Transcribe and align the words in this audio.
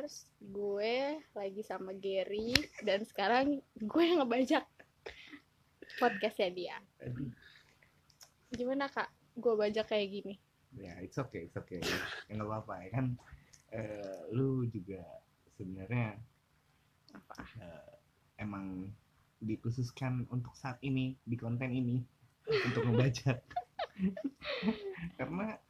Lovers, 0.00 0.24
gue 0.40 1.20
lagi 1.36 1.60
sama 1.60 1.92
Gary 1.92 2.56
dan 2.80 3.04
sekarang 3.04 3.60
gue 3.76 4.00
yang 4.00 4.24
ngebajak 4.24 4.64
podcastnya 6.00 6.48
dia. 6.56 6.76
Gimana 8.48 8.88
kak? 8.88 9.12
Gue 9.36 9.60
bajak 9.60 9.92
kayak 9.92 10.08
gini. 10.08 10.34
ya 10.72 10.96
it's 11.04 11.20
okay 11.20 11.52
it's 11.52 11.58
okay 11.60 11.84
ya 11.84 12.40
apa-apa 12.40 12.80
ya 12.80 12.88
kan 12.96 13.06
eh, 13.76 14.24
lu 14.32 14.64
juga 14.72 15.04
sebenarnya 15.60 16.16
Apa? 17.12 17.44
eh, 17.60 17.92
emang 18.40 18.88
dikhususkan 19.44 20.24
untuk 20.32 20.56
saat 20.56 20.80
ini 20.80 21.12
di 21.28 21.36
konten 21.36 21.76
ini 21.76 22.00
untuk 22.48 22.88
membaca 22.88 23.36
karena 25.20 25.60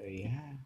eh, 0.00 0.24
ya 0.24 0.56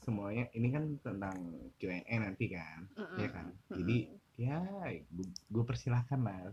semuanya 0.00 0.48
ini 0.56 0.68
kan 0.72 0.84
tentang 1.04 1.36
Q&A 1.76 2.14
nanti 2.16 2.46
kan 2.50 2.88
ya 3.16 3.28
kan 3.28 3.46
jadi 3.68 3.96
ya 4.36 4.58
gue 5.52 5.64
persilahkan 5.64 6.20
lah 6.24 6.52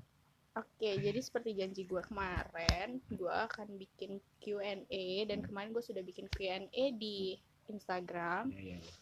Oke, 0.58 0.98
jadi 0.98 1.22
seperti 1.22 1.54
janji 1.54 1.86
gue 1.86 2.02
kemarin, 2.02 2.98
gue 3.14 3.30
akan 3.30 3.78
bikin 3.78 4.18
Q&A 4.42 5.06
dan 5.30 5.46
kemarin 5.46 5.70
gue 5.70 5.86
sudah 5.86 6.02
bikin 6.02 6.26
Q&A 6.34 6.98
di 6.98 7.38
Instagram 7.70 8.50
ya, 8.50 8.73
ya, 8.73 8.78
ya. 8.82 8.94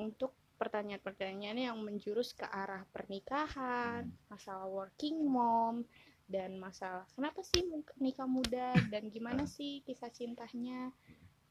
untuk 0.00 0.32
pertanyaan-pertanyaan 0.56 1.68
yang 1.68 1.76
menjurus 1.84 2.32
ke 2.32 2.48
arah 2.48 2.88
pernikahan, 2.88 4.08
Hmm. 4.08 4.16
masalah 4.32 4.64
working 4.72 5.20
mom, 5.20 5.84
dan 6.32 6.56
masalah 6.56 7.04
kenapa 7.12 7.44
sih 7.44 7.60
nikah 8.00 8.24
muda 8.24 8.72
dan 8.88 9.12
gimana 9.12 9.44
Hmm. 9.44 9.52
sih 9.52 9.84
kisah 9.84 10.08
cintanya. 10.08 10.96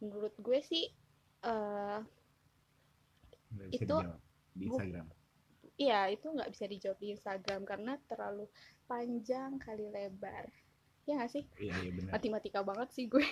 Menurut 0.02 0.34
gue 0.42 0.58
sih, 0.66 0.90
eh 1.46 2.00
Nggak 3.52 3.68
bisa 3.70 3.84
Itu- 3.84 4.00
dijawab 4.00 4.20
di 4.52 4.64
Instagram 4.68 5.08
iya 5.80 6.06
itu 6.08 6.28
nggak 6.30 6.52
bisa 6.54 6.66
dijawab 6.70 6.98
di 7.00 7.08
Instagram 7.10 7.62
karena 7.66 7.98
terlalu 8.06 8.46
panjang 8.86 9.58
kali 9.58 9.90
lebar. 9.90 10.46
Ya 11.10 11.18
nggak 11.18 11.32
sih? 11.34 11.44
iya 11.58 11.74
iya 11.82 11.90
benar 11.90 12.12
Matematika 12.14 12.62
banget 12.62 12.94
sih 12.94 13.10
gue. 13.10 13.26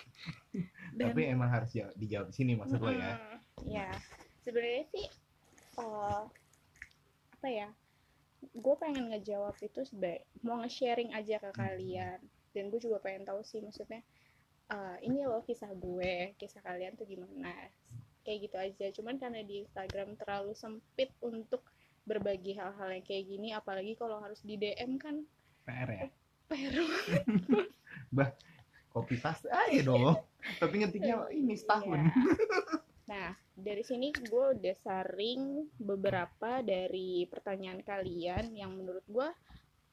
Dan- 0.97 1.13
tapi 1.13 1.29
emang 1.29 1.45
harus 1.45 1.69
jawab- 1.69 1.93
dijawab 1.93 2.27
di 2.31 2.35
sini 2.35 2.51
maksud 2.57 2.79
lo 2.81 2.89
ya 2.89 3.13
Mm-mm. 3.13 3.37
Ya, 3.69 3.89
sebenarnya 4.41 4.83
sih 4.89 5.05
eh, 5.77 6.23
apa 7.37 7.47
ya? 7.47 7.69
Gue 8.55 8.75
pengen 8.79 9.13
ngejawab 9.13 9.53
itu 9.61 9.85
sebagai 9.85 10.25
mau 10.41 10.57
nge-sharing 10.63 11.13
aja 11.13 11.37
ke 11.37 11.51
kalian. 11.53 12.17
Dan 12.49 12.73
gue 12.73 12.81
juga 12.81 12.97
pengen 12.97 13.29
tahu 13.29 13.45
sih 13.45 13.61
maksudnya 13.61 14.01
eh, 14.69 14.95
ini 15.05 15.21
loh 15.21 15.45
kisah 15.45 15.69
gue, 15.69 16.33
kisah 16.33 16.65
kalian 16.65 16.97
tuh 16.97 17.05
gimana. 17.05 17.69
Kayak 18.23 18.39
gitu 18.49 18.57
aja. 18.57 18.85
Cuman 18.95 19.15
karena 19.17 19.41
di 19.43 19.63
Instagram 19.63 20.19
terlalu 20.19 20.53
sempit 20.53 21.13
untuk 21.23 21.63
berbagi 22.09 22.57
hal-hal 22.57 22.89
yang 22.89 23.05
kayak 23.05 23.25
gini 23.29 23.53
apalagi 23.53 23.93
kalau 23.93 24.17
harus 24.17 24.41
di 24.41 24.57
DM 24.57 24.97
kan 24.97 25.21
PR 25.69 25.89
ya 25.93 26.07
PR 26.49 26.73
copy 28.97 29.15
paste 29.21 29.45
aja 29.45 29.85
dong 29.85 30.17
tapi 30.57 30.81
ngetiknya 30.81 31.29
ini 31.29 31.53
setahun 31.53 32.09
Iya. 32.09 32.09
Nah, 33.09 33.33
dari 33.57 33.81
sini 33.81 34.13
gue 34.13 34.45
udah 34.53 34.75
saring 34.85 35.65
beberapa 35.81 36.61
dari 36.61 37.25
pertanyaan 37.25 37.81
kalian 37.81 38.53
yang 38.53 38.77
menurut 38.77 39.01
gue 39.09 39.25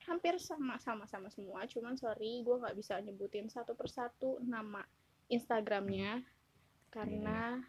hampir 0.05 0.37
sama-sama 0.37 1.09
sama 1.09 1.33
semua. 1.33 1.65
Cuman 1.65 1.97
sorry, 1.97 2.45
gue 2.45 2.61
nggak 2.61 2.77
bisa 2.77 3.01
nyebutin 3.01 3.49
satu 3.49 3.73
persatu 3.73 4.37
nama 4.45 4.85
Instagramnya 5.33 6.21
karena 6.93 7.65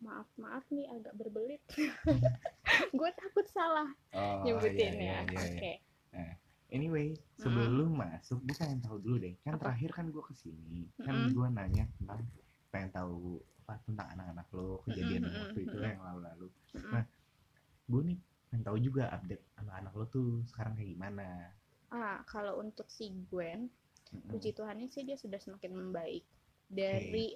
maaf 0.00 0.28
maaf 0.40 0.64
nih 0.72 0.88
agak 0.88 1.12
berbelit. 1.16 1.60
gue 2.98 3.10
takut 3.16 3.46
salah 3.52 3.88
oh, 4.16 4.42
nyebutin 4.46 4.96
iya, 4.96 4.96
ya. 4.96 5.04
iya, 5.04 5.18
iya, 5.28 5.40
Oke. 5.44 5.72
iya. 6.14 6.32
anyway 6.70 7.08
sebelum 7.36 7.92
masuk 7.98 8.40
gue 8.46 8.56
pengen 8.56 8.80
tahu 8.80 8.96
dulu 9.02 9.16
deh 9.20 9.34
kan 9.44 9.58
Apa? 9.58 9.68
terakhir 9.68 9.90
kan 9.92 10.06
gue 10.08 10.22
ke 10.22 10.34
sini 10.38 10.86
kan 11.02 11.14
Mm-mm. 11.14 11.34
gue 11.34 11.46
nanya 11.52 11.84
tentang 11.98 12.20
pengen 12.70 12.90
tahu 12.94 13.42
apa 13.66 13.74
tentang 13.86 14.06
anak-anak 14.18 14.46
lo 14.54 14.82
kejadian 14.86 15.22
Mm-mm, 15.26 15.38
waktu 15.50 15.60
itu 15.66 15.76
mm-mm. 15.76 15.90
yang 15.92 16.02
lalu-lalu 16.02 16.48
Mm-mm. 16.74 16.92
Nah, 16.94 17.04
gue 17.90 18.02
nih 18.06 18.18
pengen 18.50 18.62
tahu 18.66 18.76
juga 18.82 19.04
update 19.14 19.44
anak-anak 19.62 19.92
lo 19.94 20.04
tuh 20.10 20.28
sekarang 20.50 20.74
kayak 20.78 20.90
gimana 20.96 21.28
Ah, 21.90 22.22
kalau 22.22 22.62
untuk 22.62 22.86
si 22.86 23.10
Gwen, 23.26 23.66
Mm-mm. 24.14 24.30
puji 24.30 24.54
Tuhannya 24.54 24.86
sih 24.86 25.02
dia 25.02 25.18
sudah 25.18 25.42
semakin 25.42 25.74
membaik 25.74 26.22
dari 26.70 27.34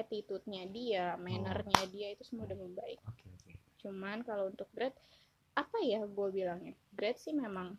attitude-nya 0.00 0.62
dia, 0.76 1.04
mannernya 1.20 1.84
dia 1.94 2.08
itu 2.14 2.22
semua 2.28 2.44
udah 2.48 2.58
membaik. 2.58 3.00
oke 3.08 3.24
oke 3.36 3.52
Cuman 3.82 4.18
kalau 4.28 4.44
untuk 4.52 4.68
grade 4.76 4.96
apa 5.62 5.78
ya 5.84 6.00
gue 6.06 6.28
bilangnya? 6.32 6.74
Grade 6.96 7.20
sih 7.20 7.34
memang 7.36 7.76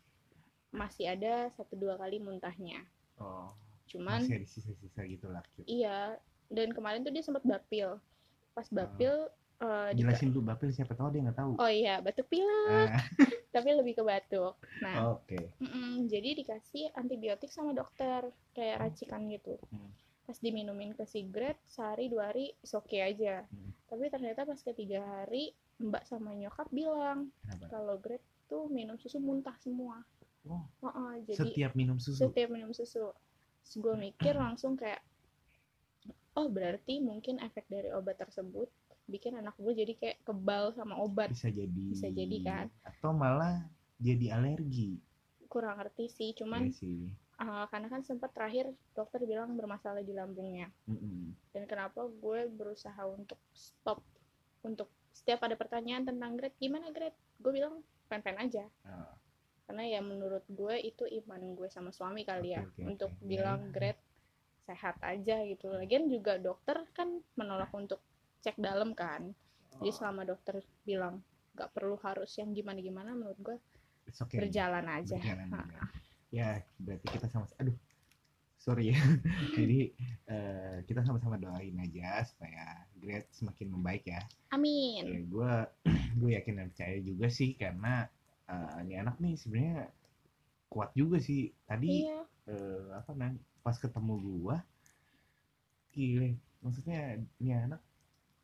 masih 0.74 1.06
ada 1.14 1.50
satu 1.58 1.74
dua 1.78 1.96
kali 2.02 2.18
muntahnya. 2.22 2.86
oh 3.22 3.50
Cuman 3.90 4.22
masih 4.22 4.34
ada 4.42 4.48
sisa-sisa 4.48 5.02
gitu 5.06 5.26
lah 5.30 5.44
Cute. 5.54 5.68
iya 5.70 6.18
dan 6.54 6.70
kemarin 6.74 7.02
tuh 7.06 7.14
dia 7.14 7.24
sempat 7.26 7.44
bapil. 7.46 7.90
Pas 8.54 8.68
bapil 8.70 9.14
eh, 9.62 9.90
di- 9.98 10.02
jelasin 10.02 10.30
dulu 10.34 10.44
bapil 10.50 10.70
siapa 10.74 10.94
tahu 10.98 11.10
dia 11.14 11.22
nggak 11.26 11.38
tahu 11.38 11.52
Oh 11.62 11.70
iya, 11.70 12.02
batuk 12.02 12.28
pilek, 12.30 12.90
Ah, 12.90 13.02
tapi 13.56 13.70
lebih 13.78 13.94
ke 13.98 14.04
batuk. 14.06 14.54
Nah, 14.82 14.98
oke 15.14 15.40
mm-mm, 15.62 16.10
jadi 16.10 16.30
dikasih 16.40 16.84
antibiotik 16.98 17.50
sama 17.54 17.72
dokter 17.78 18.22
kayak 18.58 18.78
racikan 18.84 19.22
gitu. 19.30 19.54
Hmm. 19.72 19.90
Pas 20.24 20.38
diminumin 20.40 20.96
ke 20.96 21.04
si 21.04 21.28
grade 21.28 21.60
sehari 21.68 22.08
dua 22.08 22.32
hari 22.32 22.56
is 22.64 22.72
oke 22.72 22.96
aja. 22.96 23.44
Hmm. 23.44 23.72
Tapi 23.92 24.08
ternyata 24.08 24.48
pas 24.48 24.60
ketiga 24.64 25.04
hari 25.04 25.52
mbak 25.82 26.06
sama 26.08 26.32
nyokap 26.38 26.70
bilang 26.72 27.34
kalau 27.68 28.00
grade 28.00 28.24
tuh 28.48 28.70
minum 28.72 28.96
susu 28.96 29.20
muntah 29.20 29.58
semua. 29.60 30.00
oh 30.48 30.64
Heeh, 30.84 31.24
jadi 31.28 31.50
setiap 31.52 31.72
minum 31.76 31.98
susu 32.00 32.20
setiap 32.30 32.50
minum 32.52 32.72
susu. 32.72 33.12
Terus 33.64 33.76
gue 33.80 33.96
mikir 33.96 34.36
langsung 34.36 34.76
kayak, 34.76 35.00
oh 36.36 36.52
berarti 36.52 37.00
mungkin 37.00 37.40
efek 37.40 37.64
dari 37.72 37.90
obat 37.96 38.20
tersebut 38.20 38.68
bikin 39.08 39.36
anak 39.36 39.56
gue 39.60 39.72
jadi 39.76 39.94
kayak 40.00 40.18
kebal 40.24 40.72
sama 40.76 40.96
obat. 41.00 41.32
bisa 41.32 41.52
jadi 41.52 41.84
Bisa 41.92 42.08
jadi 42.12 42.38
kan? 42.44 42.66
atau 42.88 43.12
malah 43.12 43.68
jadi 44.00 44.36
alergi 44.40 45.00
Kurang 45.52 45.80
ngerti 45.80 46.10
sih, 46.10 46.30
cuman 46.34 46.68
Iya 46.68 46.74
sih 46.76 47.00
uh, 47.44 47.66
karena 47.68 47.88
kan 47.92 48.02
sempat 48.02 48.32
terakhir 48.32 48.72
dokter 48.96 49.22
bilang 49.28 49.54
bermasalah 49.60 50.02
di 50.02 50.16
lambungnya. 50.16 50.72
Mm-mm. 50.88 51.36
Dan 51.52 51.64
kenapa 51.68 52.08
gue 52.08 52.48
berusaha 52.50 53.04
untuk 53.06 53.38
stop 53.52 54.00
untuk 54.64 54.88
setiap 55.12 55.46
ada 55.46 55.54
pertanyaan 55.60 56.08
tentang 56.08 56.40
grade 56.40 56.58
gimana 56.58 56.90
grade, 56.90 57.16
gue 57.44 57.52
bilang 57.54 57.84
fan-fan 58.10 58.40
aja. 58.40 58.66
Ah, 58.88 59.14
karena 59.68 59.84
ya 59.88 60.02
menurut 60.04 60.44
gue 60.52 60.76
itu 60.84 61.08
iman 61.24 61.56
gue 61.56 61.68
sama 61.72 61.90
suami 61.96 62.28
kali 62.28 62.52
ya 62.54 62.62
Oke, 62.68 62.84
oke, 62.84 62.90
untuk 62.96 63.12
oke. 63.16 63.24
bilang 63.24 63.72
grade 63.72 64.02
sehat 64.68 64.96
aja 65.04 65.44
gitu 65.44 65.72
lagian 65.72 66.08
juga 66.08 66.40
dokter 66.40 66.84
kan 66.96 67.20
menolak 67.36 67.72
untuk 67.76 68.00
cek 68.44 68.60
dalam 68.60 68.92
kan 68.96 69.32
jadi 69.80 69.90
Oh. 69.90 69.96
selama 69.96 70.22
dokter 70.30 70.62
bilang 70.86 71.26
nggak 71.58 71.74
perlu 71.74 71.98
harus 72.06 72.30
yang 72.38 72.54
gimana 72.54 72.80
gimana 72.80 73.18
menurut 73.18 73.40
gue 73.42 73.58
okay. 74.14 74.40
berjalan 74.40 74.86
aja 74.86 75.18
Berjalan 75.18 75.50
aja. 75.50 75.84
Ya 76.34 76.58
berarti 76.82 77.06
kita 77.14 77.30
sama 77.30 77.46
aduh 77.62 77.78
sorry 78.58 78.96
ya. 78.96 78.98
Jadi 79.60 79.92
eh, 80.32 80.78
kita 80.88 81.04
sama-sama 81.04 81.36
doain 81.36 81.76
aja 81.78 82.24
supaya 82.24 82.88
grade 82.96 83.28
semakin 83.36 83.68
membaik 83.76 84.08
ya. 84.08 84.24
Amin. 84.56 85.04
Ya 85.04 85.22
gue 85.22 85.54
gue 86.24 86.30
yakin 86.40 86.54
dan 86.58 86.68
percaya 86.72 86.98
juga 87.04 87.28
sih 87.28 87.60
karena 87.60 88.08
eh, 88.48 88.76
ini 88.88 88.94
anak 89.04 89.20
nih 89.20 89.36
sebenarnya 89.36 89.92
kuat 90.72 90.96
juga 90.96 91.20
sih. 91.20 91.52
Tadi 91.68 92.08
iya. 92.08 92.24
eh, 92.50 92.88
apa 92.96 93.12
namanya 93.14 93.44
pas 93.64 93.80
ketemu 93.80 94.14
gua 94.20 94.60
gile 95.96 96.36
maksudnya 96.60 97.16
ini 97.40 97.56
anak 97.56 97.80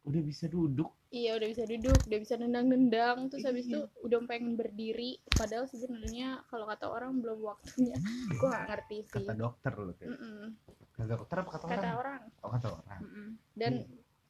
udah 0.07 0.21
bisa 0.23 0.47
duduk 0.47 0.95
iya 1.09 1.33
udah 1.33 1.47
bisa 1.47 1.63
duduk 1.63 1.99
udah 2.03 2.19
bisa 2.19 2.35
nendang-nendang. 2.35 3.27
Terus 3.27 3.43
habis 3.43 3.65
itu 3.65 3.79
Iya. 3.79 3.89
udah 3.99 4.17
pengen 4.25 4.53
berdiri. 4.53 5.11
Padahal 5.31 5.65
sebenarnya 5.65 6.45
kalau 6.45 6.65
kata 6.65 6.85
orang 6.85 7.17
belum 7.17 7.39
waktunya. 7.43 7.97
Gue 8.31 8.47
nggak 8.47 8.67
ngerti 8.67 8.97
sih. 9.03 9.25
kata 9.25 9.33
dokter 9.35 9.71
loh 9.73 9.93
kayak 9.93 10.11
Mm-mm. 10.11 10.45
kata 10.91 11.07
dokter 11.09 11.35
apa 11.37 11.49
kata, 11.49 11.65
kata 11.65 11.77
orang? 11.79 11.95
orang. 11.95 12.21
Oh 12.39 12.49
kata 12.51 12.67
orang. 12.71 12.99
Mm-mm. 13.01 13.27
dan 13.53 13.73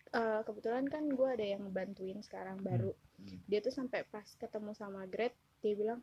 eh, 0.10 0.42
kebetulan 0.42 0.86
kan 0.86 1.04
gue 1.06 1.30
ada 1.30 1.46
yang 1.46 1.62
ngebantuin 1.64 2.20
sekarang 2.20 2.58
baru. 2.60 2.92
Hmm. 3.20 3.36
dia 3.46 3.60
tuh 3.60 3.70
sampai 3.70 4.06
pas 4.06 4.24
ketemu 4.24 4.72
sama 4.72 5.04
Greg 5.04 5.36
dia 5.60 5.76
bilang 5.76 6.00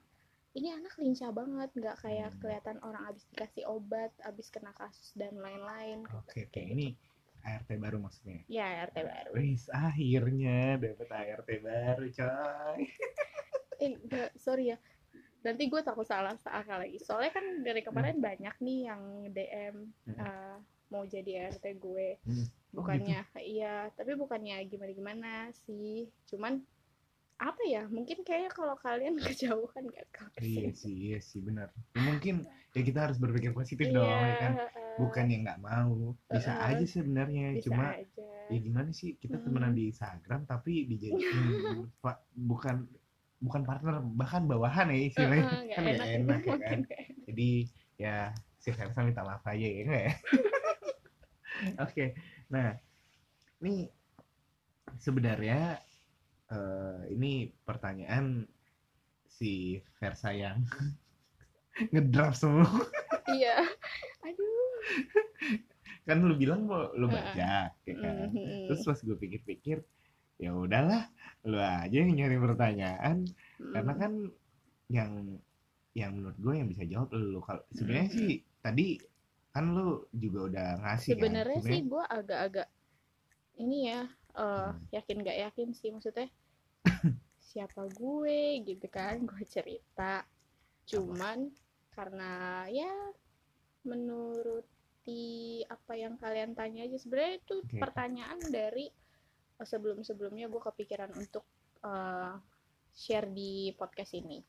ini 0.53 0.69
anak 0.69 0.97
lincah 0.97 1.29
banget 1.31 1.73
nggak 1.73 1.97
kayak 1.99 2.29
Hmm. 2.29 2.39
kelihatan 2.39 2.77
orang 2.81 3.03
abis 3.07 3.25
dikasih 3.27 3.65
obat 3.67 4.13
abis 4.21 4.49
kena 4.49 4.71
kasus 4.71 5.13
dan 5.13 5.33
lain-lain. 5.35 6.05
Oke 6.15 6.45
oke. 6.45 6.61
Ini 6.61 6.93
ART 7.47 7.71
baru 7.79 8.03
maksudnya? 8.03 8.43
Ya 8.51 8.83
RT 8.91 8.97
baru. 9.07 9.31
Wis 9.39 9.71
akhirnya 9.71 10.75
dapet 10.77 11.09
ART 11.09 11.49
baru 11.63 12.05
coy. 12.11 12.81
Eh 13.77 13.93
enggak, 13.93 14.33
sorry 14.41 14.73
ya. 14.73 14.79
Nanti 15.45 15.69
gue 15.69 15.81
takut 15.85 16.09
salah 16.09 16.33
salah 16.41 16.65
lagi. 16.81 16.97
Soalnya 16.97 17.29
kan 17.37 17.45
dari 17.61 17.85
kemarin 17.85 18.19
banyak 18.25 18.57
nih 18.59 18.79
yang 18.89 19.03
DM 19.31 19.77
Hmm. 20.09 20.17
eh, 20.17 20.57
mau 20.89 21.05
jadi 21.05 21.53
RT 21.53 21.77
gue. 21.77 22.17
Hmm. 22.25 22.47
Oh, 22.77 22.83
bukannya 22.85 23.25
iya 23.41 23.89
tapi 23.97 24.17
bukannya 24.17 24.65
gimana 24.67 24.93
gimana 24.93 25.33
sih. 25.65 26.09
Cuman 26.29 26.61
apa 27.37 27.63
ya? 27.69 27.85
Mungkin 27.89 28.25
kayaknya 28.25 28.51
kalau 28.53 28.77
kalian 28.81 29.15
kejauhan 29.27 29.85
gak 29.93 30.07
kalau 30.13 30.33
iya 30.41 30.73
sih 30.73 30.95
iya 31.13 31.19
sih 31.21 31.41
benar. 31.45 31.69
Ya, 31.93 32.01
mungkin 32.05 32.35
ya 32.73 32.83
kita 32.85 33.09
harus 33.09 33.17
berpikir 33.21 33.53
positif 33.57 33.89
Iya, 33.89 33.97
dong 33.97 34.21
ya 34.25 34.35
kan? 34.41 34.53
bukan 34.97 35.25
yang 35.29 35.43
nggak 35.45 35.61
mau 35.61 36.17
bisa 36.33 36.57
Heeh. 36.57 36.73
aja 36.73 36.85
sebenarnya 36.89 37.61
cuma 37.61 37.93
aja. 37.93 38.29
ya 38.49 38.59
gimana 38.65 38.89
sih 38.97 39.13
kita 39.21 39.37
Hmm. 39.37 39.45
temenan 39.45 39.77
di 39.77 39.93
Instagram 39.93 40.49
tapi 40.49 40.89
dijadiin 40.89 41.45
bukan 42.49 42.89
bukan 43.37 43.63
partner 43.69 44.01
bahkan 44.17 44.49
bawahan 44.49 44.89
ya 44.89 45.01
istilahnya. 45.13 45.45
Nggak 45.45 45.77
kan 45.77 45.83
nggak 45.85 46.01
enak, 46.01 46.09
enak 46.17 46.41
ya 46.41 46.57
kan? 46.65 46.79
jadi 47.29 47.51
ya 48.01 48.17
si 48.57 48.69
Versa 48.73 49.01
minta 49.05 49.21
maaf 49.21 49.45
aja 49.45 49.67
ya 49.69 49.81
enggak 49.85 50.03
ya? 50.09 50.13
Oke 51.85 52.05
nah 52.49 52.73
ini 53.61 53.89
sebenarnya 54.97 55.81
eh, 56.49 57.01
ini 57.11 57.33
pertanyaan 57.63 58.47
si 59.27 59.77
Versa 59.99 60.31
yang 60.31 60.65
ngedraft 61.93 62.41
semua. 62.41 62.69
Iya. 63.29 63.67
Aduh 64.25 64.75
kan 66.07 66.23
lu 66.23 66.39
bilang 66.39 66.71
mau 66.71 66.95
lu 66.95 67.11
baca 67.11 67.75
ya 67.75 67.95
kan? 67.99 68.31
Mhm. 68.31 68.71
terus 68.71 68.87
pas 68.87 68.95
gue 68.95 69.17
pikir-pikir 69.19 69.83
ya 70.39 70.55
udahlah 70.55 71.11
lu 71.43 71.59
aja 71.59 71.91
yang 71.91 72.15
nyari 72.15 72.39
pertanyaan. 72.39 73.27
Karena 73.59 73.93
Mhm. 73.93 74.01
kan 74.01 74.13
yang 74.87 75.11
yang 75.97 76.11
menurut 76.15 76.39
gue 76.39 76.55
yang 76.55 76.69
bisa 76.71 76.85
jawab 76.87 77.11
lu. 77.13 77.41
Kalau 77.43 77.65
sebenarnya 77.75 78.09
Mm-mm. 78.13 78.19
sih 78.21 78.33
tadi 78.63 78.87
kan 79.51 79.73
lu 79.73 80.05
juga 80.13 80.41
udah 80.53 80.69
ngasih 80.85 81.17
sebenarnya 81.17 81.59
kan 81.65 81.69
sih 81.73 81.81
gue 81.83 82.05
agak-agak 82.05 82.69
ini 83.57 83.79
ya 83.89 84.05
Hmm. 84.37 84.77
yakin 84.93 85.25
gak 85.25 85.39
yakin 85.49 85.69
sih 85.73 85.89
maksudnya 85.89 86.29
siapa 87.49 87.89
gue 87.89 88.61
gitu 88.69 88.85
kan 88.93 89.25
gue 89.25 89.43
cerita 89.49 90.29
cuman 90.85 91.49
karena 91.97 92.65
ya 92.69 92.93
menuruti 93.89 95.65
apa 95.65 95.93
yang 95.97 96.21
kalian 96.21 96.53
tanya 96.53 96.85
aja 96.85 97.01
sebenarnya 97.01 97.41
itu 97.41 97.57
Oke. 97.65 97.81
pertanyaan 97.81 98.39
dari 98.53 98.93
eh, 99.57 99.67
sebelum-sebelumnya 99.67 100.53
gue 100.53 100.61
kepikiran 100.61 101.17
untuk 101.17 101.49
eh, 101.81 102.37
share 102.93 103.33
di 103.33 103.73
podcast 103.73 104.13
ini 104.21 104.45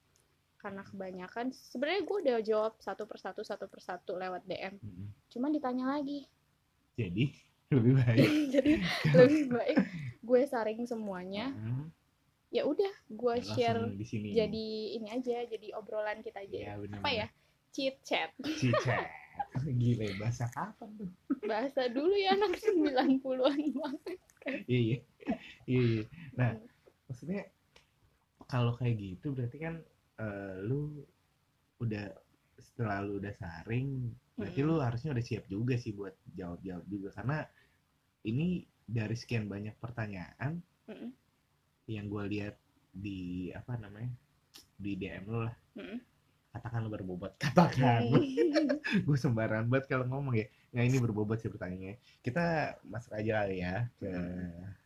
karena 0.57 0.83
kebanyakan 0.83 1.54
sebenarnya 1.56 2.01
gue 2.04 2.18
udah 2.28 2.38
jawab 2.44 2.74
satu 2.83 3.07
persatu 3.07 3.45
satu 3.45 3.72
persatu 3.72 4.19
lewat 4.19 4.44
DM 4.44 4.75
Mm-mm. 4.83 5.07
cuman 5.31 5.56
ditanya 5.56 5.95
lagi 5.95 6.28
jadi 6.98 7.31
lebih 7.72 7.94
baik. 8.00 8.30
Jadi 8.56 8.72
lebih 9.12 9.46
baik 9.52 9.78
gue 10.28 10.42
saring 10.48 10.84
semuanya. 10.88 11.52
Hmm, 11.52 11.88
ya 12.52 12.64
udah 12.64 12.92
gue 13.08 13.34
langsung 13.40 13.56
share 13.56 13.84
di 13.92 14.06
sini. 14.08 14.31
jadi 14.31 14.68
ini 14.96 15.08
aja 15.12 15.44
jadi 15.48 15.68
obrolan 15.75 16.24
kita 16.24 16.44
aja. 16.44 16.56
Iya, 16.56 16.74
bener-bener. 16.80 17.04
apa 17.04 17.10
ya? 17.12 17.28
chit 17.75 18.00
chat 18.02 18.31
cicet 18.42 19.06
gile 19.84 20.16
bahasa 20.18 20.48
kapan 20.50 20.90
tuh? 20.98 21.12
Bahasa 21.46 21.92
dulu 21.92 22.16
ya 22.16 22.34
anak 22.34 22.58
90-an 22.64 23.62
banget. 23.75 24.18
Iya 24.66 24.80
iya. 24.80 24.98
Iya 25.68 25.81
iya. 25.84 26.04
Nah, 26.40 26.52
maksudnya 27.06 27.46
kalau 28.48 28.74
kayak 28.80 28.96
gitu 28.98 29.36
berarti 29.36 29.58
kan 29.60 29.75
eh, 30.24 30.56
lu 30.64 31.04
udah 31.84 32.10
setelah 32.58 33.06
lu 33.06 33.22
udah 33.22 33.36
saring 33.38 34.10
berarti 34.34 34.60
Mm-mm. 34.64 34.69
lu 34.74 34.81
harusnya 34.81 35.14
udah 35.14 35.25
siap 35.25 35.46
juga 35.46 35.78
sih 35.78 35.94
buat 35.94 36.16
jawab-jawab 36.34 36.86
juga. 36.90 37.10
Karena 37.14 37.46
ini 38.28 38.68
dari 38.84 39.16
sekian 39.16 39.48
banyak 39.48 39.76
pertanyaan 39.80 40.60
Mm-mm. 40.88 41.12
yang 41.88 42.06
gue 42.12 42.24
lihat 42.36 42.56
di 42.92 43.52
apa 43.56 43.80
namanya 43.80 44.12
di 44.76 44.92
DM 45.00 45.24
lu 45.28 45.40
lah. 45.48 45.56
Mm-mm. 45.80 46.00
katakan 46.52 46.84
lu 46.84 46.90
berbobot 46.90 47.34
katakan. 47.44 48.02
Gue 49.06 49.20
sembarangan 49.20 49.68
banget 49.68 49.86
kalau 49.92 50.08
ngomong 50.08 50.40
ya. 50.40 50.48
Nah 50.74 50.82
ini 50.82 50.98
berbobot 50.98 51.38
sih 51.38 51.52
pertanyaannya. 51.52 52.00
Kita 52.24 52.72
masuk 52.88 53.14
aja 53.20 53.44
kali 53.44 53.60
ya 53.62 53.86
ke 54.00 54.10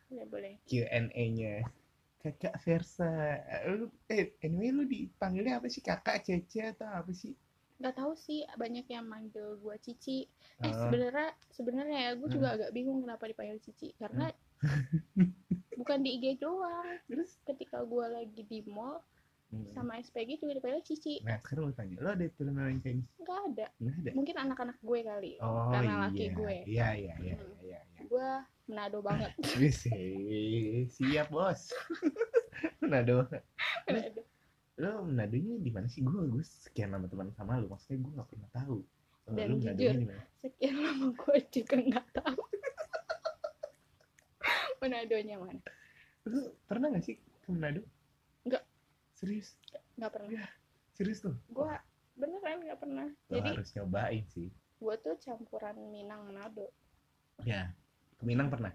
boleh. 0.10 0.26
Boleh 0.28 0.54
Q&A-nya 0.68 1.64
kakak 2.20 2.58
Versa. 2.66 3.40
Lu 3.72 3.88
eh 4.10 4.36
anyway 4.42 4.74
lu 4.74 4.84
dipanggilnya 4.90 5.62
apa 5.62 5.70
sih? 5.70 5.86
Kakak 5.86 6.26
Cece 6.26 6.76
atau 6.76 6.90
apa 6.90 7.12
sih 7.14 7.32
nggak 7.82 7.98
tahu 7.98 8.14
sih 8.14 8.46
banyak 8.56 8.86
yang 8.88 9.10
manggil 9.10 9.58
gue 9.58 9.76
cici. 9.82 10.30
Eh 10.62 10.70
Eh, 10.70 10.74
sebenarnya 10.74 11.30
sebenarnya 11.50 11.98
ya 11.98 12.12
gue 12.16 12.30
juga 12.30 12.48
agak 12.54 12.70
bingung 12.72 13.02
kenapa 13.02 13.26
dipanggil 13.26 13.58
cici. 13.60 13.92
Karena 13.98 14.30
bukan 15.82 15.98
di 16.06 16.10
IG 16.22 16.38
doang. 16.38 16.86
Terus? 17.10 17.42
Ketika 17.44 17.82
gue 17.82 18.06
lagi 18.06 18.42
di 18.46 18.62
mall 18.70 19.02
Hmm. 19.52 19.68
sama 19.76 20.00
SPG 20.00 20.40
juga 20.40 20.56
dipanggil 20.56 20.80
cici. 20.80 21.20
Nah 21.28 21.36
sekarang 21.44 21.68
lu 21.68 21.74
tanya 21.76 22.00
lu 22.00 22.08
ada 22.08 22.24
film 22.40 22.56
yang 22.56 22.80
Chinese 22.80 23.12
nggak 23.20 23.40
ada. 23.52 23.68
Nggak 23.84 23.96
ada? 24.00 24.12
Mungkin 24.16 24.36
anak-anak 24.48 24.78
gue 24.80 25.00
kali 25.04 25.32
oh 25.44 25.68
karena 25.76 25.92
iya. 25.92 26.04
laki 26.08 26.26
gue. 26.32 26.56
Iya 26.72 26.88
iya 26.96 27.16
iya 27.20 27.36
Hmm. 27.36 27.60
iya 27.60 27.80
iya. 27.84 28.02
Gue 28.08 28.30
menado 28.72 29.04
banget. 29.04 29.32
Siap 30.96 31.28
bos. 31.36 31.68
Manado 32.80 33.28
Menado. 33.92 34.24
Lu 34.82 34.90
Manadonya 35.06 35.54
di 35.58 35.70
mana 35.70 35.86
sih? 35.86 36.02
Gue 36.02 36.26
gue 36.26 36.42
sekian 36.42 36.90
lama 36.90 37.06
teman 37.06 37.30
sama 37.32 37.56
lu 37.56 37.68
maksudnya 37.68 38.00
gue 38.00 38.12
nggak 38.12 38.28
pernah 38.28 38.50
tahu. 38.52 38.78
Oh, 39.22 39.32
Dan 39.32 39.54
Manadonya 39.54 39.74
jujur. 39.78 39.94
di 39.96 40.06
mana? 40.06 40.24
sekian 40.42 40.76
lama 40.76 41.06
gue 41.14 41.38
juga 41.50 41.76
nggak 41.80 42.08
tahu. 42.16 42.42
Menadonya 44.82 45.36
mana? 45.38 45.62
Lu 46.26 46.40
pernah 46.66 46.88
nggak 46.90 47.04
sih 47.04 47.16
ke 47.18 47.50
Manado? 47.50 47.82
Nggak. 48.44 48.64
serius? 49.14 49.56
Nggak 49.96 50.12
pernah. 50.12 50.30
Serius 50.92 51.20
tuh? 51.22 51.36
Gue 51.48 51.72
beneran 52.18 52.60
nggak 52.66 52.80
pernah. 52.80 53.08
Lo 53.30 53.34
jadi 53.38 53.50
harus 53.54 53.70
nyobain 53.74 54.26
sih. 54.28 54.50
gue 54.82 54.96
tuh 54.98 55.14
campuran 55.22 55.78
Minang 55.94 56.26
Manado. 56.26 56.74
Ya 57.46 57.70
ke 58.18 58.24
Minang 58.26 58.50
pernah? 58.50 58.74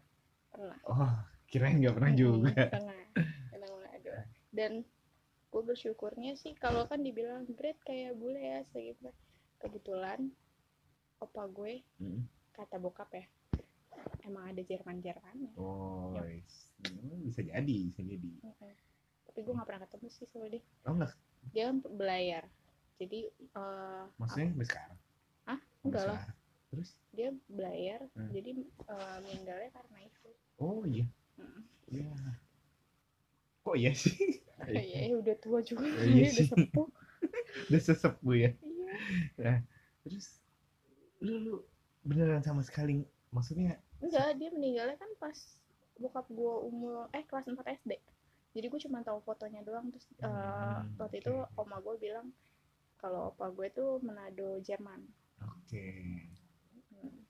Pernah. 0.55 0.79
Oh 0.87 1.11
kirain 1.47 1.79
nggak 1.79 1.95
pernah 1.99 2.11
Hmm, 2.11 2.19
juga. 2.19 2.55
pernah. 2.71 3.03
Minang 3.51 3.71
Manado. 3.75 4.11
Dan 4.57 4.73
gue 5.57 5.65
bersyukurnya 5.65 6.37
sih 6.37 6.53
kalau 6.53 6.85
kan 6.85 7.01
dibilang 7.01 7.49
great 7.51 7.81
kayak 7.81 8.13
bule 8.13 8.37
ya 8.37 8.61
segitu 8.69 9.09
kebetulan 9.57 10.29
opa 11.17 11.49
gue 11.49 11.81
Hmm. 11.97 12.29
kata 12.53 12.77
bokap 12.77 13.09
ya 13.11 13.25
emang 14.21 14.53
ada 14.53 14.61
Jerman 14.61 15.01
Jermannya 15.01 15.57
oh 15.57 16.13
Yap. 16.13 16.29
yes. 16.29 16.55
Hmm, 16.85 17.25
bisa 17.25 17.41
jadi 17.41 17.77
bisa 17.89 18.05
jadi. 18.05 18.31
Tapi 19.25 19.39
gue 19.41 19.49
nggak 19.49 19.65
pernah 19.65 19.83
ketemu 19.89 20.07
sih 20.13 20.29
sama 20.29 20.45
dia. 20.53 20.61
Oh 20.85 20.93
enggak 20.93 21.17
dia 21.49 21.73
kan 21.73 21.77
belayar. 21.89 22.45
Jadi 23.01 23.21
eh, 23.33 24.03
maksudnya 24.21 24.53
sampai 24.53 24.69
sekarang? 24.69 24.99
Sampai 25.41 25.85
Enggak 25.89 26.05
lah. 26.05 26.21
terus? 26.69 26.91
Dia 27.17 27.29
belayar 27.49 28.01
Hmm. 28.13 28.29
jadi 28.29 28.51
eh, 28.61 29.17
meninggalnya 29.25 29.71
karena 29.73 29.99
itu. 30.05 30.29
Oh 30.61 30.85
iya. 30.85 31.09
Hmm. 31.41 31.63
iya. 31.89 32.13
Kok 33.65 33.77
iya 33.81 33.97
sih 33.97 34.45
ya 34.65 34.83
ya 35.07 35.17
udah 35.17 35.37
tua 35.37 35.61
juga. 35.61 35.85
Iya 35.85 36.29
dia 36.29 36.31
udah 36.33 36.47
sepuh. 36.51 36.89
Udah 37.69 37.81
sesepuh 37.81 38.35
ya? 38.35 38.51
Iya. 39.37 39.55
Terus 40.03 40.27
lu 41.19 41.35
lu 41.39 41.55
beneran 42.03 42.41
sama 42.41 42.61
sekali 42.61 43.03
maksudnya 43.29 43.81
enggak 43.99 44.37
dia 44.37 44.49
meninggalnya 44.49 44.95
kan 44.95 45.09
pas 45.17 45.35
bokap 45.97 46.29
gue 46.29 46.55
umur 46.63 47.09
eh 47.11 47.25
kelas 47.25 47.49
4 47.49 47.57
SD 47.83 47.97
jadi 48.53 48.67
gue 48.69 48.81
cuma 48.81 49.01
tahu 49.01 49.19
fotonya 49.21 49.61
doang 49.61 49.89
terus 49.89 50.05
eh, 50.15 50.29
Hmm, 50.29 50.93
waktu 50.97 51.19
oke. 51.19 51.25
itu 51.25 51.35
oma 51.57 51.77
gue 51.81 51.97
bilang 51.99 52.29
kalau 52.97 53.33
opa 53.33 53.49
gue 53.51 53.69
tuh 53.71 54.01
Manado 54.01 54.61
Jerman. 54.61 55.01
Oke. 55.43 55.87
Hmm. 56.91 57.25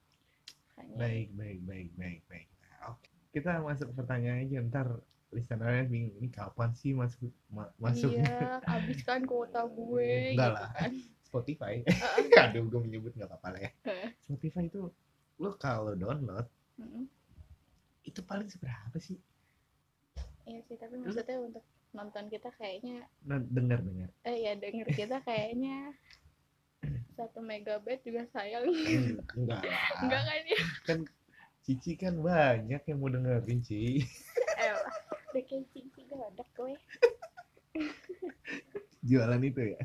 Makanya- 0.68 0.96
baik 0.96 1.28
baik 1.32 1.58
baik 1.62 1.88
baik 1.94 2.20
baik. 2.26 2.48
Nah, 2.60 2.92
oke. 2.92 3.08
Kita 3.30 3.58
masuk 3.60 3.90
ke 3.90 3.94
pertanyaan 3.96 4.44
aja 4.44 4.58
ntar 4.64 4.88
listenernya 5.36 5.84
bingung 5.84 6.16
ini 6.16 6.28
kapan 6.32 6.72
sih 6.72 6.96
masuk 6.96 7.28
ma- 7.52 7.72
masuk 7.76 8.16
iya 8.16 8.64
habis 8.64 9.04
kan 9.04 9.20
kuota 9.28 9.68
gue 9.68 10.08
Enggak 10.32 10.50
gitu 10.50 10.56
lah. 10.56 10.68
kan. 10.72 10.92
Spotify. 11.26 11.74
Heeh. 11.84 12.24
aduh 12.48 12.64
gue 12.64 12.80
menyebut 12.80 13.12
nggak 13.12 13.28
apa-apa 13.28 13.48
lah 13.52 13.60
ya. 13.68 13.70
Spotify 14.24 14.64
itu 14.66 14.88
lo 15.36 15.50
kalau 15.60 15.92
download 15.92 16.48
Mm-mm. 16.80 17.04
itu 18.08 18.20
paling 18.24 18.48
seberapa 18.48 18.96
sih? 18.96 19.20
Iya 20.46 20.60
sih 20.70 20.76
tapi 20.80 20.94
maksudnya 20.96 21.36
untuk 21.42 21.64
nonton 21.92 22.24
kita 22.32 22.48
kayaknya 22.56 23.02
nah, 23.24 23.40
dengar 23.40 23.80
dengar 23.82 24.08
eh 24.28 24.36
ya 24.46 24.52
denger 24.54 24.88
kita 24.94 25.16
kayaknya 25.26 25.90
satu 27.16 27.40
megabyte 27.42 28.04
juga 28.06 28.22
sayang. 28.32 28.64
Enggak 29.36 29.64
enggak 30.04 30.22
kan 30.24 30.42
ya 30.46 30.58
Cici 31.66 31.98
kan 31.98 32.14
banyak 32.22 32.78
yang 32.86 32.98
mau 33.02 33.10
dengerin 33.10 33.58
Ci. 33.66 33.98
eh 33.98 34.06
udah 35.36 35.44
kayak 35.44 35.68
cici 35.68 36.00
gadak 36.08 36.48
gue 36.56 36.72
jualan 39.04 39.40
itu 39.44 39.60
ya? 39.76 39.82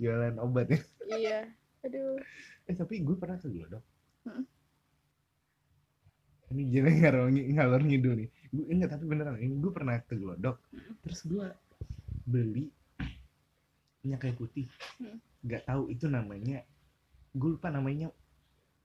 Jualan 0.00 0.40
obat 0.40 0.72
ya? 0.72 0.80
Iya. 1.12 1.40
Aduh. 1.84 2.16
Eh 2.64 2.72
tapi 2.72 3.04
gue 3.04 3.12
pernah 3.12 3.36
ke 3.36 3.52
Glodok. 3.52 3.84
Mm. 4.24 4.44
ini 6.54 6.62
jadi 6.72 6.90
ngalor 7.04 7.28
ngalor 7.28 7.82
ngidul 7.84 8.14
nih. 8.24 8.28
Gue 8.48 8.64
enggak 8.72 8.96
tapi 8.96 9.04
beneran. 9.04 9.36
Ini 9.36 9.60
gue 9.60 9.72
pernah 9.76 10.00
ke 10.00 10.16
Glodok. 10.16 10.56
Terus 11.04 11.20
gue 11.28 11.46
beli 12.24 12.72
minyak 14.00 14.24
kayu 14.24 14.34
putih. 14.40 14.66
Hmm. 14.96 15.20
nggak 15.44 15.68
tahu 15.68 15.92
itu 15.92 16.08
namanya 16.08 16.64
gue 17.36 17.50
lupa 17.60 17.68
namanya 17.68 18.08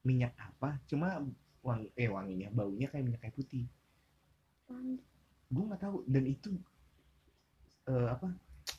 minyak 0.04 0.36
apa. 0.36 0.76
Cuma 0.92 1.24
wang 1.64 1.88
eh 1.96 2.12
wanginya 2.12 2.52
baunya 2.52 2.92
kayak 2.92 3.08
minyak 3.08 3.24
kayu 3.24 3.40
putih. 3.40 3.64
Wangi. 4.68 5.09
Gue 5.50 5.63
nggak 5.65 5.82
tahu 5.82 5.98
dan 6.06 6.24
itu 6.25 6.50
eh, 7.88 8.08
apa 8.10 8.27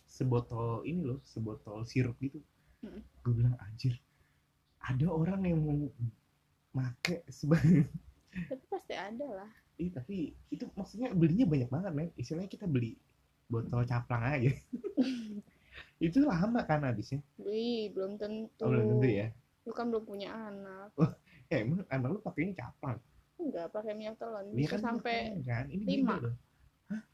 sebotol 0.06 0.82
ini 0.84 1.02
loh 1.06 1.20
sebotol 1.24 1.84
sirup 1.84 2.16
gitu 2.20 2.40
Mm. 2.80 2.96
gue 2.96 3.32
bilang 3.36 3.60
anjir 3.60 3.92
ada 4.80 5.04
orang 5.12 5.44
yang 5.44 5.60
mau 5.60 5.84
make 6.72 7.28
sebagai 7.28 7.92
tapi 8.48 8.64
pasti 8.72 8.96
ada 8.96 9.26
lah 9.36 9.50
Ih, 9.76 9.92
tapi 9.92 10.32
itu 10.48 10.64
maksudnya 10.72 11.12
belinya 11.12 11.44
banyak 11.44 11.68
banget 11.68 11.92
men 11.92 12.08
istilahnya 12.16 12.48
kita 12.48 12.64
beli 12.64 12.96
botol 13.52 13.84
caplang 13.84 14.24
aja 14.24 14.48
itu 16.08 16.18
lama 16.24 16.64
kan 16.64 16.80
habisnya 16.88 17.20
Wih, 17.36 17.92
belum 17.92 18.16
tentu. 18.16 18.64
oh, 18.64 18.72
belum 18.72 18.96
tentu 18.96 19.08
ya 19.12 19.28
Lu 19.68 19.76
kan 19.76 19.92
belum 19.92 20.08
punya 20.08 20.32
anak. 20.32 20.88
eh 21.52 21.60
emang 21.60 21.84
anak 21.92 22.08
lu 22.16 22.20
pakainya 22.24 22.64
caplang 22.64 22.96
Enggak 23.36 23.68
pakai 23.76 23.92
minyak 23.92 24.16
telon. 24.16 24.48
Bisa 24.56 24.80
kan 24.80 24.80
sampai 24.88 25.36
kan 25.44 25.68
ini 25.68 26.00
lima. 26.00 26.16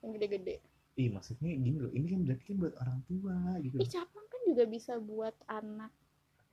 Yang 0.01 0.11
gede-gede. 0.13 0.57
Ih, 0.97 1.13
maksudnya 1.13 1.53
gini 1.53 1.77
loh 1.77 1.93
ini 1.93 2.07
kan 2.09 2.21
berarti 2.25 2.45
kan 2.49 2.57
buat 2.57 2.75
orang 2.81 3.01
tua 3.05 3.37
gitu 3.61 3.77
Ih, 3.77 3.89
caplang 3.89 4.27
kan 4.27 4.41
juga 4.49 4.65
bisa 4.65 4.93
buat 4.97 5.37
anak 5.47 5.93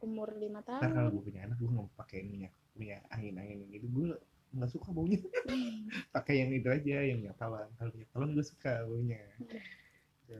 umur 0.03 0.36
lima 0.36 0.60
ntar 0.60 0.84
kalau 0.84 1.08
tahun. 1.08 1.12
gue 1.15 1.24
punya 1.24 1.42
anak 1.48 1.58
gue 1.58 1.72
mau 1.72 1.88
pakai 1.96 2.27
minyak 2.27 2.51
minyak 2.75 3.08
angin 3.08 3.39
angin 3.39 3.63
gitu 3.72 3.88
gue 3.88 4.20
nggak 4.51 4.68
suka 4.68 4.92
baunya 4.92 5.15
pakai 6.15 6.44
yang 6.44 6.51
itu 6.51 6.68
aja 6.68 6.98
yang 7.08 7.24
minyak 7.24 7.39
tawon 7.39 7.72
kalau 7.80 7.92
minyak 7.96 8.12
tawon 8.12 8.36
gue 8.36 8.44
suka 8.44 8.84
baunya 8.84 9.24
Ya. 10.24 10.39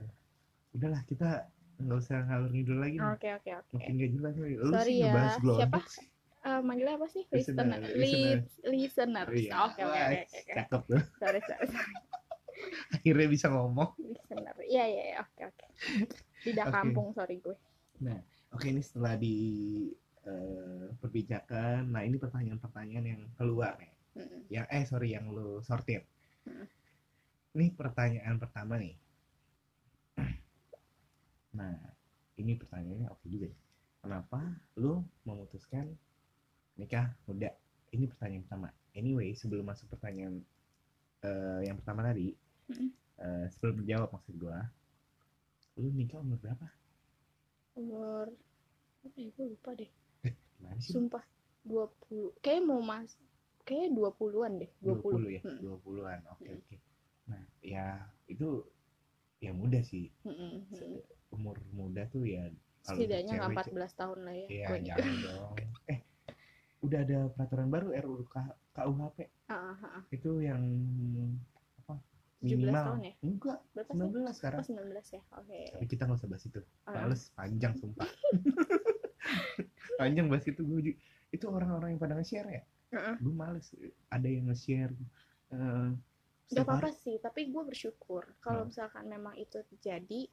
udahlah 0.72 1.00
kita 1.04 1.48
nggak 1.76 1.98
usah 1.98 2.24
ngalur 2.24 2.50
ngidul 2.52 2.78
lagi 2.80 2.96
nih. 2.96 3.08
Oke, 3.12 3.28
oke, 3.36 3.50
oke. 3.52 3.72
makin 3.72 3.92
gak 3.96 4.10
jelas 4.16 4.34
nih 4.36 4.54
lu 4.56 4.70
Sorry 4.72 4.94
ya, 5.00 5.12
siapa? 5.40 5.80
sih 5.88 6.06
Eh, 6.44 6.60
manggilnya 6.60 7.00
apa 7.00 7.06
sih? 7.08 7.24
Listener, 7.32 7.80
Listener. 7.80 7.96
listener. 7.96 8.36
Li- 8.68 8.80
Listeners. 8.84 9.32
Iya. 9.32 9.52
Oke, 9.64 9.80
oke, 9.80 10.00
oke. 10.20 10.52
cakep 10.52 10.82
tuh 10.92 11.02
Sorry, 11.16 11.40
sorry, 11.40 11.66
sorry. 11.72 11.94
akhirnya 12.96 13.28
bisa 13.30 13.46
ngomong 13.52 13.90
Listener. 13.98 14.56
Iya, 14.64 14.84
iya, 14.90 15.02
iya. 15.12 15.16
Oke, 15.22 15.40
oke. 15.48 15.66
Tidak 16.44 16.66
Oke. 16.68 16.74
kampung, 16.74 17.08
sorry 17.16 17.36
gue. 17.40 17.56
oke 18.54 18.66
ini 18.70 18.80
setelah 18.80 19.18
di 19.18 19.34
eh, 20.24 20.86
perbincangan 21.02 21.90
nah 21.90 22.02
ini 22.06 22.16
pertanyaan-pertanyaan 22.16 23.06
yang 23.06 23.22
keluar 23.34 23.74
nih 23.82 23.92
Mm-mm. 24.14 24.40
yang 24.48 24.66
eh 24.70 24.84
sorry 24.86 25.12
yang 25.14 25.26
lu 25.28 25.58
sortir 25.60 26.06
Hmm. 26.44 26.68
ini 27.56 27.72
pertanyaan 27.72 28.36
pertama 28.36 28.76
nih 28.76 28.92
nah 31.58 31.72
ini 32.36 32.52
pertanyaannya 32.60 33.08
oke 33.08 33.24
juga 33.32 33.48
ya. 33.48 33.56
kenapa 34.04 34.44
lu 34.76 35.00
memutuskan 35.24 35.88
nikah 36.76 37.16
muda 37.24 37.48
ini 37.96 38.04
pertanyaan 38.12 38.44
pertama 38.44 38.68
anyway 38.92 39.32
sebelum 39.32 39.64
masuk 39.64 39.88
pertanyaan 39.88 40.44
eh, 41.24 41.60
yang 41.64 41.80
pertama 41.80 42.04
tadi 42.12 42.36
Mm-mm. 42.66 42.88
eh, 43.16 43.44
sebelum 43.48 43.80
menjawab 43.80 44.08
maksud 44.10 44.34
gua 44.36 44.58
lu 45.74 45.90
nikah 45.90 46.18
umur 46.18 46.38
berapa 46.38 46.66
Umur 47.74 48.30
apa 49.02 49.16
ya? 49.16 49.28
Gue 49.30 49.46
lupa 49.50 49.74
deh. 49.74 49.90
gimana 50.54 50.78
sih 50.78 50.94
Sumpah. 50.94 51.24
20. 51.66 52.38
Kayak 52.38 52.62
mau 52.62 52.78
mas 52.78 53.18
kayak 53.62 53.90
20-an 53.90 54.62
deh. 54.62 54.70
20. 54.78 55.02
20 55.18 55.34
ya 55.34 55.42
Mm. 55.42 55.58
20-an 55.60 56.20
oke 56.30 56.50
oke 56.54 56.76
nah 57.24 57.40
ya 57.58 57.86
itu 58.26 58.62
ya 59.40 59.50
muda 59.50 59.80
sih 59.80 60.12
Mm-mm, 60.22 60.68
mm. 60.70 61.00
umur 61.32 61.56
muda 61.72 62.04
tuh 62.06 62.22
ya 62.22 62.46
kalau 62.84 63.00
Setidaknya 63.00 63.32
nggak 63.34 63.64
14 63.64 63.96
tahun 63.96 64.18
lah 64.22 64.34
ya. 64.36 64.46
Iya, 64.46 64.66
gue 64.68 64.78
jangan 64.84 65.14
dong. 65.24 65.52
Eh, 65.88 65.98
udah 66.78 67.00
ada 67.00 67.18
peraturan 67.32 67.68
baru 67.68 67.88
RUU 67.96 68.28
KUHP 68.70 69.18
Ah, 69.48 69.72
ah, 69.72 69.84
ah. 69.98 70.02
itu 70.08 70.30
yang 70.38 70.60
apa? 72.44 72.52
17 72.52 72.60
Minimal. 72.60 72.84
tahun 72.84 73.00
ya? 73.00 73.12
Enggak, 73.24 73.58
Berapa 73.72 73.90
sih? 73.90 73.96
19 73.96 74.36
sekarang. 74.36 74.60
Oh, 74.60 74.66
19 74.68 75.06
ya. 75.08 75.22
Oke. 75.34 75.60
Tapi 75.72 75.86
kita 75.88 76.02
nggak 76.04 76.18
usah 76.20 76.28
bahas 76.28 76.44
itu. 76.44 76.60
Ah. 76.84 76.92
Males 76.94 77.22
panjang 77.32 77.72
sumpah. 77.74 78.08
panjang 80.00 80.26
bahas 80.28 80.44
itu 80.44 80.60
gue 80.60 80.80
itu 81.30 81.44
orang-orang 81.48 81.96
yang 81.96 82.00
pada 82.00 82.14
nge-share 82.14 82.48
ya. 82.50 82.62
Heeh. 82.92 83.14
Gue 83.18 83.34
males. 83.34 83.66
Ada 84.08 84.28
yang 84.28 84.44
nge-share 84.48 84.92
eh, 85.50 85.90
Gak 86.44 86.68
apa-apa 86.68 86.92
sih, 86.92 87.16
tapi 87.18 87.48
gue 87.48 87.62
bersyukur 87.64 88.36
kalau 88.38 88.62
Hmm. 88.62 88.70
misalkan 88.70 89.08
memang 89.08 89.34
itu 89.34 89.64
terjadi, 89.64 90.28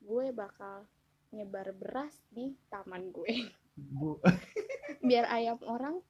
gue 0.00 0.26
bakal 0.32 0.88
nyebar 1.30 1.70
beras 1.76 2.16
di 2.32 2.56
taman 2.66 3.12
gue. 3.12 3.52
Gue 3.76 4.16
Biar 5.06 5.28
ayam 5.28 5.60
orang 5.62 6.00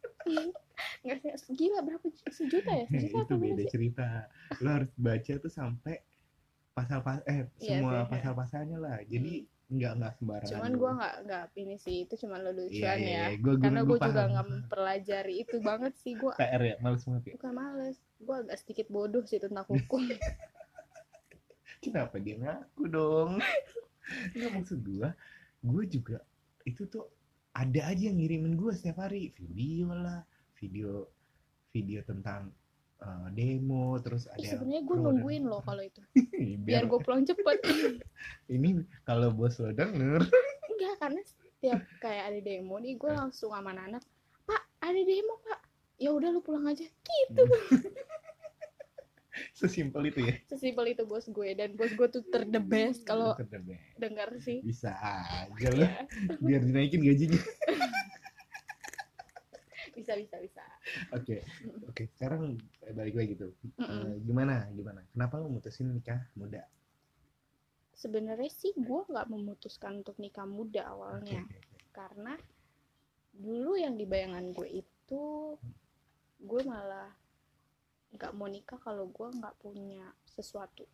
nggak 1.05 1.37
sih 1.39 1.53
gila 1.57 1.81
berapa 1.83 2.07
ju- 2.07 2.33
sejuta 2.33 2.71
ya? 2.71 2.87
Sejuta 2.89 3.19
itu 3.25 3.35
beda 3.37 3.63
sih? 3.65 3.71
cerita. 3.71 4.09
Lo 4.61 4.69
harus 4.71 4.91
baca 4.97 5.33
tuh 5.37 5.53
sampai 5.53 5.95
pasal 6.71 7.03
pas 7.03 7.19
eh 7.27 7.45
Iya 7.59 7.83
semua 7.83 7.93
sih, 7.93 7.99
iya. 7.99 8.07
pasal-pasalnya 8.09 8.79
lah. 8.79 8.99
Jadi 9.05 9.33
nggak 9.71 9.93
nggak 10.03 10.13
sembarangan. 10.19 10.51
Cuman 10.51 10.73
gue 10.75 10.91
nggak 10.99 11.15
nggak 11.27 11.45
ini 11.55 11.77
sih 11.79 11.97
itu 12.07 12.15
cuman 12.27 12.41
Iya, 12.41 12.47
lelucuan 12.51 12.99
iya, 12.99 13.07
ya. 13.07 13.23
iya. 13.27 13.27
Gua, 13.39 13.53
gua, 13.55 13.63
Karena 13.63 13.81
gue 13.87 13.99
juga 14.03 14.23
nggak 14.27 14.47
mempelajari 14.51 15.35
itu 15.43 15.57
banget 15.63 15.93
sih. 15.99 16.13
Gue 16.19 16.33
PR 16.35 16.63
ya, 16.63 16.75
males 16.83 17.03
banget 17.07 17.23
ya. 17.23 17.33
bukan 17.39 17.53
males. 17.55 17.97
Gue 18.19 18.37
agak 18.43 18.57
sedikit 18.59 18.87
bodoh 18.91 19.23
sih 19.25 19.39
tentang 19.39 19.67
hukum. 19.67 20.03
Kenapa 21.81 22.21
dia 22.21 22.37
ngaku 22.37 22.85
dong? 22.87 23.31
Nggak 24.37 24.51
maksud 24.53 24.79
gua, 24.85 25.15
gua 25.63 25.83
juga 25.87 26.19
itu 26.67 26.85
tuh 26.85 27.07
ada 27.57 27.89
aja 27.89 28.11
yang 28.11 28.21
ngirimin 28.21 28.53
gua 28.53 28.75
setiap 28.75 29.01
hari 29.01 29.33
video 29.33 29.89
lah, 29.91 30.21
video 30.61 31.09
video 31.73 32.05
tentang 32.05 32.53
eh, 33.01 33.27
demo 33.33 33.97
terus 34.05 34.29
ada 34.29 34.45
Sebenarnya 34.45 34.83
gue 34.85 34.97
nungguin 35.01 35.45
loh 35.49 35.65
kalau 35.65 35.81
itu. 35.81 36.05
biar, 36.61 36.61
Biar 36.61 36.83
gue 36.85 36.99
pulang 37.01 37.25
cepet. 37.25 37.59
ini 38.55 38.85
kalau 39.09 39.33
bos 39.33 39.57
lo 39.59 39.73
denger 39.73 40.21
Enggak, 40.69 40.95
karena 41.01 41.21
setiap 41.25 41.81
kayak 42.01 42.25
ada 42.33 42.41
demo 42.41 42.77
nih, 42.81 42.97
gue 42.97 43.11
langsung 43.13 43.53
sama 43.53 43.73
anak 43.73 44.05
Pak, 44.45 44.63
ada 44.85 45.01
demo 45.01 45.41
pak. 45.45 45.61
Ya 46.01 46.13
udah 46.17 46.33
lu 46.33 46.41
pulang 46.41 46.65
aja. 46.69 46.85
Gitu. 46.85 47.43
sesimpel 49.57 50.09
itu 50.09 50.21
ya 50.25 50.35
Sesimpel 50.49 50.93
itu 50.93 51.03
bos 51.09 51.25
gue 51.29 51.49
dan 51.57 51.73
bos 51.77 51.93
gue 51.93 52.09
tuh 52.13 52.23
ter 52.29 52.45
the 52.49 52.61
best 52.61 53.05
kalau 53.09 53.37
dengar 53.97 54.29
sih. 54.41 54.61
bisa 54.65 54.93
aja 55.01 55.69
lah 55.77 55.91
Ya, 56.05 56.37
biar 56.41 56.61
dinaikin 56.65 57.01
gajinya 57.05 57.41
bisa 59.95 60.13
bisa 60.17 60.37
bisa. 60.41 60.65
oke 61.13 61.43
oke. 61.91 62.03
Sekarang 62.17 62.57
eh, 62.87 62.95
balik 62.95 63.17
lagi 63.17 63.35
tuh. 63.37 63.53
Eh, 63.79 64.15
gimana 64.25 64.69
gimana? 64.73 65.01
Kenapa 65.11 65.41
lo 65.41 65.51
mutusin 65.51 65.93
nikah 65.93 66.21
muda? 66.37 66.65
Sebenarnya 67.95 68.49
sih 68.49 68.73
gue 68.77 69.01
nggak 69.05 69.29
memutuskan 69.29 70.01
untuk 70.01 70.17
nikah 70.17 70.49
muda 70.49 70.89
awalnya. 70.89 71.45
Oke, 71.45 71.57
oke. 71.57 71.79
karena 71.91 72.35
dulu 73.31 73.79
yang 73.79 73.95
di 73.95 74.05
bayangan 74.09 74.51
gue 74.53 74.69
itu 74.83 75.25
gue 76.41 76.63
malah 76.65 77.13
nggak 78.11 78.33
mau 78.35 78.49
nikah 78.51 78.81
kalau 78.81 79.07
gue 79.11 79.29
nggak 79.29 79.55
punya 79.61 80.09
sesuatu. 80.27 80.89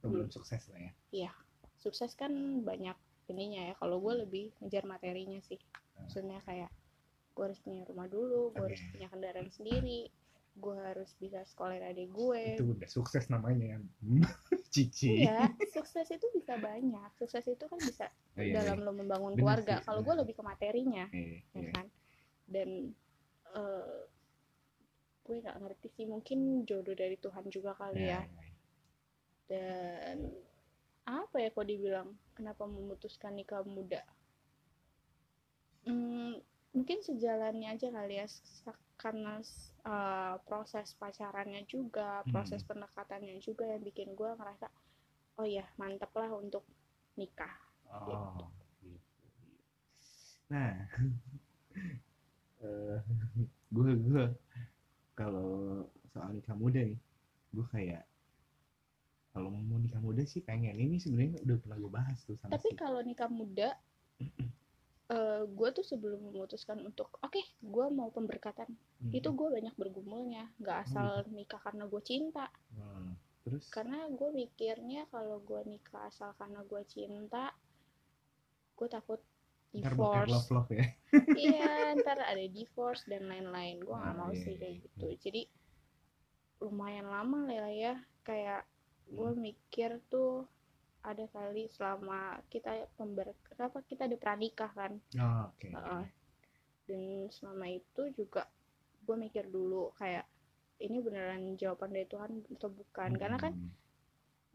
Atau 0.00 0.08
belum 0.10 0.32
sukses 0.32 0.66
lah 0.72 0.80
ya? 1.12 1.32
Sukses 1.76 2.16
kan 2.16 2.32
banyak 2.64 2.96
ininya 3.28 3.70
ya. 3.70 3.74
Kalau 3.76 4.00
gue 4.00 4.24
lebih 4.26 4.50
ngejar 4.64 4.88
materinya 4.88 5.38
sih. 5.44 5.60
Maksudnya 6.00 6.40
kayak 6.42 6.72
gue 7.36 7.44
harus 7.44 7.60
punya 7.60 7.84
rumah 7.84 8.08
dulu 8.08 8.48
gue 8.56 8.64
harus 8.64 8.80
punya 8.90 9.12
kendaraan 9.12 9.52
sendiri 9.52 10.08
gue 10.56 10.72
harus 10.72 11.12
bisa 11.20 11.44
sekolahin 11.44 11.84
adik 11.84 12.08
gue. 12.16 12.56
Itu 12.56 12.72
udah 12.72 12.88
sukses 12.88 13.28
namanya 13.28 13.76
cici. 14.72 15.28
Iya 15.28 15.52
sukses 15.68 16.08
itu 16.08 16.24
bisa 16.32 16.56
banyak. 16.56 17.12
Sukses 17.20 17.44
itu 17.44 17.60
kan 17.68 17.76
bisa 17.76 18.08
Oh, 18.36 18.44
iya, 18.44 18.60
dalam 18.60 18.84
lo 18.84 18.92
membangun 18.92 19.32
Bener 19.36 19.64
keluarga. 19.64 19.74
kalau 19.84 20.00
gue 20.04 20.12
lebih 20.16 20.36
ke 20.36 20.44
materinya 20.44 21.08
iya. 21.12 21.40
ya 21.52 21.60
Iya, 21.60 21.70
kan? 21.76 21.86
Dan 22.48 22.68
eh, 23.52 24.00
gue 25.24 25.36
nggak 25.44 25.56
ngerti 25.60 25.88
sih 25.92 26.04
mungkin 26.08 26.64
jodoh 26.64 26.96
dari 26.96 27.16
Tuhan 27.20 27.48
juga 27.52 27.72
kali 27.76 28.00
iya, 28.08 28.20
ya. 28.20 28.20
iya. 28.24 28.52
dan 29.46 30.16
apa 31.04 31.36
ya 31.38 31.48
kok 31.52 31.64
dibilang 31.68 32.12
kenapa 32.32 32.64
memutuskan 32.64 33.36
nikah 33.36 33.60
muda? 33.64 34.00
Hmm, 35.86 36.40
mungkin 36.76 36.98
sejalannya 37.08 37.68
aja 37.74 37.88
kali 37.96 38.14
ya 38.20 38.26
karena 39.02 39.34
uh, 39.92 40.34
proses 40.48 40.88
pacarannya 41.00 41.62
juga 41.74 42.08
Hmm. 42.24 42.32
proses 42.32 42.60
pendekatannya 42.68 43.34
juga 43.46 43.64
yang 43.72 43.82
bikin 43.88 44.08
gue 44.18 44.30
ngerasa 44.38 44.66
oh 45.40 45.46
ya 45.48 45.64
mantep 45.80 46.12
lah 46.20 46.30
untuk 46.36 46.64
nikah 47.20 47.54
Oh, 47.88 48.52
gitu. 48.82 48.92
Nah, 50.52 50.72
eh 52.66 52.98
gue 53.74 53.90
gue 54.06 54.24
kalau 55.18 55.50
soal 56.12 56.30
nikah 56.36 56.56
muda 56.56 56.80
nih 56.80 56.98
gue 57.54 57.66
kayak 57.72 58.02
kalau 59.32 59.52
mau 59.52 59.76
nikah 59.76 60.00
muda 60.00 60.22
sih 60.24 60.40
pengen 60.40 60.76
ini 60.76 60.96
sebenarnya 60.96 61.44
udah 61.44 61.56
pernah 61.60 61.76
gue 61.82 61.92
bahas 61.92 62.18
tuh 62.24 62.36
sama 62.40 62.56
tapi 62.56 62.68
si- 62.72 62.78
kalau 62.80 63.00
nikah 63.04 63.28
muda 63.28 63.68
eh 65.06 65.42
gue 65.46 65.68
tuh 65.70 65.86
sebelum 65.86 66.18
memutuskan 66.18 66.82
untuk 66.82 67.14
oke 67.22 67.38
gue 67.62 67.86
mau 67.90 68.10
pemberkatan 68.10 68.66
Hmm. 68.96 69.12
itu 69.12 69.28
gue 69.28 69.48
banyak 69.52 69.76
bergumulnya 69.76 70.48
nggak 70.56 70.88
asal 70.88 71.20
nikah 71.30 71.60
karena 71.60 71.84
gue 71.84 72.00
cinta 72.00 72.48
Hmm. 72.72 73.12
terus 73.44 73.68
karena 73.70 74.08
gue 74.08 74.32
mikirnya 74.32 75.06
kalau 75.12 75.38
gue 75.38 75.60
nikah 75.68 76.08
asal 76.08 76.32
karena 76.34 76.64
gue 76.64 76.82
cinta 76.88 77.52
gue 78.74 78.88
takut 78.88 79.20
divorce 79.70 80.32
love 80.32 80.50
love 80.50 80.70
ya 80.72 80.86
iya 81.38 81.92
ntar 82.00 82.18
ada 82.18 82.44
divorce 82.48 83.04
dan 83.04 83.28
lain-lain 83.28 83.84
gue 83.84 83.94
nggak 83.94 84.16
Ah, 84.16 84.18
mau 84.18 84.32
iya, 84.32 84.40
sih 84.42 84.56
iya, 84.56 84.60
kayak 84.64 84.74
iya. 84.74 84.82
gitu 84.88 85.06
jadi 85.22 85.42
lumayan 86.64 87.06
lama 87.06 87.46
lah 87.46 87.70
ya 87.70 87.94
kayak 88.24 88.64
gue 89.06 89.30
Hmm. 89.30 89.38
mikir 89.38 90.00
tuh 90.08 90.48
ada 91.06 91.24
kali 91.30 91.70
selama 91.70 92.42
kita 92.52 92.90
pember 92.98 93.30
apa 93.58 93.78
kita 93.86 94.10
ada 94.10 94.16
pranikah 94.18 94.70
kan 94.74 94.92
Oh, 95.16 95.50
oke 95.54 95.68
Heeh. 95.70 96.04
dan 96.90 97.02
selama 97.30 97.66
itu 97.70 98.02
juga 98.14 98.42
gue 99.06 99.16
mikir 99.16 99.46
dulu 99.46 99.94
kayak 99.98 100.26
ini 100.82 101.00
beneran 101.00 101.54
jawaban 101.56 101.94
dari 101.94 102.06
Tuhan 102.10 102.30
atau 102.58 102.68
bukan 102.68 103.10
karena 103.16 103.38
kan 103.38 103.54
Hmm. 103.54 103.70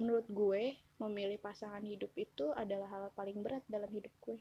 menurut 0.02 0.28
gue 0.30 0.64
memilih 0.98 1.38
pasangan 1.38 1.82
hidup 1.86 2.10
itu 2.18 2.50
adalah 2.58 2.90
hal 2.90 3.04
paling 3.14 3.38
berat 3.46 3.62
dalam 3.70 3.90
hidup 3.94 4.12
gue 4.22 4.38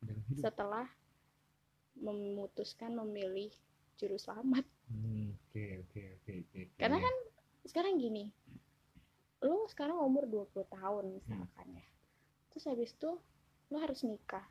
Dalam 0.00 0.22
hidup. 0.28 0.42
setelah 0.48 0.86
memutuskan 1.98 2.94
memilih 2.94 3.50
juru 3.98 4.16
selamat 4.16 4.64
Hmm, 4.88 5.36
oke 5.36 5.64
oke 5.84 6.00
oke. 6.24 6.60
Karena 6.80 6.96
kan 6.96 7.14
sekarang 7.68 8.00
gini 8.00 8.32
lo 9.38 9.66
sekarang 9.70 9.98
umur 9.98 10.26
20 10.26 10.66
tahun 10.66 11.04
misalkan 11.14 11.66
ya. 11.70 11.86
Terus 12.50 12.64
habis 12.66 12.90
itu 12.94 13.10
lo 13.70 13.76
harus 13.78 14.02
nikah. 14.02 14.42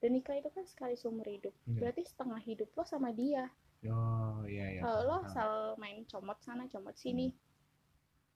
Dan 0.00 0.16
nikah 0.16 0.36
itu 0.36 0.48
kan 0.52 0.64
sekali 0.64 0.96
seumur 0.96 1.28
hidup. 1.28 1.52
Iya. 1.64 1.76
berarti 1.80 2.02
setengah 2.04 2.40
hidup 2.40 2.68
lo 2.72 2.84
sama 2.84 3.12
dia. 3.12 3.48
Oh 3.88 4.44
iya 4.44 4.76
iya 4.76 4.80
kalau 4.84 5.00
lo 5.08 5.16
asal 5.24 5.50
main 5.80 6.04
comot 6.04 6.36
sana 6.44 6.68
comot 6.68 6.92
sini 7.00 7.32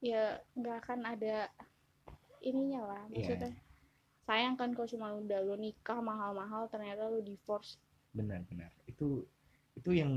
ya 0.00 0.40
nggak 0.56 0.76
akan 0.84 1.00
ada 1.04 1.48
ininya 2.40 2.80
lah 2.84 3.02
Iya. 3.08 3.12
maksudnya. 3.12 3.52
sayang 4.24 4.56
kan 4.56 4.72
kalau 4.72 4.88
cuma 4.88 5.12
udah 5.12 5.40
lo 5.44 5.52
nikah 5.60 6.00
mahal-mahal 6.00 6.64
ternyata 6.72 7.12
lo 7.12 7.20
divorce. 7.20 7.76
Benar 8.16 8.40
benar. 8.48 8.72
Itu 8.88 9.28
itu 9.76 9.90
yang 9.92 10.12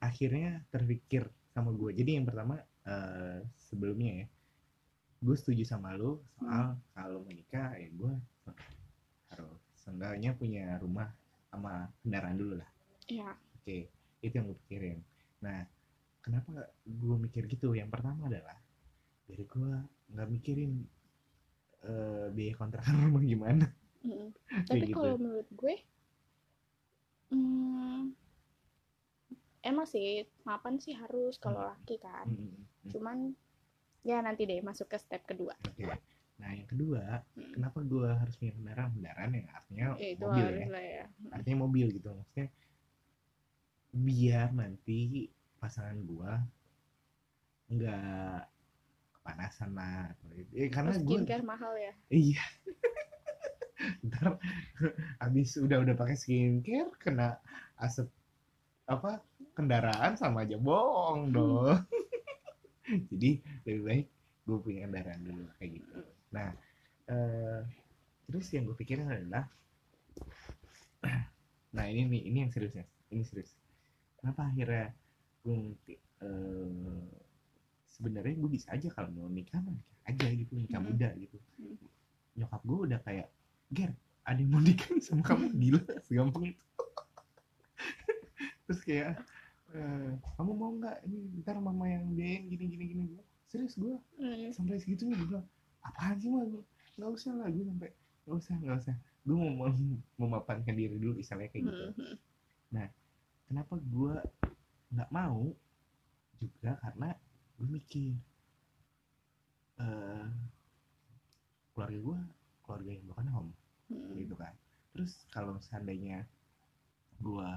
akhirnya 0.00 0.64
terpikir 0.70 1.28
sama 1.50 1.74
gue 1.74 1.90
jadi 1.92 2.22
yang 2.22 2.24
pertama 2.30 2.56
eh, 2.86 3.42
sebelumnya 3.68 4.24
ya 4.24 4.26
gue 5.20 5.36
setuju 5.36 5.68
sama 5.68 5.92
lo 5.94 6.24
soal 6.40 6.80
kalau 6.96 7.20
menikah 7.22 7.76
ya 7.76 7.88
gue 7.92 8.12
harus 9.28 9.60
seenggaknya 9.76 10.32
punya 10.32 10.80
rumah 10.80 11.12
sama 11.52 11.88
kendaraan 12.00 12.36
dulu 12.40 12.54
lah 12.56 12.70
ya 13.06 13.30
oke 13.60 13.76
itu 14.20 14.32
yang 14.32 14.48
gue 14.48 14.58
pikirin 14.64 14.98
nah 15.44 15.64
kenapa 16.20 16.68
gue 16.84 17.16
mikir 17.20 17.44
gitu 17.48 17.72
yang 17.76 17.92
pertama 17.92 18.28
adalah 18.28 18.56
dari 19.28 19.44
gue 19.44 19.72
nggak 20.10 20.28
mikirin 20.32 20.72
eh, 21.84 22.26
biaya 22.32 22.54
kontrakan 22.56 22.96
rumah 23.08 23.22
gimana 23.24 23.66
mm. 24.04 24.28
Kayak 24.66 24.68
tapi 24.68 24.84
gitu. 24.88 24.96
kalau 24.96 25.16
menurut 25.20 25.48
gue 25.52 25.74
hmm, 27.30 28.00
emang 29.62 29.86
sih 29.86 30.24
mapan 30.42 30.80
sih 30.80 30.96
harus 30.96 31.36
kalau 31.36 31.60
Hmm. 31.60 31.70
laki 31.76 31.96
kan 32.00 32.26
Hmm, 32.26 32.36
hmm, 32.36 32.56
hmm. 32.56 32.90
cuman 32.90 33.18
ya 34.00 34.18
nanti 34.20 34.48
deh 34.48 34.60
masuk 34.64 34.88
ke 34.88 34.96
step 34.96 35.22
kedua 35.28 35.54
Oke. 35.66 35.84
Nah 36.40 36.56
yang 36.56 36.64
kedua, 36.64 37.20
Hmm. 37.36 37.52
kenapa 37.52 37.84
gue 37.84 38.08
harus 38.16 38.32
punya 38.40 38.56
kendaraan? 38.56 38.96
Kendaraan 38.96 39.30
yang 39.36 39.48
artinya 39.52 39.86
ya 40.00 40.08
itu 40.16 40.24
mobil 40.24 40.46
ya. 40.48 40.66
ya 40.80 41.04
Artinya 41.36 41.58
mobil 41.68 41.86
gitu. 41.92 42.08
Maksudnya 42.16 42.48
biar 43.92 44.48
nanti 44.56 45.28
pasangan 45.60 46.00
gue 46.00 46.32
nggak 47.70 48.40
kepanasan 49.20 49.70
lah. 49.76 50.16
Eh, 50.56 50.72
karena 50.72 50.96
gue 50.96 51.04
skincare 51.20 51.44
mahal 51.44 51.72
ya 51.76 51.92
iya. 52.08 52.40
Ntar 54.08 54.40
abis 55.20 55.60
udah 55.60 55.76
udah 55.84 55.92
pakai 55.92 56.16
skincare 56.16 56.88
kena 56.96 57.36
asap 57.76 58.08
apa 58.88 59.20
kendaraan 59.52 60.16
sama 60.16 60.48
aja 60.48 60.56
bohong 60.56 61.30
dong. 61.30 61.76
Jadi 63.10 63.30
lebih 63.66 63.82
baik 63.86 64.06
gue 64.46 64.58
punya 64.58 64.80
kendaraan 64.88 65.20
dulu 65.22 65.44
kayak 65.60 65.70
gitu. 65.78 65.98
Nah, 66.34 66.48
eh, 67.06 67.60
terus 68.26 68.46
yang 68.50 68.66
gue 68.66 68.76
pikirin 68.78 69.06
adalah, 69.06 69.46
nah 71.76 71.84
ini 71.86 72.06
nih, 72.08 72.22
ini 72.30 72.38
yang 72.46 72.52
seriusnya, 72.52 72.86
ini 73.14 73.22
serius. 73.22 73.54
Kenapa 74.18 74.50
akhirnya 74.50 74.90
gue 75.46 75.54
ngerti, 75.54 75.94
eh, 75.98 77.02
sebenarnya 77.86 78.34
gue 78.36 78.50
bisa 78.50 78.68
aja 78.74 78.88
kalau 78.90 79.10
mau 79.12 79.28
nikah 79.30 79.60
mah 79.62 79.74
nikah 79.74 80.00
aja 80.08 80.26
gitu, 80.34 80.52
nikah 80.56 80.80
Mm. 80.80 80.86
muda 80.90 81.08
gitu. 81.14 81.36
Mm. 81.60 81.76
Nyokap 82.42 82.62
gue 82.64 82.78
udah 82.90 83.00
kayak, 83.06 83.28
Ger, 83.70 83.92
ada 84.26 84.38
yang 84.40 84.50
mau 84.50 84.62
nikah 84.62 84.90
sama 84.98 85.22
kamu 85.22 85.46
gila, 85.54 85.82
segampang 86.06 86.44
itu. 86.50 86.64
terus 88.66 88.80
kayak, 88.82 89.20
kamu 90.36 90.52
mau 90.52 90.70
nggak? 90.74 90.96
Ini 91.06 91.18
ntar 91.40 91.56
mama 91.58 91.86
yang 91.86 92.10
biayain 92.10 92.46
gini 92.46 92.64
gini 92.66 92.84
gini. 92.86 93.04
Serius 93.46 93.74
gue 93.74 93.94
Hmm. 94.18 94.50
sampai 94.50 94.78
segitunya 94.78 95.14
gue 95.20 95.40
apaan 95.80 96.16
sih 96.18 96.28
mah 96.28 96.44
nggak 96.98 97.10
usah 97.10 97.32
lah 97.34 97.48
gue 97.48 97.64
sampai 97.64 97.88
nggak 98.26 98.36
usah 98.36 98.54
nggak 98.58 98.78
usah. 98.78 98.96
Gue 99.22 99.36
mau 99.36 99.50
mem- 99.68 100.02
memapankan 100.20 100.74
diri 100.74 100.96
dulu 100.96 101.18
istilahnya 101.18 101.50
kayak 101.50 101.64
gitu. 101.66 101.86
Hmm. 101.94 102.88
kenapa 103.46 103.74
gue 103.78 104.14
nggak 104.90 105.10
mau 105.10 105.50
juga 106.38 106.78
karena 106.78 107.08
gue 107.58 107.68
mikir 107.68 108.14
eh 109.80 110.26
keluarga 111.72 111.98
gue 111.98 112.18
keluarga 112.62 112.90
yang 112.90 113.06
bukan 113.06 113.26
home 113.30 113.52
Hmm. 113.90 114.14
gitu 114.14 114.34
kan. 114.34 114.54
Terus 114.94 115.12
kalau 115.30 115.58
seandainya 115.60 116.22
gue 117.18 117.48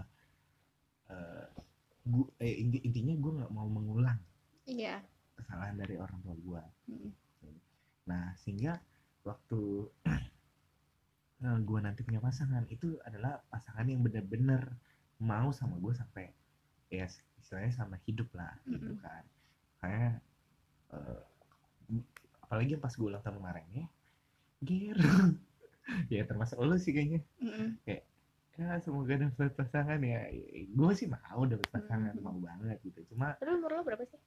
eh 1.10 1.48
gua, 2.04 2.28
eh, 2.44 2.56
inti- 2.60 2.84
intinya 2.84 3.14
gue 3.16 3.32
nggak 3.40 3.52
mau 3.56 3.68
mengulang 3.68 4.20
iya 4.68 5.00
kesalahan 5.40 5.76
dari 5.80 5.96
orang 6.00 6.20
tua 6.24 6.36
gue 6.36 6.64
Hmm. 6.90 7.12
Nah, 8.04 8.36
sehingga 8.40 8.76
waktu 9.24 9.60
gue 11.68 11.80
nanti 11.84 12.04
punya 12.08 12.20
pasangan 12.24 12.64
itu 12.72 13.00
adalah 13.04 13.40
pasangan 13.52 13.88
yang 13.88 14.00
benar-benar 14.04 14.72
mau 15.20 15.52
sama 15.56 15.76
gue 15.80 15.94
sampai 15.96 16.32
ya 16.92 17.08
istilahnya 17.40 17.72
sama 17.76 17.96
hidup 18.08 18.28
lah 18.36 18.52
gitu 18.68 18.92
Mm-mm. 18.92 19.04
kan. 19.04 19.24
Kayak 19.84 20.14
eh, 20.96 21.22
apalagi 22.44 22.80
pas 22.80 22.94
gue 22.96 23.08
ulang 23.08 23.24
tahun 23.24 23.40
kemarin 23.40 23.66
ya, 23.72 23.86
ger, 24.64 24.98
ya 26.14 26.24
termasuk 26.28 26.60
lo 26.64 26.76
sih 26.80 26.92
kayaknya. 26.96 27.20
Hmm. 27.40 27.76
Ya 28.54 28.78
semoga 28.80 29.18
dapat 29.18 29.50
pasangan 29.54 29.98
ya. 29.98 30.30
Gue 30.70 30.92
sih 30.94 31.10
mau 31.10 31.42
dapat 31.44 31.68
pasangan, 31.70 32.14
Mm. 32.14 32.22
mau 32.22 32.38
banget 32.38 32.78
gitu. 32.82 33.02
Cuma, 33.10 33.34
Tapi 33.34 33.50
umur 33.52 33.72
lo 33.72 33.82
berapa 33.82 34.06
sih? 34.06 34.20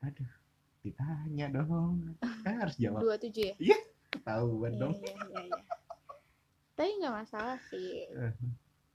aduh, 0.00 0.32
ditanya 0.80 1.46
dong, 1.50 2.16
kan 2.40 2.54
harus 2.56 2.76
jawab 2.76 3.00
Dua 3.00 3.16
tujuh 3.16 3.52
ya? 3.52 3.76
ketahuan 4.10 4.72
Iya, 4.72 4.80
dong. 4.80 4.92
iya, 4.96 5.12
iya, 5.14 5.40
iya. 5.46 5.60
Tapi 6.72 6.90
nggak 6.96 7.14
masalah 7.14 7.58
sih. 7.68 8.04
Eh. 8.06 8.32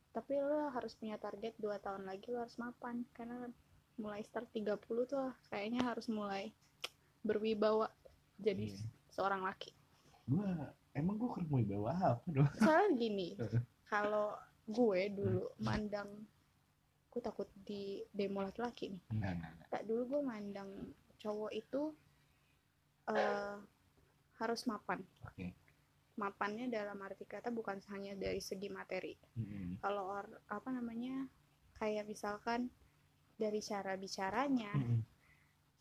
Tapi 0.09 0.33
lo 0.35 0.69
harus 0.69 0.93
punya 0.93 1.17
target 1.17 1.53
dua 1.55 1.77
tahun 1.77 2.05
lagi 2.05 2.29
lo 2.29 2.41
harus 2.41 2.57
mapan 2.57 3.05
karena 3.11 3.49
mulai 3.95 4.21
start 4.21 4.49
30 4.51 4.75
tuh 5.05 5.21
kayaknya 5.47 5.81
harus 5.83 6.05
mulai 6.07 6.49
berwibawa 7.21 7.89
jadi 8.35 8.69
Iya. 8.69 8.85
seorang 9.09 9.41
laki. 9.41 9.71
gue 10.25 10.49
emang 10.91 11.15
gue 11.15 11.29
kurang 11.29 11.51
wibawa 11.51 11.93
apa 12.11 12.25
dong 12.27 12.49
Soalnya 12.57 12.97
gini, 12.97 13.37
Heeh. 13.37 13.61
kalau 13.93 14.33
gue 14.65 15.01
dulu 15.10 15.43
mandang 15.60 16.10
gue 17.10 17.21
takut 17.21 17.47
di 17.56 18.04
demo 18.10 18.41
laki-laki 18.41 18.91
nih. 18.91 19.01
enggak 19.13 19.32
enggak 19.34 19.51
enggak 19.54 19.67
Tak 19.69 19.82
dulu 19.86 20.01
gue 20.08 20.21
mandang 20.21 20.69
cowok 21.15 21.51
itu 21.51 21.82
eh 23.08 23.56
harus 24.36 24.62
mapan. 24.65 24.99
oke 25.23 25.45
Mapannya 26.15 26.67
dalam 26.67 26.95
arti 26.99 27.23
kata 27.23 27.51
bukan 27.51 27.80
hanya 27.91 28.15
dari 28.15 28.39
segi 28.39 28.67
materi. 28.67 29.15
Mm-mm. 29.36 29.80
kalau 29.80 30.08
or, 30.10 30.25
apa 30.47 30.69
namanya 30.71 31.28
kayak 31.75 32.08
misalkan 32.08 32.71
dari 33.36 33.60
cara 33.60 33.95
bicaranya 33.95 34.71
Mm-mm. 34.73 35.04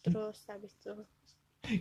terus 0.03 0.43
habis 0.47 0.75
itu 0.75 0.95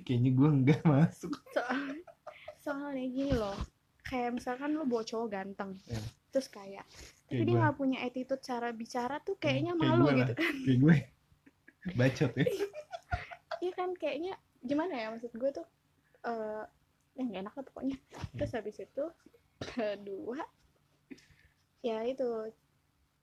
kayaknya 0.05 0.31
gue 0.31 0.49
enggak 0.49 0.81
masuk 0.85 1.33
soal 1.51 1.97
soalnya 2.63 3.03
gini 3.03 3.33
loh 3.33 3.57
kayak 4.01 4.37
misalkan 4.37 4.77
lo 4.77 4.85
bawa 4.85 5.03
cowok 5.03 5.27
ganteng 5.29 5.73
Ya. 5.85 5.99
Terus 6.33 6.49
kayak 6.49 6.81
tapi 7.29 7.37
Kayak 7.37 7.45
dia 7.45 7.55
nggak 7.61 7.77
punya 7.77 7.97
attitude 8.01 8.41
cara 8.41 8.69
bicara 8.73 9.21
tuh 9.21 9.37
kayaknya 9.37 9.77
kayak 9.77 9.93
malu 9.93 10.05
gitu 10.17 10.33
lah. 10.33 10.53
kayak 10.65 10.77
gue 10.81 10.97
bacot 11.99 12.33
ya. 12.41 12.45
Iya 13.63 13.71
kan 13.79 13.95
kayaknya 13.95 14.33
gimana 14.59 14.91
ya 14.91 15.07
maksud 15.15 15.31
gue 15.39 15.49
tuh 15.55 15.63
eh 16.27 16.65
ya 17.15 17.21
nggak 17.23 17.41
enak 17.47 17.53
lah 17.55 17.63
pokoknya. 17.69 17.97
Terus 18.35 18.51
habis 18.57 18.77
itu 18.81 19.05
kedua 19.61 20.41
ya 21.79 22.03
itu 22.03 22.27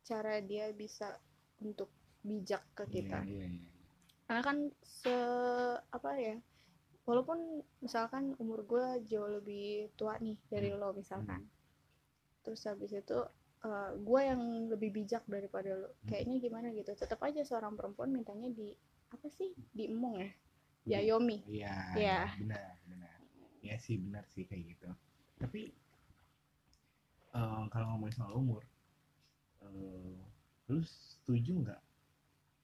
cara 0.07 0.41
dia 0.41 0.73
bisa 0.73 1.13
untuk 1.61 1.93
bijak 2.25 2.65
ke 2.73 2.89
kita. 2.89 3.21
Iya, 3.21 3.29
iya, 3.29 3.47
iya. 3.53 3.69
karena 4.25 4.43
kan 4.47 4.57
se 4.81 5.17
apa 5.93 6.11
ya 6.17 6.37
walaupun 7.05 7.65
misalkan 7.83 8.39
umur 8.39 8.63
gue 8.65 9.03
jauh 9.11 9.27
lebih 9.27 9.91
tua 9.99 10.15
nih 10.23 10.39
dari 10.47 10.71
lo 10.71 10.95
misalkan 10.95 11.43
terus 12.41 12.65
habis 12.65 12.91
itu 12.91 13.19
eh, 13.65 13.91
gue 13.97 14.21
yang 14.25 14.43
lebih 14.73 14.91
bijak 14.95 15.25
daripada 15.29 15.77
lo 15.77 15.89
kayaknya 16.09 16.37
gimana 16.41 16.69
gitu 16.73 16.93
tetap 16.95 17.21
aja 17.23 17.45
seorang 17.45 17.77
perempuan 17.77 18.11
mintanya 18.11 18.49
di 18.49 18.73
apa 19.11 19.27
sih 19.29 19.53
diemong 19.75 20.17
ya 20.23 20.31
diayomi 20.81 21.39
Iya, 21.45 21.75
Iya. 21.93 22.01
iya, 22.01 22.21
benar, 22.41 22.73
benar. 22.89 23.17
Ya 23.61 23.77
sih 23.77 24.01
benar 24.01 24.25
sih 24.33 24.49
kayak 24.49 24.65
gitu. 24.75 24.89
Tapi 25.37 25.69
eh, 27.35 27.63
kalau 27.71 27.87
ngomongin 27.95 28.17
soal 28.17 28.33
umur, 28.35 28.63
eh, 29.63 30.17
lu 30.71 30.81
setuju 30.81 31.53
nggak 31.69 31.81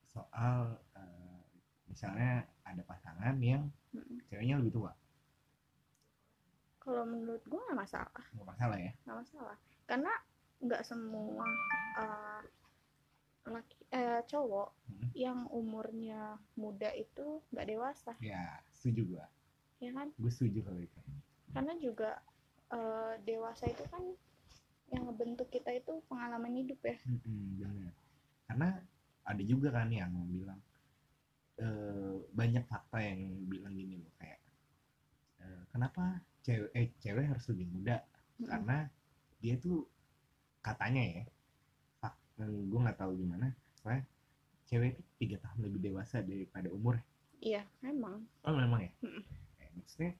soal 0.09 0.81
eh, 0.97 1.41
misalnya 1.87 2.49
ada 2.65 2.83
pasangan 2.83 3.37
yang 3.39 3.69
Mm. 3.93 4.21
ceweknya 4.29 4.57
lebih 4.61 4.73
tua? 4.77 4.93
Kalau 6.87 7.03
menurut 7.03 7.43
gue 7.43 7.59
nggak 7.59 7.81
masalah 7.83 8.25
Nggak 8.31 8.47
masalah 8.47 8.77
ya? 8.79 8.93
nggak 9.03 9.19
masalah 9.19 9.57
karena 9.85 10.13
nggak 10.57 10.83
semua 10.83 11.47
eh, 11.99 12.43
laki 13.47 13.77
eh, 13.91 14.23
cowok 14.25 14.71
Hmm. 14.87 15.11
yang 15.19 15.41
umurnya 15.51 16.39
muda 16.55 16.95
itu 16.95 17.43
nggak 17.51 17.67
dewasa 17.67 18.15
Ya, 18.17 18.63
setuju 18.71 19.19
gua. 19.19 19.27
ya 19.77 19.91
kan 19.91 20.09
Gue 20.15 20.31
setuju 20.31 20.63
kalau 20.63 20.79
itu. 20.79 21.01
karena 21.51 21.75
juga 21.77 22.11
eh, 22.71 23.15
dewasa 23.21 23.67
itu 23.67 23.83
kan 23.91 24.03
yang 24.87 25.03
ngebentuk 25.05 25.51
kita 25.51 25.75
itu 25.75 25.99
pengalaman 26.07 26.55
hidup 26.55 26.79
ya 26.81 26.97
Mm-mm, 27.03 27.59
benar. 27.59 27.93
Karena 28.47 28.69
ada 29.27 29.43
juga 29.43 29.75
kan 29.75 29.91
yang 29.91 30.15
bilang 30.31 30.63
eh, 31.59 32.15
banyak 32.31 32.65
fakta 32.65 33.03
yang 33.03 33.21
bilang 33.45 33.75
gini 33.75 33.99
loh 33.99 34.13
kayak 34.17 34.39
eh, 35.43 35.63
kenapa 35.75 36.23
cewek 36.47 36.71
eh, 36.79 36.89
cewek 37.03 37.27
harus 37.27 37.45
lebih 37.51 37.67
muda. 37.75 37.97
Mm-mm. 38.37 38.47
karena 38.53 38.79
dia 39.41 39.55
tuh 39.57 39.89
katanya 40.61 41.03
ya 41.03 41.25
fak, 41.99 42.15
gue 42.45 42.81
nggak 42.85 42.99
tahu 43.01 43.17
gimana 43.17 43.49
soalnya 43.81 44.05
cewek 44.69 44.93
itu 44.93 45.03
tiga 45.19 45.37
tahun 45.41 45.73
lebih 45.73 45.81
dewasa 45.91 46.21
daripada 46.21 46.69
umur 46.71 47.01
iya 47.41 47.65
memang. 47.85 48.25
Oh 48.45 48.55
memang 48.55 48.81
ya? 48.87 48.93
Mm-mm. 49.05 49.23
Eh, 49.61 49.69
maksudnya 49.77 50.13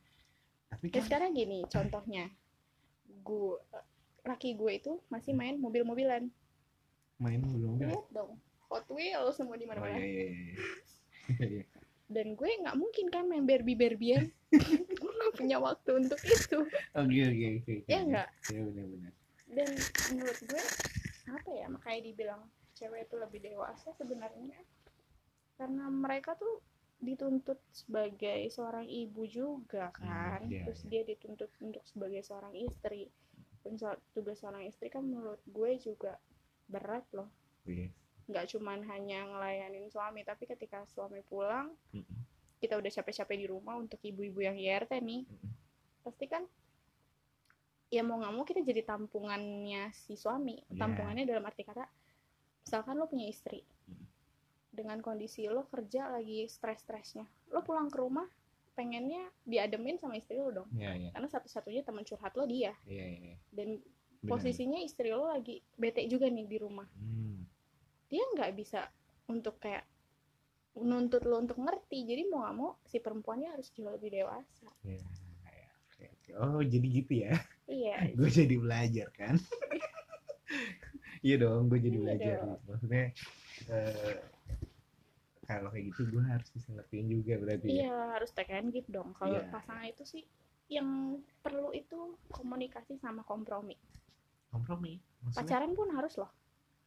tapi 0.69 0.85
ya 0.91 1.01
kan 1.01 1.05
sekarang 1.09 1.31
gini 1.33 1.65
contohnya. 1.69 2.25
Gue 3.25 3.57
laki 4.27 4.59
gue 4.59 4.73
itu 4.77 4.93
masih 5.09 5.33
main 5.33 5.57
mobil-mobilan. 5.57 6.29
Main 7.17 7.41
mobil-mobil 7.41 7.89
lihat 7.89 8.07
dong 8.13 8.37
Hot 8.71 8.87
Wheels 8.91 9.35
semua 9.39 9.55
di 9.55 9.65
oh 9.65 9.69
mana-mana 9.71 9.99
iya 9.99 10.07
iya 10.07 10.25
iya. 10.27 10.55
Iya, 11.27 11.47
iya. 11.59 11.65
dan 12.07 12.39
gue 12.39 12.51
nggak 12.63 12.77
mungkin 12.79 13.07
kan 13.11 13.27
main 13.27 13.43
Barbie 13.43 13.75
Barbian 13.75 14.31
gue 14.31 14.63
nggak 14.79 14.86
punya 15.37 15.57
waktu 15.61 15.91
untuk 16.01 16.21
itu. 16.25 16.59
Oke 16.97 17.21
oke 17.29 17.47
oke 17.61 17.75
ya 17.87 18.01
enggak 18.03 18.29
ya 18.49 18.61
benar-benar 18.65 19.13
dan 19.47 19.71
menurut 20.11 20.39
gue 20.43 20.65
apa 21.31 21.51
ya 21.55 21.67
makanya 21.71 22.01
dibilang 22.03 22.43
cewek 22.77 23.09
itu 23.09 23.15
lebih 23.17 23.41
dewasa 23.41 23.95
sebenarnya. 23.97 24.59
Karena 25.57 25.89
mereka 25.89 26.37
tuh 26.37 26.61
dituntut 27.01 27.57
sebagai 27.73 28.49
seorang 28.53 28.85
ibu 28.85 29.25
juga 29.25 29.89
kan. 29.95 30.45
Hmm, 30.45 30.53
iya, 30.53 30.69
terus 30.69 30.85
iya. 30.85 30.91
dia 31.01 31.03
dituntut 31.15 31.49
untuk 31.63 31.81
sebagai 31.89 32.21
seorang 32.21 32.53
istri. 32.59 33.09
Dan 33.65 33.81
tugas 34.15 34.39
seorang 34.39 34.69
istri 34.69 34.93
kan 34.93 35.03
menurut 35.07 35.41
gue 35.47 35.71
juga 35.81 36.21
berat 36.69 37.07
loh. 37.17 37.31
Yes. 37.67 37.91
nggak 38.27 38.47
cuman 38.59 38.83
hanya 38.91 39.23
ngelayanin 39.27 39.87
suami 39.87 40.27
tapi 40.27 40.51
ketika 40.51 40.83
suami 40.91 41.23
pulang 41.23 41.71
Mm-mm. 41.95 42.19
Kita 42.57 42.75
udah 42.75 42.91
capek-capek 42.91 43.37
di 43.37 43.47
rumah 43.47 43.77
untuk 43.77 44.01
ibu-ibu 44.01 44.41
yang 44.41 44.57
IRT 44.57 44.93
nih 44.97 45.23
pasti 46.01 46.25
kan 46.25 46.43
ya 47.89 48.03
mau 48.03 48.17
nggak 48.17 48.33
mau 48.33 48.43
kita 48.43 48.61
jadi 48.61 48.83
tampungannya 48.83 49.93
si 49.93 50.15
suami 50.15 50.59
Iya. 50.67 50.77
tampungannya 50.77 51.25
dalam 51.25 51.43
arti 51.43 51.63
kata 51.63 51.87
misalkan 52.61 52.95
lo 52.95 53.07
punya 53.07 53.27
istri 53.27 53.63
dengan 54.69 54.99
kondisi 54.99 55.47
lo 55.47 55.65
kerja 55.65 56.11
lagi 56.11 56.45
stres-stresnya 56.45 57.25
lo 57.49 57.63
pulang 57.63 57.87
ke 57.87 57.97
rumah 57.97 58.27
pengennya 58.73 59.25
diademin 59.43 59.97
sama 59.97 60.15
istri 60.15 60.37
lo 60.37 60.53
dong 60.53 60.69
Iya 60.71 60.93
iya 60.95 61.11
karena 61.11 61.29
satu-satunya 61.31 61.81
teman 61.81 62.03
curhat 62.03 62.35
lo 62.35 62.45
dia 62.45 62.75
iya 62.85 63.07
iya. 63.07 63.19
iya. 63.23 63.37
dan 63.51 63.69
Benar. 64.17 64.29
posisinya 64.29 64.79
istri 64.79 65.09
lo 65.09 65.27
lagi 65.27 65.63
bete 65.73 66.05
juga 66.07 66.27
nih 66.27 66.45
di 66.45 66.59
rumah 66.59 66.89
Hmm. 66.93 67.47
dia 68.07 68.23
nggak 68.29 68.53
bisa 68.53 68.91
untuk 69.27 69.57
kayak 69.57 69.87
nuntut 70.77 71.25
lo 71.25 71.41
untuk 71.41 71.57
ngerti 71.57 72.05
jadi 72.05 72.29
mau 72.29 72.45
nggak 72.45 72.55
mau 72.57 72.71
si 72.85 73.01
perempuannya 73.01 73.49
harus 73.57 73.73
jauh 73.73 73.89
lebih 73.89 74.13
dewasa 74.13 74.69
oke. 74.85 74.97
Oh 76.37 76.61
jadi 76.61 76.87
gitu 76.91 77.13
ya? 77.25 77.33
iya 77.65 77.97
gue 78.19 78.29
jadi 78.29 78.55
belajar 78.61 79.09
kan? 79.17 79.41
iya 81.27 81.37
dong, 81.41 81.73
gue 81.73 81.81
jadi 81.81 81.97
Iya 81.97 82.03
belajar. 82.05 82.37
dong. 82.45 82.61
Maksudnya 82.69 83.05
eh, 83.73 84.17
kalau 85.47 85.71
kayak 85.71 85.85
gitu 85.95 86.03
gue 86.13 86.25
harus 86.27 86.49
bisa 86.53 86.69
ngertiin 86.75 87.07
juga 87.09 87.35
berarti. 87.41 87.67
ya? 87.67 87.73
Iya 87.73 87.95
harus 88.19 88.31
take 88.37 88.53
and 88.53 88.69
give 88.75 88.89
dong. 88.91 89.15
Kalau 89.17 89.39
Iya. 89.39 89.49
pasangan 89.49 89.87
itu 89.87 90.05
sih 90.05 90.25
yang 90.67 91.23
perlu 91.41 91.71
itu 91.71 92.19
komunikasi 92.35 92.99
sama 92.99 93.23
kompromi. 93.23 93.79
Kompromi. 94.51 94.99
Maksudnya 95.25 95.41
Pacaran 95.47 95.73
pun 95.79 95.89
harus 95.95 96.15
loh. 96.19 96.31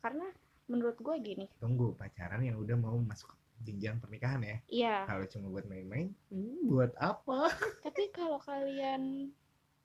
Karena 0.03 0.27
menurut 0.69 0.99
gue 1.01 1.15
gini, 1.19 1.45
tunggu 1.57 1.97
pacaran 1.97 2.45
yang 2.45 2.59
udah 2.61 2.77
mau 2.77 2.93
masuk 3.01 3.33
jenjang 3.63 3.99
pernikahan 3.99 4.41
ya. 4.41 4.57
iya. 4.67 4.95
Kalau 5.03 5.25
cuma 5.27 5.47
buat 5.51 5.65
main-main, 5.67 6.11
hmm, 6.31 6.67
buat 6.67 6.91
apa? 6.97 7.51
Tapi 7.85 8.09
kalau 8.15 8.39
kalian 8.39 9.31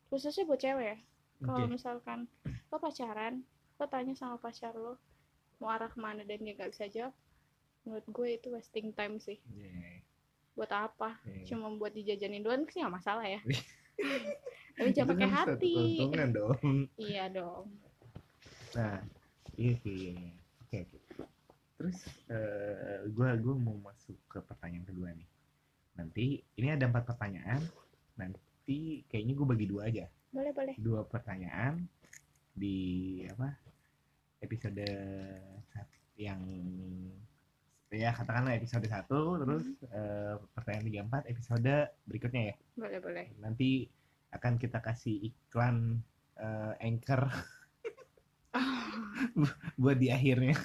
khususnya 0.08 0.46
buat 0.46 0.60
cewek 0.62 0.94
ya, 0.94 0.98
kalau 1.42 1.66
Oke. 1.66 1.74
misalkan 1.74 2.30
lo 2.70 2.76
pacaran, 2.78 3.42
lo 3.80 3.84
tanya 3.90 4.14
sama 4.14 4.38
pacar 4.38 4.74
lo 4.74 4.96
mau 5.58 5.70
arah 5.70 5.90
ke 5.90 5.98
mana 5.98 6.22
dan 6.26 6.42
dia 6.42 6.54
nggak 6.54 6.70
bisa 6.74 6.86
jawab, 6.90 7.14
menurut 7.82 8.06
gue 8.10 8.28
itu 8.36 8.48
wasting 8.54 8.90
time 8.94 9.18
sih. 9.18 9.38
Iya, 9.50 10.02
Buat 10.54 10.70
apa? 10.70 11.18
iya. 11.26 11.46
Cuma 11.50 11.70
buat 11.74 11.90
dijajanin 11.94 12.42
doang 12.42 12.66
sih 12.70 12.78
nggak 12.82 12.94
masalah 12.94 13.26
ya. 13.26 13.40
Tapi 14.78 14.90
jangan 14.90 15.14
pakai 15.14 15.28
kan 15.30 15.34
satu 15.46 15.50
hati. 15.54 15.74
keuntungan 15.74 16.28
dong. 16.34 16.58
Iya 16.98 17.24
dong. 17.30 17.66
Nah, 18.74 18.98
iya 19.54 19.74
sih. 19.82 20.18
Oke, 20.66 20.82
oke. 20.82 20.98
Terus 21.84 22.00
eh 22.32 23.04
gua 23.12 23.36
gua 23.36 23.60
mau 23.60 23.76
masuk 23.76 24.16
ke 24.24 24.40
pertanyaan 24.40 24.88
kedua 24.88 25.12
nih. 25.12 25.28
Nanti 26.00 26.40
ini 26.56 26.72
ada 26.72 26.88
empat 26.88 27.12
pertanyaan. 27.12 27.60
Nanti 28.16 29.04
kayaknya 29.04 29.36
gue 29.36 29.44
bagi 29.44 29.66
dua 29.68 29.92
aja. 29.92 30.08
Boleh 30.32 30.56
boleh. 30.56 30.72
Dua 30.80 31.04
pertanyaan 31.04 31.84
di 32.56 33.20
apa? 33.28 33.52
Episode 34.40 34.88
yang 36.16 36.40
ya 37.92 38.16
katakanlah 38.16 38.56
episode 38.56 38.88
satu 38.88 39.44
terus 39.44 39.68
eh, 39.92 40.40
pertanyaan 40.56 40.88
tiga 40.88 41.00
empat 41.04 41.22
episode 41.28 41.92
berikutnya 42.08 42.42
ya. 42.48 42.54
Boleh 42.80 42.98
boleh. 43.04 43.26
Nanti 43.44 43.84
akan 44.32 44.56
kita 44.56 44.80
kasih 44.80 45.20
iklan 45.20 46.00
eh, 46.40 46.72
anchor 46.80 47.28
buat 49.76 50.00
di 50.00 50.08
akhirnya. 50.08 50.56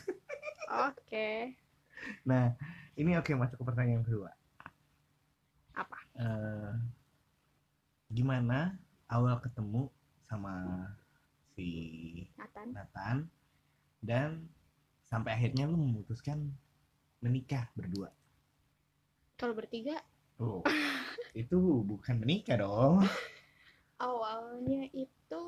Oke. 0.69 1.58
Nah, 2.23 2.53
ini 2.93 3.17
oke 3.17 3.34
masuk 3.34 3.58
ke 3.60 3.65
pertanyaan 3.65 4.05
kedua. 4.05 4.32
Apa? 5.73 5.97
Eh, 6.15 6.71
gimana 8.13 8.77
awal 9.10 9.41
ketemu 9.41 9.89
sama 10.29 10.86
si 11.58 11.67
Nathan. 12.38 12.67
Nathan 12.77 13.17
dan 13.99 14.29
sampai 15.10 15.34
akhirnya 15.34 15.65
lu 15.65 15.75
memutuskan 15.75 16.53
menikah 17.19 17.67
berdua? 17.73 18.13
Kalau 19.36 19.58
bertiga 19.58 19.97
Oh, 20.39 20.63
itu 21.36 21.58
bukan 21.84 22.15
menikah 22.23 22.63
dong. 22.63 23.03
awalnya 23.99 24.88
itu 24.95 25.43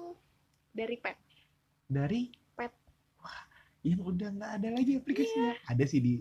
dari 0.75 0.99
pet. 0.99 1.15
Dari 1.87 2.27
yang 3.81 4.01
udah 4.01 4.29
nggak 4.31 4.51
ada 4.61 4.69
lagi 4.71 4.91
aplikasinya. 4.97 5.53
Ada 5.67 5.83
sih 5.85 5.99
di 5.99 6.13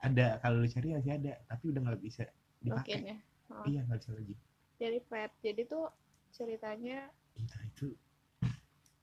ada 0.00 0.40
kalau 0.40 0.62
lu 0.62 0.68
cari 0.70 0.94
masih 0.94 1.12
ada, 1.18 1.32
tapi 1.44 1.64
udah 1.68 1.80
nggak 1.84 2.00
bisa 2.00 2.24
dipakai. 2.58 2.96
Mungkin 2.96 3.00
ya. 3.04 3.16
Oh, 3.50 3.64
Iya 3.66 3.80
nggak 3.84 3.98
bisa 3.98 4.10
lagi. 4.14 4.34
Dari 4.78 5.00
pet. 5.02 5.30
Jadi 5.42 5.62
tuh 5.66 5.84
ceritanya 6.30 6.98
Gila 7.34 7.58
itu. 7.66 7.88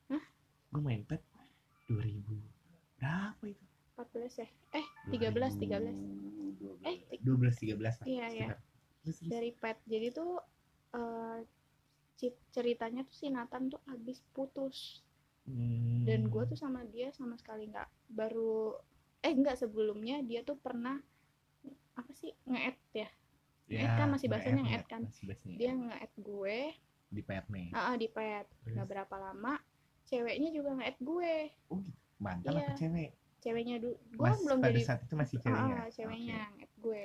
Hah? 0.09 0.23
Gue 0.71 0.81
main 0.81 1.03
pet 1.03 1.21
2000 1.85 2.23
berapa 2.97 3.43
itu? 3.45 3.65
14 3.97 4.41
ya. 4.41 4.47
Eh, 4.73 4.85
13 5.11 5.53
13. 5.57 5.97
Eh, 6.85 6.97
ti- 7.09 7.19
12 7.21 7.55
13 7.57 7.95
lah. 8.01 8.07
Iya, 8.07 8.25
iya. 8.31 8.47
terus 9.03 9.23
dari 9.23 9.51
pet 9.51 9.77
jadi 9.87 10.11
tuh 10.11 10.35
eh, 10.91 11.39
ci- 12.15 12.43
ceritanya 12.51 13.03
tuh 13.03 13.15
si 13.15 13.27
Nathan 13.29 13.71
tuh 13.71 13.79
habis 13.85 14.19
putus 14.31 14.99
Hmm. 15.47 16.03
dan 16.03 16.27
gue 16.27 16.43
tuh 16.43 16.60
sama 16.60 16.83
dia 16.91 17.07
sama 17.15 17.39
sekali 17.39 17.71
nggak 17.71 17.88
baru 18.12 18.75
eh 19.23 19.31
nggak 19.31 19.55
sebelumnya 19.55 20.19
dia 20.19 20.43
tuh 20.43 20.60
pernah 20.60 20.99
apa 21.97 22.12
sih 22.13 22.31
nge-add 22.45 22.77
ya? 22.93 23.10
Nge-add 23.67 23.95
kan 23.97 24.07
masih 24.13 24.27
bahasanya 24.29 24.63
nge-add 24.63 24.86
ya, 24.86 24.91
kan. 24.91 25.01
bahasanya. 25.07 25.57
dia 25.57 25.71
nge-add. 25.73 26.13
gue. 26.19 26.60
Di 27.07 27.21
pet 27.23 27.45
nih? 27.49 27.67
Ah, 27.73 27.91
ah, 27.91 27.95
di 27.97 28.07
pet. 28.12 28.45
Nggak 28.67 28.88
berapa 28.88 29.15
lama 29.17 29.55
ceweknya 30.07 30.49
juga 30.53 30.69
nge-add 30.77 30.99
gue. 31.01 31.36
Oh 31.71 31.79
gitu? 31.81 31.99
Mantan 32.17 32.53
Iya. 32.57 32.69
cewek? 32.77 33.10
Ceweknya 33.38 33.75
dulu 33.77 33.95
gue 33.97 34.27
Mas, 34.29 34.41
belum 34.41 34.60
pada 34.60 34.73
jadi 34.73 34.81
saat 34.83 34.99
itu 35.05 35.15
masih 35.15 35.38
ceweknya? 35.41 35.75
Ah, 35.79 35.88
ceweknya 35.91 36.39
nge-add 36.55 36.73
gue. 36.79 37.01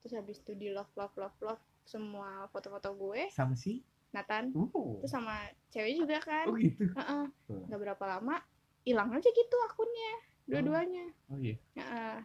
Terus 0.00 0.12
habis 0.16 0.36
itu 0.40 0.52
di 0.56 0.68
love 0.72 0.92
love 0.96 1.14
love 1.16 1.38
love 1.40 1.62
semua 1.84 2.46
foto-foto 2.52 2.92
gue. 2.94 3.28
Sama 3.32 3.56
si 3.56 3.82
Nathan. 4.10 4.50
Uh 4.52 4.98
terus 4.98 5.10
sama 5.10 5.36
cewek 5.70 5.94
juga 5.96 6.18
kan. 6.18 6.46
Oh 6.46 6.56
gitu. 6.56 6.90
Oh. 6.96 7.26
nggak 7.66 7.80
berapa 7.80 8.04
lama 8.08 8.36
hilang 8.82 9.10
aja 9.12 9.28
gitu 9.28 9.56
akunnya 9.66 10.12
dua-duanya. 10.44 11.06
Oh 11.28 11.38
iya. 11.38 11.56
Heeh. 11.74 12.16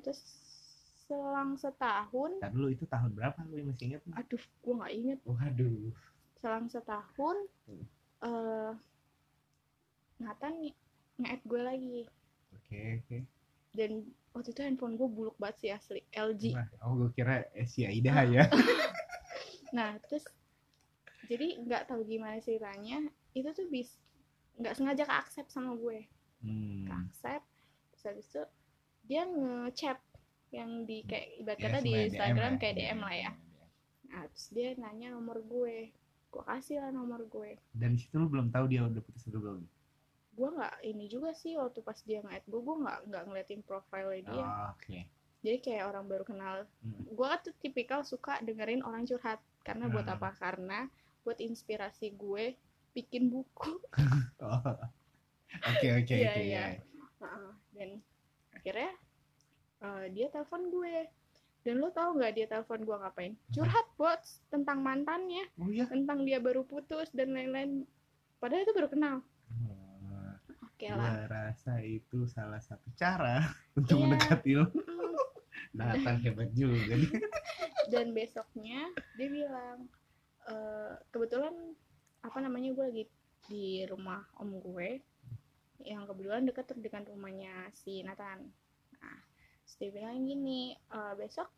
terus 0.00 0.20
selang 1.06 1.56
setahun. 1.56 2.36
Ntar 2.38 2.52
dulu 2.52 2.68
itu 2.68 2.84
tahun 2.84 3.14
berapa 3.14 3.38
lu 3.46 3.64
masih 3.66 3.84
ingat? 3.88 4.02
Aduh 4.12 4.40
gue 4.40 4.74
nggak 4.74 4.92
inget 4.92 5.18
waduh. 5.24 5.92
Selang 6.36 6.66
setahun 6.66 7.36
Hmm. 7.64 7.84
eh 8.20 8.72
Nathan 10.18 10.54
nge- 10.58 10.78
nge-add 11.16 11.42
gue 11.44 11.60
lagi. 11.62 11.98
Oke 12.52 12.78
oke. 13.00 13.18
Dan 13.70 13.90
waktu 14.34 14.50
itu 14.50 14.60
handphone 14.60 14.96
gue 14.96 15.08
buluk 15.08 15.36
banget 15.36 15.56
sih 15.58 15.70
asli 15.70 16.00
LG 16.10 16.52
Wah, 16.52 16.68
oh 16.82 16.92
gue 16.96 17.10
kira 17.12 17.46
eh, 17.52 17.64
si 17.64 17.86
Aida 17.86 18.12
Ah. 18.12 18.24
ya. 18.26 18.44
Nah 19.68 20.00
terus 20.02 20.24
jadi 21.28 21.60
nggak 21.60 21.82
tahu 21.86 22.02
gimana 22.02 22.40
ceritanya 22.40 23.04
itu 23.32 23.48
tuh 23.52 23.68
bis 23.68 23.94
nggak 24.56 24.74
sengaja 24.74 25.04
ke 25.04 25.14
accept 25.14 25.48
sama 25.48 25.76
gue. 25.76 26.08
Ke 26.40 26.46
hmm. 26.48 26.88
accept 27.06 27.46
terus 27.92 28.04
habis 28.04 28.26
itu 28.26 28.42
dia 29.04 29.22
ngechat 29.24 29.98
yang 30.48 30.82
di 30.82 31.04
kayak 31.04 31.26
ibarat 31.38 31.58
Ya, 31.58 31.64
kata 31.68 31.78
di 31.78 31.84
semuanya 31.84 32.00
DM 32.00 32.08
Instagram 32.08 32.52
lah, 32.52 32.58
kayak 32.58 32.74
DM 32.74 32.98
lah 32.98 33.14
ya. 33.14 33.30
DM. 33.30 33.36
nah 34.08 34.22
terus 34.26 34.46
dia 34.50 34.68
nanya 34.74 35.08
nomor 35.12 35.38
gue. 35.40 35.78
Gue 36.28 36.42
kasih 36.44 36.76
lah 36.80 36.90
nomor 36.90 37.20
gue. 37.24 37.56
Dan 37.72 37.96
di 37.96 38.00
situ 38.00 38.16
lu 38.16 38.28
belum 38.28 38.48
tahu 38.48 38.64
dia 38.66 38.84
udah 38.84 39.00
putus 39.00 39.28
atau 39.28 39.40
belum? 39.40 39.64
Gue 40.32 40.48
nggak 40.54 40.74
ini 40.82 41.04
juga 41.06 41.34
sih 41.34 41.56
waktu 41.56 41.80
pas 41.80 41.98
dia 42.00 42.20
nge-add 42.20 42.44
gue 42.46 42.60
gue 42.60 42.76
nggak 42.78 42.98
nggak 43.08 43.22
ngeliatin 43.26 43.60
profilnya 43.62 44.22
dia. 44.24 44.44
Oh, 44.44 44.72
oke. 44.72 44.98
Jadi 45.38 45.58
kayak 45.60 45.84
orang 45.86 46.04
baru 46.04 46.24
kenal. 46.24 46.54
Hmm. 46.80 47.04
gue 47.06 47.30
tuh 47.44 47.54
tipikal 47.60 48.00
suka 48.02 48.40
dengerin 48.40 48.80
orang 48.82 49.04
curhat. 49.04 49.38
Karena 49.60 49.88
buat 49.88 50.04
Hmm. 50.04 50.16
apa? 50.16 50.30
Karena 50.34 50.88
buat 51.28 51.44
inspirasi 51.44 52.16
gue 52.16 52.56
bikin 52.96 53.28
buku. 53.28 53.76
Oke 55.68 55.86
oke 55.92 56.12
Iya, 56.12 56.28
oke 56.32 56.42
iya. 56.44 56.64
ya 56.72 57.28
dan 57.72 57.90
akhirnya 58.52 58.90
eh, 59.80 60.04
dia 60.12 60.26
telepon 60.32 60.72
gue. 60.72 61.04
Dan 61.64 61.84
lo 61.84 61.92
tau 61.92 62.16
nggak 62.16 62.32
dia 62.32 62.46
telepon 62.48 62.80
gue 62.80 62.96
ngapain? 62.96 63.32
Curhat 63.52 63.86
buat 64.00 64.20
tentang 64.48 64.80
mantannya 64.80 65.44
oh 65.60 65.68
iya. 65.68 65.84
tentang 65.84 66.24
dia 66.24 66.40
baru 66.40 66.64
putus 66.64 67.12
dan 67.12 67.36
lain-lain. 67.36 67.84
Padahal 68.40 68.64
itu 68.64 68.72
baru 68.72 68.88
kenal. 68.88 69.16
Oh, 69.68 70.32
oke 70.64 70.86
lah. 70.88 70.96
gua 70.96 71.24
rasa 71.28 71.80
itu 71.84 72.24
salah 72.24 72.62
satu 72.62 72.88
cara 72.96 73.44
untuk 73.78 74.00
Iya. 74.00 74.04
mendekati 74.08 74.52
Mm. 74.56 75.76
Nathan 75.76 76.16
hebat 76.24 76.48
juga 76.56 76.96
dan 77.92 78.16
besoknya 78.16 78.88
dia 79.20 79.28
bilang 79.28 79.84
eh, 80.48 80.92
kebetulan 81.12 81.54
apa 82.24 82.38
namanya 82.42 82.74
gue 82.74 82.84
lagi 82.84 83.04
di 83.48 83.86
rumah 83.86 84.20
om 84.42 84.58
gue 84.58 85.00
yang 85.86 86.04
kebetulan 86.10 86.42
dekat 86.42 86.74
dengan 86.74 87.06
rumahnya 87.06 87.70
si 87.72 88.02
Nathan. 88.02 88.42
Nah 88.98 89.18
terus 89.62 89.74
dia 89.78 89.90
bilang 89.94 90.24
gini 90.26 90.74
"Eh, 90.74 91.14
besok 91.14 91.48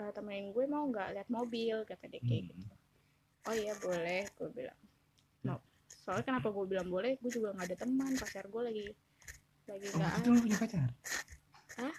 eh, 0.00 0.10
temenin 0.16 0.54
gue 0.56 0.64
mau 0.66 0.88
nggak 0.88 1.18
lihat 1.18 1.28
mobil? 1.28 1.84
Kata 1.84 2.08
dia 2.08 2.22
kayak 2.24 2.52
gitu. 2.52 2.64
Hmm. 2.64 3.50
oh 3.52 3.54
iya 3.54 3.74
boleh 3.78 4.22
gue 4.34 4.48
bilang. 4.50 4.80
Mau 5.44 5.58
soalnya 6.06 6.24
kenapa 6.24 6.48
gue 6.54 6.66
bilang 6.66 6.88
boleh? 6.88 7.18
Gue 7.20 7.30
juga 7.30 7.52
nggak 7.54 7.66
ada 7.74 7.78
teman 7.84 8.12
pacar 8.16 8.44
gue 8.48 8.62
lagi 8.62 8.86
lagi 9.66 9.86
Oh, 9.90 9.98
nggak 9.98 10.12
itu 10.14 10.30
ada 10.30 10.40
punya 10.40 10.58
pacar? 10.62 10.88
Hah? 11.76 11.94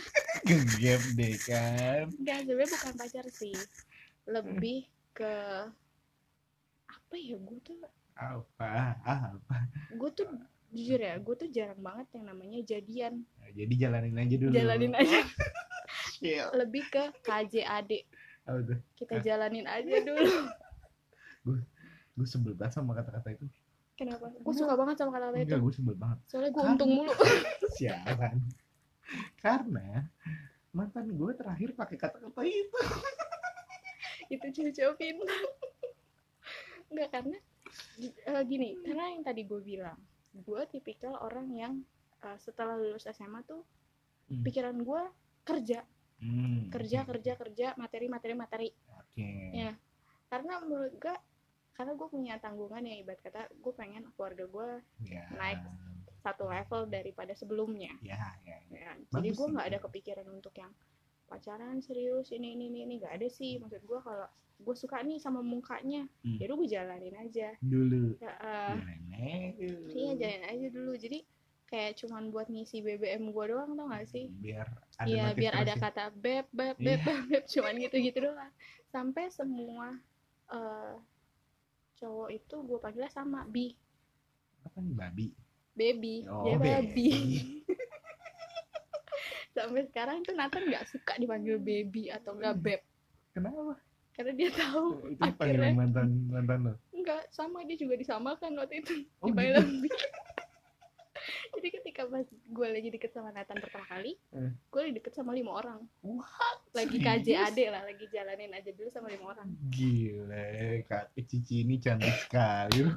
Gegep 0.48 1.02
deh 1.14 1.34
kan? 1.46 2.04
Enggak, 2.16 2.38
sebenarnya 2.48 2.70
bukan 2.74 2.94
pacar 2.96 3.26
sih. 3.28 3.54
Lebih 4.26 4.88
ke 5.12 5.34
apa 6.86 7.14
ya 7.18 7.36
gue 7.38 7.58
tuh 7.62 7.76
Apa? 8.14 8.94
Ah, 9.02 9.20
apa? 9.34 9.56
gue 9.96 10.10
tuh 10.12 10.28
jujur 10.70 11.00
ya 11.00 11.18
gue 11.18 11.34
tuh 11.34 11.48
jarang 11.50 11.80
banget 11.82 12.06
yang 12.14 12.24
namanya 12.30 12.58
jadian. 12.62 13.24
Nah, 13.40 13.50
Jadi 13.50 13.74
jalanin 13.74 14.16
aja 14.18 14.34
dulu. 14.38 14.52
Jalanin 14.54 14.94
aja. 14.94 15.20
Iya. 16.20 16.52
lebih 16.52 16.84
ke 16.92 17.00
KJAD 17.24 18.04
tuh? 18.44 18.76
kita 18.92 19.14
Hah? 19.16 19.24
jalanin 19.24 19.64
aja 19.64 20.04
dulu. 20.04 20.36
Gue 22.12 22.26
sebel 22.28 22.52
banget 22.52 22.76
sama 22.76 22.92
kata-kata 22.92 23.32
itu. 23.32 23.48
Kenapa? 23.96 24.28
Gue 24.28 24.52
suka 24.52 24.76
banget 24.76 25.00
sama 25.00 25.16
kata-kata 25.16 25.40
itu. 25.40 25.56
Gue 25.56 25.72
sebel 25.72 25.96
banget. 25.96 26.18
Soalnya 26.28 26.50
gue 26.52 26.62
untung 26.68 26.92
mulu. 26.92 27.12
Sialan 27.80 28.36
Karena 29.40 30.04
mantan 30.76 31.08
gue 31.08 31.30
terakhir 31.34 31.72
pakai 31.72 31.96
kata-kata 31.96 32.42
itu 32.44 32.80
itu 34.30 34.46
cewek-cewek 34.48 34.96
pintar 34.96 35.42
Enggak 36.88 37.08
karena 37.12 37.38
eh, 38.00 38.42
gini 38.44 38.78
karena 38.80 39.10
yang 39.10 39.22
tadi 39.22 39.42
gue 39.44 39.60
bilang 39.60 39.98
gue 40.32 40.62
tipikal 40.68 41.18
orang 41.18 41.50
yang 41.50 41.72
eh, 42.20 42.38
setelah 42.38 42.74
lulus 42.74 43.06
SMA 43.06 43.42
tuh 43.44 43.62
Hmm. 44.26 44.46
pikiran 44.46 44.78
gue 44.78 45.02
kerja 45.42 45.82
Hmm, 46.22 46.70
kerja 46.70 47.02
kerja 47.02 47.34
kerja 47.34 47.66
materi 47.74 48.06
materi 48.06 48.34
materi 48.36 48.68
Oke 48.94 49.26
Ya. 49.50 49.74
karena 50.28 50.62
menurut 50.62 50.94
gue 50.94 51.16
karena 51.72 51.98
gue 51.98 52.06
punya 52.06 52.38
tanggungan 52.38 52.78
ya 52.84 52.94
ibarat 52.94 53.18
kata 53.18 53.50
gue 53.50 53.72
pengen 53.74 54.06
keluarga 54.14 54.46
gue 54.46 54.68
Ya. 55.02 55.26
naik. 55.34 55.58
satu 56.20 56.46
level 56.46 56.86
daripada 56.86 57.34
sebelumnya 57.34 57.90
Ya, 57.98 58.38
ya, 58.46 58.62
ya. 58.70 58.78
ya. 58.78 58.90
jadi 59.10 59.28
gue 59.32 59.46
nggak 59.50 59.66
ada 59.66 59.78
kepikiran 59.82 60.26
untuk 60.28 60.54
yang 60.54 60.70
pacaran 61.30 61.78
serius 61.78 62.28
ini 62.28 62.52
ini 62.52 62.66
ini 62.66 62.78
ini 62.82 62.94
nggak 62.98 63.14
ada 63.14 63.28
sih 63.28 63.56
maksud 63.56 63.80
gue 63.80 64.00
kalau 64.00 64.26
gue 64.58 64.74
suka 64.74 65.00
nih 65.00 65.16
sama 65.16 65.40
mukanya 65.40 66.04
Hmm. 66.20 66.36
ya 66.36 66.50
gue 66.50 66.68
jalanin 66.68 67.16
aja 67.16 67.48
Dulu 67.56 68.18
ya, 68.18 68.34
Jalanin 68.76 69.08
aja. 69.08 69.70
iya 69.88 70.10
jalanin 70.12 70.44
aja 70.44 70.66
dulu 70.68 70.92
jadi 70.94 71.18
kayak 71.64 71.92
cuman 71.96 72.28
buat 72.28 72.46
ngisi 72.46 72.82
BBM 72.82 73.30
gue 73.30 73.44
doang 73.46 73.72
tau 73.72 73.86
gak 73.86 74.04
sih 74.04 74.26
Biar 74.34 74.66
ada 74.98 75.06
notif 75.06 75.38
biar 75.38 75.54
ada 75.56 75.70
ya. 75.70 75.78
kata 75.78 76.04
beb 76.10 76.46
beb 76.50 76.76
Iya. 76.76 76.98
beb 76.98 77.00
beb, 77.00 77.20
beb 77.30 77.44
cuman 77.46 77.72
gitu-gitu 77.78 78.18
doang 78.20 78.50
sampai 78.84 79.24
semua 79.30 79.94
eh, 80.50 80.94
cowok 81.96 82.28
itu 82.30 82.56
gue 82.58 82.78
panggilnya 82.78 83.08
sama 83.08 83.46
bi 83.46 83.70
Apa 84.60 84.76
nih 84.76 84.92
babi? 84.92 85.26
baby 85.70 86.16
Oh, 86.26 86.42
dia 86.42 86.58
baby 86.58 86.84
baby. 86.84 87.59
Sampai 89.52 89.82
sekarang 89.84 90.22
tuh 90.22 90.32
Nathan 90.32 90.64
nggak 90.64 90.86
suka 90.86 91.12
dipanggil 91.16 91.56
baby 91.56 92.08
atau 92.08 92.32
enggak 92.32 92.56
beb 92.56 92.80
Kenapa? 93.30 93.78
karena 94.10 94.32
dia 94.32 94.50
tahu 94.50 94.86
Itu 95.08 95.22
panggilan 95.32 95.38
akhirnya 95.38 95.70
mantan 95.72 96.08
mantan 96.26 96.58
lo. 96.62 96.72
enggak 96.92 97.22
sama 97.30 97.62
dia 97.62 97.76
juga 97.76 97.94
disamakan 97.94 98.52
waktu 98.56 98.74
itu 98.78 98.94
Oh, 99.18 99.28
dipanggil 99.28 99.54
gitu? 99.56 99.66
baby 99.66 99.90
jadi 101.50 101.68
ketika 101.72 102.02
pas 102.06 102.24
gue 102.24 102.68
lagi 102.70 102.88
deket 102.88 103.10
sama 103.10 103.30
Nathan 103.30 103.58
pertama 103.58 103.84
kali 103.84 104.16
Eh. 104.30 104.50
gue 104.50 104.80
lagi 104.80 104.94
deket 104.94 105.12
sama 105.12 105.30
lima 105.30 105.52
orang 105.52 105.82
What? 106.00 106.58
lagi? 106.72 106.96
KJAD 106.96 107.58
lah 107.68 107.82
lagi 107.84 108.06
jalanin 108.08 108.50
aja 108.50 108.70
dulu 108.70 108.88
sama 108.88 109.08
lima 109.08 109.30
orang 109.30 109.48
Gila, 109.68 110.46
kakek 110.82 111.24
Cici 111.26 111.60
ini 111.60 111.76
cantik 111.76 112.14
sekali. 112.20 112.86
Aduh, 112.86 112.94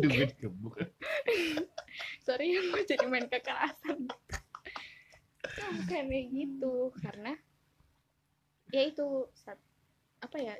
gue 0.02 0.24
dikebuk. 0.26 0.74
sorry 2.20 2.50
ya 2.52 2.60
gue 2.64 2.82
jadi 2.84 3.06
main 3.06 3.26
kekerasan 3.26 4.10
bukan 5.54 6.04
kayak 6.06 6.26
gitu 6.28 6.74
karena 6.98 7.32
ya 8.68 8.82
itu 8.84 9.06
saat, 9.34 9.60
apa 10.18 10.36
ya 10.36 10.54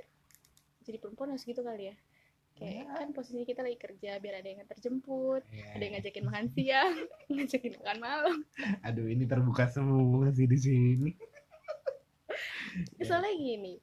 jadi 0.81 0.98
perempuan 0.98 1.31
harus 1.31 1.42
gitu 1.42 1.61
kali 1.61 1.88
ya 1.88 1.96
kayak 2.52 2.85
Ya. 2.85 2.85
kan 2.85 3.09
posisi 3.11 3.42
kita 3.42 3.61
lagi 3.61 3.74
kerja 3.76 4.18
biar 4.18 4.35
ada 4.37 4.46
yang 4.46 4.61
nganter 4.61 4.78
jemput 4.78 5.40
Ya. 5.48 5.72
ada 5.72 5.83
yang 5.83 5.94
ngajakin 5.96 6.24
makan 6.24 6.46
siang 6.50 6.94
ngajakin 7.33 7.72
makan 7.76 7.98
malam 7.98 8.37
Aduh, 8.83 9.07
ini 9.07 9.24
terbuka 9.24 9.64
semua 9.66 10.28
sih 10.31 10.44
di 10.44 10.59
sini. 10.59 11.12
Ya, 12.96 13.05
soalnya 13.05 13.33
gini 13.33 13.81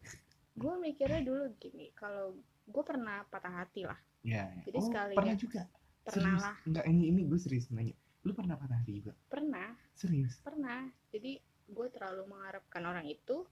gue 0.54 0.74
mikirnya 0.76 1.22
dulu 1.22 1.50
gini 1.56 1.89
kalau 1.93 2.36
gue 2.65 2.84
pernah 2.84 3.26
patah 3.26 3.54
hati 3.56 3.84
lah 3.84 3.98
Ya. 4.19 4.52
Jadi 4.62 4.76
oh, 4.76 4.84
sekalinya- 4.84 5.15
pernah 5.17 5.36
juga. 5.36 5.63
pernah 6.02 6.34
Serius? 6.34 6.43
lah 6.43 6.56
Enggak, 6.65 6.86
ini 6.86 7.04
ini 7.08 7.22
gue 7.24 7.39
serius 7.39 7.65
nanya. 7.69 7.95
Lu 8.22 8.32
pernah 8.32 8.56
patah 8.56 8.76
hati 8.76 8.92
juga? 8.96 9.14
pernah. 9.28 9.72
Serius? 9.94 10.40
pernah. 10.42 10.88
Jadi 11.10 11.40
gue 11.70 11.88
terlalu 11.90 12.26
mengharapkan 12.28 12.82
orang 12.82 13.06
itu 13.06 13.46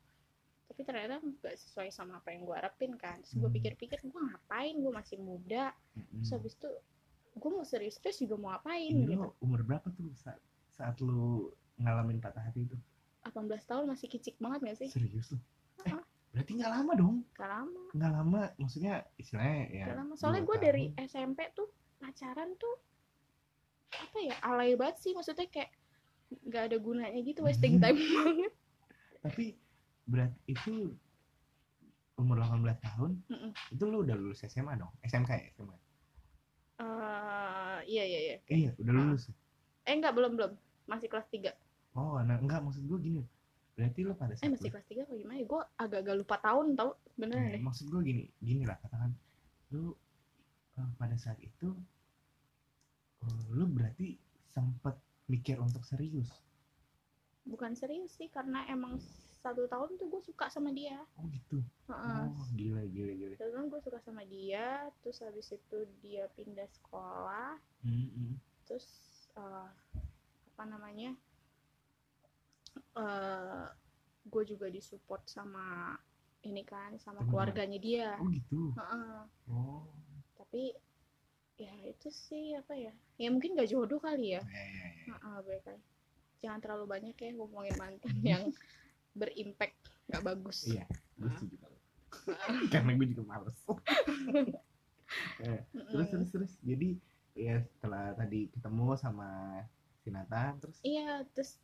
tapi 0.68 0.84
ternyata 0.84 1.24
nggak 1.24 1.56
sesuai 1.56 1.88
sama 1.90 2.20
apa 2.20 2.36
yang 2.36 2.44
gue 2.44 2.56
harapin 2.56 2.92
kan. 2.96 3.24
Terus 3.24 3.36
gue 3.36 3.46
Hmm. 3.46 3.56
pikir-pikir 3.56 4.00
gue 4.04 4.22
ngapain? 4.22 4.76
Gue 4.76 4.92
masih 4.92 5.18
muda. 5.18 5.72
Mm-mm. 5.96 6.20
terus 6.20 6.32
habis 6.34 6.54
itu 6.54 6.70
gue 7.34 7.50
mau 7.50 7.64
serius 7.64 7.96
terus 7.98 8.18
juga 8.18 8.34
mau 8.36 8.50
ngapain 8.50 8.90
ini 8.90 9.06
gitu. 9.08 9.22
lo 9.22 9.38
umur 9.40 9.62
berapa 9.62 9.88
tuh 9.92 10.10
saat 10.12 10.42
saat 10.68 10.98
lu 11.00 11.48
ngalamin 11.78 12.18
patah 12.18 12.42
hati 12.42 12.66
itu? 12.66 12.76
18 13.24 13.38
tahun 13.62 13.86
masih 13.86 14.08
kicik 14.08 14.36
banget 14.38 14.60
gak 14.66 14.78
sih? 14.78 14.90
Serius 14.90 15.32
lu 15.32 15.40
eh 15.86 15.94
berarti 16.28 16.52
nggak 16.54 16.72
lama 16.72 16.92
dong. 16.94 17.16
Gak 17.32 17.46
lama. 17.48 17.82
Nggak 17.94 18.12
lama 18.12 18.42
maksudnya 18.58 18.94
istilahnya 19.16 19.62
ya 19.70 19.86
gak 19.88 19.98
lama 19.98 20.14
soalnya 20.14 20.44
gue 20.44 20.58
dari. 20.58 20.84
SMP 21.00 21.46
tuh 21.54 21.70
pacaran 21.98 22.58
tuh 22.58 22.76
apa 23.90 24.18
ya 24.20 24.36
alay 24.44 24.76
banget 24.76 24.98
sih 25.00 25.12
maksudnya 25.12 25.48
kayak 25.48 25.72
nggak 26.44 26.64
ada 26.68 26.78
gunanya 26.78 27.20
gitu 27.22 27.40
wasting 27.42 27.80
time 27.80 27.96
banget. 27.96 28.54
Tapi 29.24 29.56
berat 30.04 30.32
itu 30.46 30.92
umur 32.16 32.40
18 32.40 32.64
tahun 32.82 33.12
Mm-mm. 33.28 33.52
itu 33.70 33.84
lu 33.84 34.02
udah 34.02 34.16
lulus 34.16 34.44
SMA 34.44 34.76
dong? 34.76 34.92
SMK 35.02 35.32
ya 35.32 35.48
SMA 35.54 35.76
Eh, 36.78 37.78
iya 37.90 38.04
iya 38.06 38.20
iya. 38.22 38.36
Eh, 38.46 38.58
iya 38.60 38.72
udah 38.78 38.94
lulus 38.94 39.34
eh 39.82 39.94
enggak 39.94 40.14
belum 40.14 40.36
belum. 40.36 40.52
Masih 40.86 41.08
kelas 41.08 41.28
3 41.28 41.52
oh 41.94 42.20
nah 42.22 42.38
enggak 42.38 42.62
maksud 42.62 42.84
gue 42.84 43.00
gini. 43.00 43.22
Berarti 43.74 44.00
lu 44.02 44.14
pada 44.14 44.34
eh 44.34 44.38
saat 44.38 44.52
masih 44.52 44.68
lu- 44.68 44.74
kelas 44.74 44.88
3 44.88 45.02
apa 45.04 45.14
gimana 45.16 45.38
ya? 45.38 45.46
Gue 45.46 45.62
agak-agak 45.76 46.16
lupa 46.18 46.36
tahun 46.38 46.66
tau 46.76 46.90
beneran 47.16 47.44
Eh, 47.46 47.52
deh. 47.56 47.62
maksud 47.62 47.86
gue 47.88 48.02
gini 48.04 48.24
gini 48.38 48.64
lah 48.64 48.78
katakan. 48.78 49.12
Lu 49.72 49.96
eh, 50.76 50.90
pada 50.96 51.16
saat 51.16 51.40
itu 51.40 51.72
eh, 53.28 53.42
lu 53.52 53.68
berarti 53.68 54.16
sempat 54.48 54.96
mikir 55.28 55.60
untuk 55.60 55.84
serius? 55.84 56.32
Bukan 57.48 57.76
serius 57.76 58.16
sih 58.16 58.28
karena 58.32 58.64
emang 58.72 59.00
satu 59.40 59.64
tahun 59.70 59.96
tuh 59.96 60.08
gue 60.12 60.22
suka 60.28 60.52
sama 60.52 60.74
dia. 60.76 61.00
Oh 61.16 61.28
gitu? 61.32 61.64
Heeh. 61.88 62.24
oh 62.28 62.48
gila 62.56 62.84
gila 62.92 63.14
gila. 63.16 63.36
Satu 63.40 63.52
tahun 63.56 63.68
gue 63.72 63.82
suka 63.84 64.00
sama 64.04 64.24
dia 64.28 64.92
terus 65.04 65.20
habis 65.24 65.48
itu 65.52 65.78
dia 66.04 66.28
pindah 66.36 66.68
sekolah. 66.68 67.60
Mm-mm. 67.86 68.36
terus 68.68 68.84
eh, 69.40 69.70
apa 70.52 70.64
namanya 70.68 71.16
eh 73.00 73.66
gue 74.28 74.44
juga 74.44 74.68
disupport 74.68 75.24
sama 75.24 75.96
ini 76.44 76.68
kan 76.68 76.96
sama 77.00 77.24
keluarganya 77.24 77.80
dia. 77.80 78.16
Oh 78.20 78.28
gitu? 78.28 78.76
Heeh. 78.76 79.20
oh. 79.52 79.88
Tapi 80.36 80.76
ya 81.58 81.74
itu 81.90 82.08
sih 82.14 82.54
apa 82.54 82.78
ya 82.78 82.94
ya 83.18 83.28
mungkin 83.34 83.58
gak 83.58 83.70
jodoh 83.74 83.98
kali 83.98 84.38
ya. 84.38 84.42
Ya 84.46 84.64
ya 84.70 84.88
ya 85.10 85.42
baik. 85.42 85.82
jangan 86.38 86.60
terlalu 86.62 86.86
banyak 86.86 87.18
ya 87.18 87.30
ngomongin 87.34 87.76
mantan 87.82 88.16
yang 88.22 88.44
berimpact 89.18 89.74
gak 90.06 90.22
bagus. 90.22 90.70
Iya 90.70 90.86
gue 91.18 91.30
setuju 91.34 91.56
banget. 91.66 91.82
Karena 92.74 92.92
gue 92.94 93.08
juga 93.10 93.24
males. 93.26 93.58
Terus 95.74 96.08
terus 96.12 96.30
terus. 96.30 96.54
Jadi 96.62 97.00
ya 97.38 97.62
setelah 97.64 98.14
tadi 98.18 98.50
ketemu 98.54 98.98
sama 99.00 99.62
si 100.04 100.10
Nathan 100.14 100.60
terus? 100.62 100.78
Iya 100.84 101.26
terus 101.34 101.58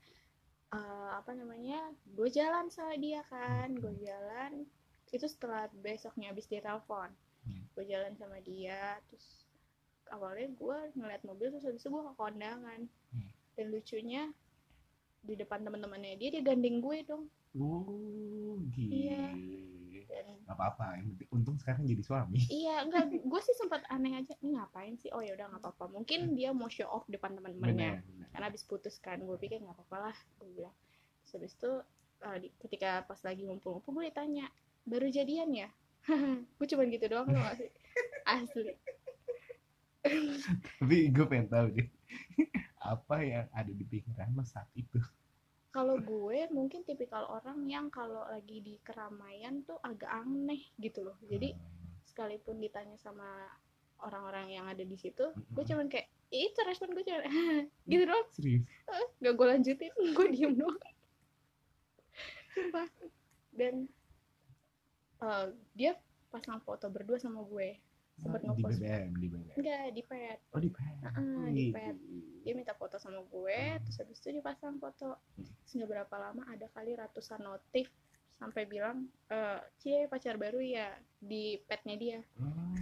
eh, 0.74 1.10
apa 1.14 1.38
namanya 1.38 1.92
gue 2.18 2.30
jalan 2.34 2.72
sama 2.74 2.98
dia 2.98 3.22
kan 3.30 3.70
gue 3.78 3.94
jalan. 4.02 4.66
Itu 5.14 5.30
setelah 5.30 5.70
besoknya 5.70 6.34
habis 6.34 6.50
dia 6.50 6.66
telepon 6.66 7.14
Hmm. 7.44 7.68
gue 7.76 7.84
jalan 7.84 8.16
sama 8.16 8.40
dia 8.40 8.96
terus 9.12 9.43
awalnya 10.14 10.48
gue 10.48 10.78
ngeliat 10.94 11.22
mobil 11.24 11.50
terus 11.50 11.66
habis 11.66 11.82
itu 11.82 11.90
gue 11.90 12.04
ke 12.04 12.14
kondangan 12.14 12.82
Hmm. 13.10 13.30
dan 13.54 13.66
lucunya 13.68 14.24
di 15.20 15.34
depan 15.34 15.62
teman-temannya 15.62 16.16
dia 16.16 16.30
dia 16.30 16.42
gandeng 16.42 16.78
gue 16.80 16.98
dong. 17.04 17.24
Oh 17.54 18.58
gila. 18.70 18.92
Iya. 18.92 19.26
dan 20.04 20.26
apa-apa 20.46 20.94
yang 20.94 21.10
penting 21.12 21.30
untung 21.32 21.58
sekarang 21.58 21.84
jadi 21.84 22.02
suami. 22.02 22.38
Iya 22.62 22.84
enggak 22.84 23.04
gue 23.16 23.42
sih 23.42 23.56
sempat 23.56 23.82
aneh 23.88 24.14
aja 24.16 24.34
ini 24.40 24.54
ngapain 24.54 24.94
sih? 24.96 25.10
Oh 25.10 25.20
ya 25.20 25.34
udah 25.34 25.48
nggak 25.48 25.62
apa-apa. 25.64 25.90
Mungkin 25.90 26.34
dia 26.34 26.50
mau 26.52 26.68
show 26.68 26.86
off 26.86 27.06
depan 27.08 27.34
teman-temannya. 27.34 28.02
Karena 28.30 28.46
habis 28.46 28.62
putus 28.62 28.98
kan 28.98 29.18
gue 29.20 29.38
pikir 29.38 29.58
nggak 29.58 29.74
apa-apa 29.74 29.98
lah 30.04 30.18
gue 30.38 30.50
bilang. 30.52 30.76
Terus 31.22 31.32
habis 31.36 31.54
itu 31.54 31.72
eh, 32.22 32.38
di- 32.40 32.54
ketika 32.60 33.02
pas 33.04 33.22
lagi 33.22 33.42
ngumpul-ngumpul 33.44 33.94
gue 33.96 34.10
ditanya 34.10 34.50
baru 34.84 35.08
jadian 35.08 35.50
ya? 35.52 35.70
Gue 36.60 36.68
cuman 36.68 36.90
gitu 36.90 37.08
doang 37.08 37.32
loh 37.32 37.40
asli 37.54 37.72
asli 38.28 38.76
tapi 40.80 41.10
gue 41.16 41.26
pengen 41.32 41.48
tahu 41.50 41.68
deh 41.78 41.88
apa 42.94 43.16
yang 43.24 43.48
ada 43.56 43.72
di 43.72 43.86
pikiran 43.88 44.36
lo 44.36 44.44
saat 44.44 44.68
itu? 44.76 45.00
Kalau 45.76 45.98
gue 46.12 46.40
mungkin 46.58 46.86
tipikal 46.86 47.26
orang 47.38 47.60
yang 47.74 47.90
kalau 47.90 48.24
lagi 48.30 48.62
di 48.62 48.76
keramaian 48.88 49.66
tuh 49.68 49.78
agak 49.82 50.12
aneh 50.22 50.62
gitu 50.78 51.00
loh. 51.08 51.18
Jadi 51.26 51.50
sekalipun 52.06 52.62
ditanya 52.62 52.98
sama 53.02 53.50
orang-orang 54.06 54.48
yang 54.54 54.66
ada 54.70 54.84
di 54.86 54.98
situ 55.00 55.26
gue 55.56 55.64
Mm-mm. 55.64 55.70
cuman 55.70 55.88
kayak 55.90 56.08
"Ya 56.30 56.40
itu 56.50 56.60
respon 56.68 56.92
gue 56.96 57.04
cuman 57.08 57.24
gitu 57.92 58.04
doang. 58.06 58.28
Serius? 58.36 58.66
Gak 59.24 59.34
gue 59.38 59.48
lanjutin 59.48 59.94
gue 60.18 60.28
diem 60.34 60.54
doang. 60.60 60.80
Sumpah. 62.54 62.88
Dan 63.54 63.76
eh, 65.24 65.48
dia 65.78 65.92
pasang 66.32 66.60
foto 66.66 66.86
berdua 66.90 67.18
sama 67.22 67.42
gue 67.46 67.70
Sempet 68.16 68.40
di 68.40 68.48
ngepost. 68.48 68.78
BBM 68.78 69.10
di 69.14 69.28
BBM 69.28 69.56
enggak 69.56 69.84
di 69.90 70.04
pet 70.04 70.40
oh 70.50 70.60
di 70.60 70.70
pet 70.70 70.96
Heeh, 71.02 71.46
di 71.50 71.64
pet. 71.70 71.96
dia 72.42 72.54
minta 72.54 72.74
foto 72.74 72.96
sama 72.96 73.20
gue 73.24 73.58
Hmm. 73.68 73.82
terus 73.82 73.98
habis 73.98 74.18
itu 74.18 74.28
dia 74.30 74.42
pasang 74.42 74.78
foto 74.78 75.18
terus 75.36 75.72
nggak 75.74 75.90
berapa 75.90 76.16
lama 76.20 76.44
ada 76.46 76.68
kali 76.70 76.94
ratusan 76.94 77.42
notif 77.42 77.90
sampai 78.36 78.64
bilang 78.64 78.98
eh 79.28 79.60
cie 79.78 80.06
pacar 80.06 80.36
baru 80.36 80.58
ya 80.58 80.92
di 81.18 81.58
petnya 81.62 81.96
dia 81.96 82.20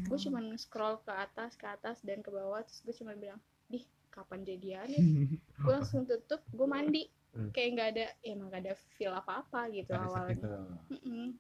gue 0.02 0.12
Oh. 0.12 0.20
cuman 0.20 0.56
scroll 0.56 1.00
ke 1.00 1.12
atas 1.12 1.54
ke 1.54 1.66
atas 1.66 2.02
dan 2.02 2.20
ke 2.20 2.28
bawah 2.28 2.60
terus 2.60 2.82
gue 2.82 2.96
cuman 2.96 3.16
bilang 3.16 3.40
dih 3.66 3.84
kapan 4.10 4.42
jadian 4.42 4.88
ya 4.88 5.00
gue 5.62 5.74
langsung 5.74 6.04
tutup 6.04 6.44
gue 6.46 6.68
mandi 6.68 7.04
Hmm. 7.32 7.48
kayak 7.50 7.70
nggak 7.72 7.90
ada 7.90 8.06
ya 8.20 8.36
emang 8.36 8.52
nggak 8.52 8.60
ada 8.62 8.74
feel 8.92 9.16
apa 9.16 9.40
apa 9.40 9.72
gitu 9.72 9.96
awalnya 9.96 10.36
itu 10.36 10.52
Mm-mm. 10.92 11.32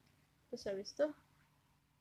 terus 0.48 0.64
habis 0.64 0.88
itu 0.90 1.04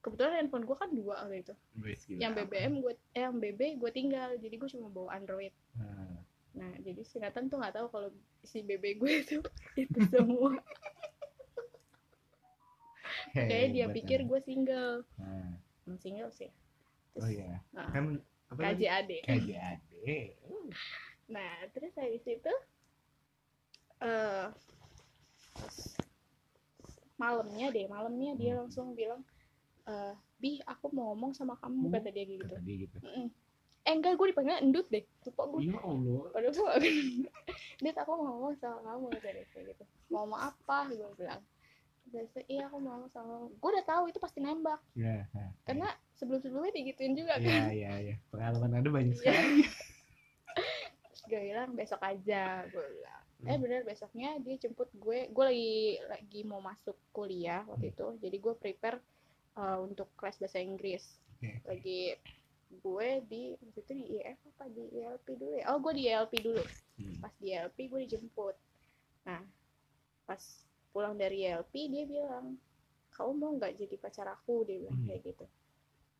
kebetulan 0.00 0.40
handphone 0.40 0.64
gue 0.64 0.76
kan 0.76 0.90
dua 0.90 1.14
waktu 1.20 1.44
itu. 1.44 1.54
Gila. 1.76 2.18
yang 2.18 2.32
BBM 2.32 2.72
gue 2.80 2.92
eh 3.12 3.22
yang 3.22 3.36
BB 3.36 3.60
gue 3.76 3.90
tinggal 3.92 4.28
jadi 4.40 4.54
gue 4.56 4.68
cuma 4.72 4.88
bawa 4.88 5.16
Android. 5.16 5.52
Nah, 5.76 6.16
nah 6.56 6.72
jadi 6.80 7.00
si 7.04 7.20
Nathan 7.20 7.48
tuh 7.48 7.60
nggak 7.60 7.76
tahu 7.76 7.86
kalau 7.92 8.08
si 8.42 8.64
BB 8.64 8.96
gue 8.96 9.12
itu 9.22 9.38
itu 9.84 9.98
semua. 10.08 10.56
Kayak 13.30 13.68
dia 13.70 13.86
pikir 13.92 14.24
emang. 14.24 14.28
gue 14.32 14.40
single. 14.42 14.94
Nah, 15.20 15.52
Emang 15.86 16.00
single 16.00 16.32
sih. 16.32 16.50
Terus 17.14 17.22
oh 17.22 17.30
iya. 17.30 17.58
Nah, 17.70 17.88
kan 17.90 18.04
apa 18.50 18.60
lagi 18.74 18.86
KJAD 18.90 19.10
nah 21.30 21.54
terus 21.70 21.94
habis 21.94 22.26
itu 22.26 22.54
pas 24.00 24.50
malamnya 27.14 27.70
deh 27.70 27.86
malamnya 27.86 28.34
dia 28.34 28.58
Hmm. 28.58 28.66
langsung 28.66 28.98
bilang 28.98 29.22
eh 29.90 30.12
bi 30.36 30.50
aku 30.62 30.86
mau 30.90 31.10
ngomong 31.10 31.32
sama 31.32 31.58
kamu 31.58 31.84
Hmm. 31.84 31.92
kata 31.92 32.08
dia 32.08 32.24
gitu. 32.24 32.46
kata 32.46 32.62
dia 32.62 32.76
gitu. 32.80 32.96
Mm-mm. 33.00 33.26
eh 33.80 33.92
enggak 33.92 34.14
gue 34.14 34.26
dipanggil 34.28 34.60
endut 34.60 34.86
deh. 34.86 35.02
Lupa 35.24 35.42
gue 35.48 35.60
ya 35.66 35.78
Allah. 35.80 36.20
Padahal 36.30 36.52
gue 36.52 36.68
dit 37.82 37.96
aku 37.96 38.10
mau 38.12 38.24
ngomong 38.30 38.54
sama 38.54 38.78
kamu 38.82 39.04
kata 39.10 39.28
dia 39.30 39.44
kayak 39.50 39.64
gitu. 39.68 39.82
Mau 40.08 40.18
ngomong 40.22 40.40
apa? 40.46 40.76
gue 40.86 41.10
bilang. 41.16 41.42
Terus 42.06 42.30
dia, 42.30 42.42
iya 42.46 42.62
aku 42.66 42.76
mau 42.76 42.90
ngomong 42.94 43.10
sama 43.10 43.32
gue 43.46 43.70
udah 43.70 43.86
tahu 43.86 44.04
itu 44.06 44.18
pasti 44.18 44.38
nembak. 44.38 44.80
Ya 44.92 45.24
nah, 45.30 45.50
karena 45.62 45.88
sebelum 46.12 46.38
sebelumnya 46.38 46.72
digituin 46.72 47.14
juga 47.14 47.34
ya 47.34 47.42
kan. 47.42 47.68
ya 47.70 47.92
ya. 48.00 48.14
Pengalaman 48.28 48.72
ada 48.76 48.88
banyak 48.88 49.14
Iya. 49.14 49.32
sekali. 49.32 49.62
Gue 51.22 51.40
bilang 51.46 51.70
besok 51.72 52.02
aja 52.02 52.42
gue 52.66 52.82
bilang. 52.82 53.22
Eh 53.40 53.48
Hmm. 53.48 53.62
bener 53.62 53.80
besoknya 53.82 54.34
dia 54.38 54.56
jemput 54.58 54.90
gue. 54.92 55.30
Gue 55.30 55.44
lagi 55.46 55.72
lagi 56.04 56.40
mau 56.42 56.58
masuk 56.60 56.98
kuliah 57.10 57.62
waktu 57.64 57.88
Hmm. 57.88 57.94
itu. 57.94 58.06
Jadi 58.20 58.36
gue 58.36 58.54
prepare 58.54 58.98
uh, 59.54 59.78
untuk 59.80 60.10
kelas 60.14 60.38
bahasa 60.38 60.58
Inggris. 60.58 61.02
Oke. 61.40 61.56
lagi 61.64 62.00
gue 62.70 63.08
di 63.26 63.42
waktu 63.56 63.78
itu 63.80 63.92
di 63.94 64.04
IF 64.14 64.38
apa? 64.50 64.68
Di 64.68 64.84
ILP 64.92 65.26
dulu 65.34 65.54
ya? 65.56 65.64
Oh 65.72 65.78
gue 65.78 65.92
di 65.96 66.04
ILP 66.06 66.32
dulu. 66.38 66.62
Hmm. 66.96 67.16
pas 67.18 67.32
di 67.36 67.48
ILP 67.50 67.78
gue 67.88 68.00
dijemput. 68.04 68.54
Nah 69.24 69.40
pas 70.22 70.42
pulang 70.90 71.14
dari 71.14 71.42
ILP 71.44 71.72
dia 71.86 72.04
bilang 72.04 72.60
kamu 73.10 73.30
mau 73.34 73.50
nggak 73.54 73.74
jadi 73.74 73.96
pacar 73.96 74.26
aku? 74.28 74.62
Dia 74.64 74.78
bilang 74.78 74.96
Hmm. 74.96 75.06
kayak 75.06 75.20
gitu. 75.24 75.44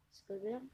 Terus 0.09 0.20
gue 0.24 0.39
bilang 0.41 0.64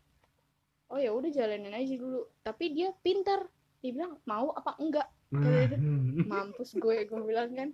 oh 0.86 0.98
ya 0.98 1.10
udah 1.10 1.28
jalanin 1.28 1.74
aja 1.74 1.94
dulu. 1.94 2.22
Tapi 2.40 2.64
dia 2.70 2.94
pinter. 2.96 3.50
Dia 3.82 3.92
bilang 3.92 4.16
mau 4.24 4.50
apa 4.52 4.78
enggak? 4.78 5.10
Kayak 5.28 5.62
gitu. 5.66 5.76
Hmm. 5.76 6.22
mampus 6.24 6.70
gue 6.72 6.96
gue 7.02 7.20
bilang 7.20 7.50
kan. 7.52 7.70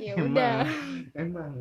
Ya 0.00 0.16
Emang- 0.16 0.32
udah. 0.32 0.58
emang 1.14 1.54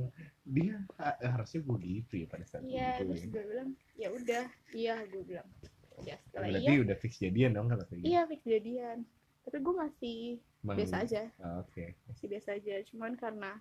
dia 0.46 0.78
ha- 0.96 1.18
harusnya 1.20 1.62
begitu 1.62 2.22
ya 2.22 2.28
pada 2.30 2.46
saat 2.46 2.62
iya 2.64 2.96
itu 2.96 3.10
terus 3.10 3.22
ya. 3.22 3.28
gue 3.28 3.44
bilang 3.44 3.70
ya 3.96 4.08
udah. 4.10 4.46
Iya 4.72 4.96
gue 5.10 5.24
bilang. 5.26 5.48
Ya 6.04 6.16
setelah 6.22 6.48
berarti 6.52 6.70
iya. 6.70 6.84
udah 6.84 6.98
fix 7.00 7.12
jadian 7.18 7.52
dong 7.52 7.68
kalau 7.68 7.84
kayak 7.84 8.00
gitu 8.00 8.08
iya 8.08 8.22
fix 8.26 8.42
jadian. 8.46 8.98
Tapi 9.42 9.58
gue 9.58 9.76
masih 9.76 10.18
Emang- 10.62 10.78
biasa 10.78 10.96
aja. 11.02 11.22
Oh, 11.40 11.62
oke. 11.62 11.86
Masih 12.08 12.26
biasa 12.28 12.50
aja. 12.54 12.76
Cuman 12.86 13.12
karena 13.14 13.52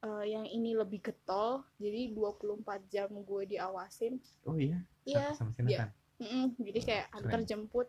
eh, 0.00 0.24
yang 0.28 0.46
ini 0.46 0.74
lebih 0.74 1.02
getol 1.02 1.62
jadi 1.76 2.14
24 2.14 2.62
jam 2.86 3.10
gue 3.10 3.42
diawasin. 3.48 4.22
Oh 4.44 4.54
iya? 4.54 4.78
Iya. 5.02 5.34
Sama 5.34 5.50
Iya. 5.58 5.86
Nathan? 5.86 5.90
Mm-mm, 6.18 6.46
jadi 6.58 6.80
kayak 6.82 7.06
Keren. 7.08 7.22
antar 7.22 7.40
jemput 7.44 7.88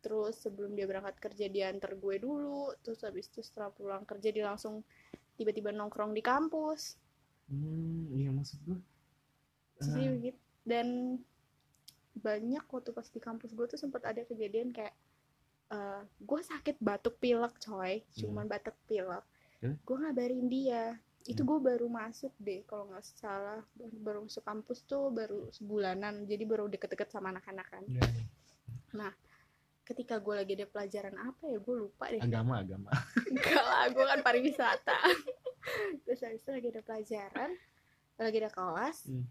terus 0.00 0.40
sebelum 0.40 0.72
dia 0.72 0.88
berangkat 0.88 1.20
kerja 1.20 1.44
dia 1.46 1.68
antar 1.68 1.92
gue 1.92 2.16
dulu. 2.16 2.72
Terus 2.80 3.00
habis 3.00 3.28
itu 3.28 3.40
setelah 3.40 3.68
pulang 3.68 4.04
kerja 4.04 4.28
dia 4.28 4.44
langsung 4.44 4.80
tiba-tiba 5.36 5.68
nongkrong 5.70 6.12
di 6.12 6.20
kampus 6.20 6.96
hmm 7.50 8.14
iya 8.14 8.30
maksud 8.30 8.58
gue 8.64 8.78
jadi 9.80 10.08
begitu 10.12 10.40
dan 10.64 10.86
banyak 12.20 12.64
waktu 12.68 12.90
pas 12.92 13.08
di 13.08 13.20
kampus 13.22 13.56
gue 13.56 13.66
tuh 13.70 13.80
sempat 13.80 14.04
ada 14.04 14.22
kejadian 14.28 14.74
kayak 14.74 14.92
eh, 15.70 16.02
gue 16.20 16.40
sakit 16.42 16.76
batuk 16.82 17.16
pilek 17.22 17.54
coy. 17.62 18.02
Cuman 18.18 18.50
batuk 18.50 18.76
pilek. 18.90 19.24
Hmm. 19.60 19.76
gue 19.76 19.96
ngabarin 19.96 20.48
dia. 20.48 20.96
Itu 21.28 21.44
Hmm. 21.44 21.50
gue 21.52 21.58
baru 21.72 21.86
masuk 21.86 22.32
deh 22.40 22.64
kalau 22.64 22.90
nggak 22.90 23.04
salah. 23.04 23.62
Baru, 23.76 24.24
masuk 24.26 24.42
kampus 24.44 24.82
tuh 24.88 25.12
baru 25.12 25.48
sebulanan. 25.52 26.24
Jadi 26.24 26.44
baru 26.48 26.66
deket-deket 26.66 27.12
sama 27.12 27.30
anak-anak 27.32 27.66
kan. 27.68 27.84
Iya, 27.86 28.04
iya. 28.90 29.10
ketika 29.90 30.22
gue 30.22 30.34
lagi 30.38 30.54
ada 30.54 30.70
pelajaran 30.70 31.18
apa 31.18 31.50
ya 31.50 31.58
gue 31.58 31.74
lupa 31.74 32.06
deh. 32.14 32.22
Agama 32.22 32.62
agama. 32.62 32.94
Enggak 33.26 33.58
lah 33.58 33.90
gue 33.90 34.04
kan 34.06 34.20
pariwisata 34.22 34.98
terus 36.04 36.20
habis 36.24 36.40
itu 36.42 36.50
lagi 36.50 36.68
ada 36.72 36.82
pelajaran 36.82 37.50
lagi 38.20 38.36
ada 38.36 38.52
kelas. 38.52 38.98
Hmm. 39.08 39.26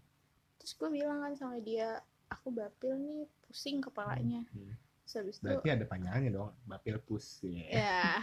terus 0.58 0.72
gue 0.76 0.90
bilang 0.92 1.22
kan 1.24 1.32
sama 1.38 1.56
dia 1.62 2.02
aku 2.28 2.52
bapil 2.52 2.94
nih 2.98 3.26
pusing 3.46 3.82
kepalanya. 3.82 4.42
Hmm. 4.50 4.74
terus 5.06 5.14
habis 5.18 5.36
itu 5.38 5.46
berarti 5.46 5.68
ada 5.70 5.84
panjangannya 5.86 6.30
dong 6.30 6.50
bapil 6.66 6.98
pus 7.02 7.42
ya. 7.46 8.18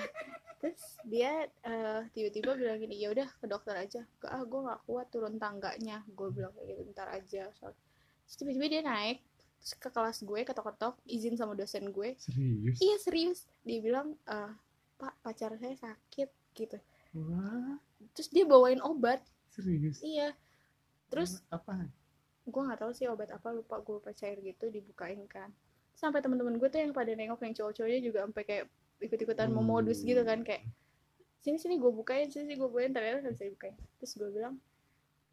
Terus 0.58 0.82
dia 1.06 1.46
eh, 1.46 2.02
tiba-tiba 2.18 2.58
bilang 2.58 2.82
gini 2.82 2.98
ya 2.98 3.14
udah 3.14 3.30
ke 3.30 3.46
dokter 3.46 3.78
aja. 3.78 4.02
Ke 4.18 4.26
ah 4.26 4.42
gue 4.42 4.60
nggak 4.66 4.82
kuat 4.90 5.08
turun 5.14 5.38
tangganya. 5.38 6.02
Gue 6.18 6.34
bilang 6.34 6.50
kayak 6.58 6.82
gitu 6.82 6.82
ntar 6.98 7.14
aja. 7.14 7.54
Soal 7.54 7.78
terus 8.26 8.36
tiba-tiba 8.42 8.66
dia 8.68 8.82
naik 8.82 9.22
terus 9.58 9.74
ke 9.78 9.90
kelas 9.90 10.18
gue 10.22 10.40
ketok-ketok 10.46 10.98
izin 11.06 11.38
sama 11.38 11.54
dosen 11.54 11.94
gue. 11.94 12.18
Serius? 12.18 12.78
Iya 12.82 12.96
serius. 12.98 13.40
Dia 13.62 13.80
bilang 13.86 14.18
eh, 14.26 14.52
pak 14.98 15.14
pacar 15.22 15.54
saya 15.62 15.78
sakit 15.78 16.30
gitu. 16.58 16.78
Wah 17.14 17.78
terus 18.18 18.34
dia 18.34 18.50
bawain 18.50 18.82
obat. 18.82 19.22
Serius? 19.54 20.02
Iya. 20.02 20.34
Terus 21.14 21.46
apa 21.54 21.86
gue 22.48 22.62
nggak 22.64 22.80
tahu 22.80 22.92
sih 22.96 23.06
obat 23.12 23.30
apa 23.30 23.54
lupa 23.54 23.78
gue 23.84 24.02
lupa 24.02 24.10
cair 24.18 24.42
gitu 24.42 24.74
dibukain 24.74 25.22
kan. 25.30 25.54
Sampai 25.94 26.26
teman-teman 26.26 26.58
gue 26.58 26.66
tuh 26.66 26.82
yang 26.82 26.98
pada 26.98 27.14
nengok 27.14 27.46
yang 27.46 27.54
cowok-cowoknya 27.54 28.02
juga 28.02 28.26
sampai 28.26 28.44
kayak 28.44 28.66
ikut-ikutan 28.98 29.54
mau 29.54 29.62
modus 29.62 30.02
gitu 30.02 30.26
kan 30.26 30.42
kayak 30.42 30.66
sini 31.38 31.62
sini 31.62 31.78
gue 31.78 31.92
bukain 31.94 32.34
sini 32.34 32.50
sini 32.50 32.56
gue 32.58 32.66
bukain. 32.66 32.90
Ternyata 32.90 33.22
nggak 33.22 33.36
bisa 33.38 33.46
dibukain. 33.46 33.76
Terus 34.02 34.12
gue 34.18 34.30
bilang 34.34 34.56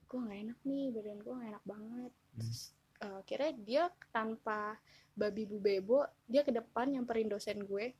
gue 0.04 0.18
nggak 0.20 0.38
enak 0.44 0.58
nih 0.68 0.84
badan 0.92 1.18
gue 1.24 1.32
nggak 1.32 1.50
enak 1.56 1.64
banget. 1.64 2.12
Terus 2.36 2.60
eh, 3.00 3.16
akhirnya 3.24 3.52
dia 3.64 3.82
tanpa 4.12 4.76
babi 5.14 5.46
bu 5.46 5.56
bebo 5.62 6.04
dia 6.28 6.44
ke 6.44 6.52
depan 6.52 6.92
nyamperin 6.92 7.32
dosen 7.32 7.64
gue. 7.64 7.96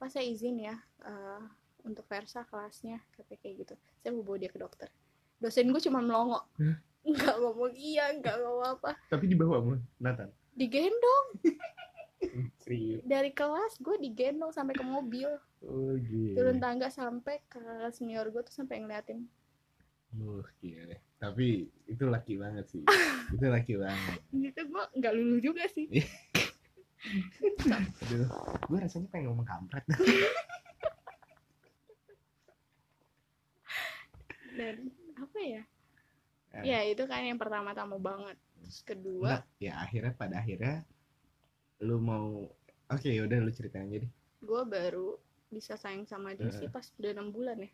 Pas 0.00 0.08
saya 0.08 0.24
izin 0.24 0.64
ya 0.64 0.74
eh, 1.04 1.42
untuk 1.84 2.06
Versa 2.06 2.46
kelasnya 2.46 3.02
katanya 3.14 3.38
kayak 3.42 3.54
gitu. 3.66 3.74
Saya 4.02 4.10
mau 4.14 4.24
bawa 4.24 4.38
dia 4.38 4.50
ke 4.50 4.58
dokter. 4.58 4.88
Dosen 5.42 5.70
gue 5.70 5.82
cuma 5.82 5.98
melongo. 6.02 6.40
Nggak 7.02 7.34
ngomong 7.42 7.72
iya 7.74 8.14
nggak 8.14 8.36
ngomong 8.38 8.66
apa. 8.78 8.90
Tapi 9.10 9.24
di 9.26 9.36
bawah 9.36 9.58
mu 9.62 9.74
Nathan. 9.98 10.30
Digendong. 10.54 11.26
Serius. 12.62 13.02
Dari 13.02 13.34
kelas 13.34 13.82
gue 13.82 13.96
digendong 13.98 14.54
sampai 14.54 14.74
ke 14.78 14.84
mobil. 14.86 15.28
Oh 15.66 15.94
gila. 15.98 16.36
Turun 16.38 16.58
tangga 16.62 16.88
sampai 16.88 17.42
ke 17.50 17.62
senior 17.90 18.30
gue 18.30 18.42
tuh 18.46 18.54
sampai 18.54 18.82
ngeliatin. 18.82 19.26
Oh, 20.20 20.44
gila. 20.60 20.96
Tapi 21.16 21.72
itu 21.88 22.04
laki 22.04 22.36
banget 22.36 22.68
sih. 22.68 22.84
itu 23.34 23.46
laki 23.48 23.80
banget. 23.80 24.20
gitu 24.28 24.60
gue 24.68 24.84
nggak 25.00 25.14
lulu 25.16 25.36
juga 25.40 25.64
sih. 25.72 25.88
Aduh, 28.06 28.28
gue 28.70 28.78
rasanya 28.78 29.08
pengen 29.10 29.32
ngomong 29.32 29.46
kampret. 29.48 29.82
dan 34.52 34.76
apa 35.16 35.38
ya 35.40 35.62
Eh. 36.52 36.68
ya 36.68 36.84
itu 36.84 37.00
kan 37.08 37.24
yang 37.24 37.40
pertama-tama 37.40 37.96
banget 37.96 38.36
terus 38.60 38.84
kedua 38.84 39.40
Nah, 39.40 39.42
ya 39.56 39.72
akhirnya 39.80 40.12
pada 40.12 40.36
akhirnya 40.38 40.84
lu 41.80 41.96
mau 41.96 42.44
Oke, 42.86 43.08
yaudah 43.08 43.40
lu 43.40 43.48
ceritain 43.48 43.88
aja 43.88 44.04
deh. 44.04 44.12
gue 44.42 44.62
baru 44.68 45.16
bisa 45.48 45.74
sayang 45.74 46.04
sama 46.04 46.36
dia 46.36 46.48
Eh. 46.48 46.52
sih 46.52 46.68
pas 46.68 46.84
udah 46.98 47.10
enam 47.10 47.32
bulan 47.32 47.56
ya 47.56 47.70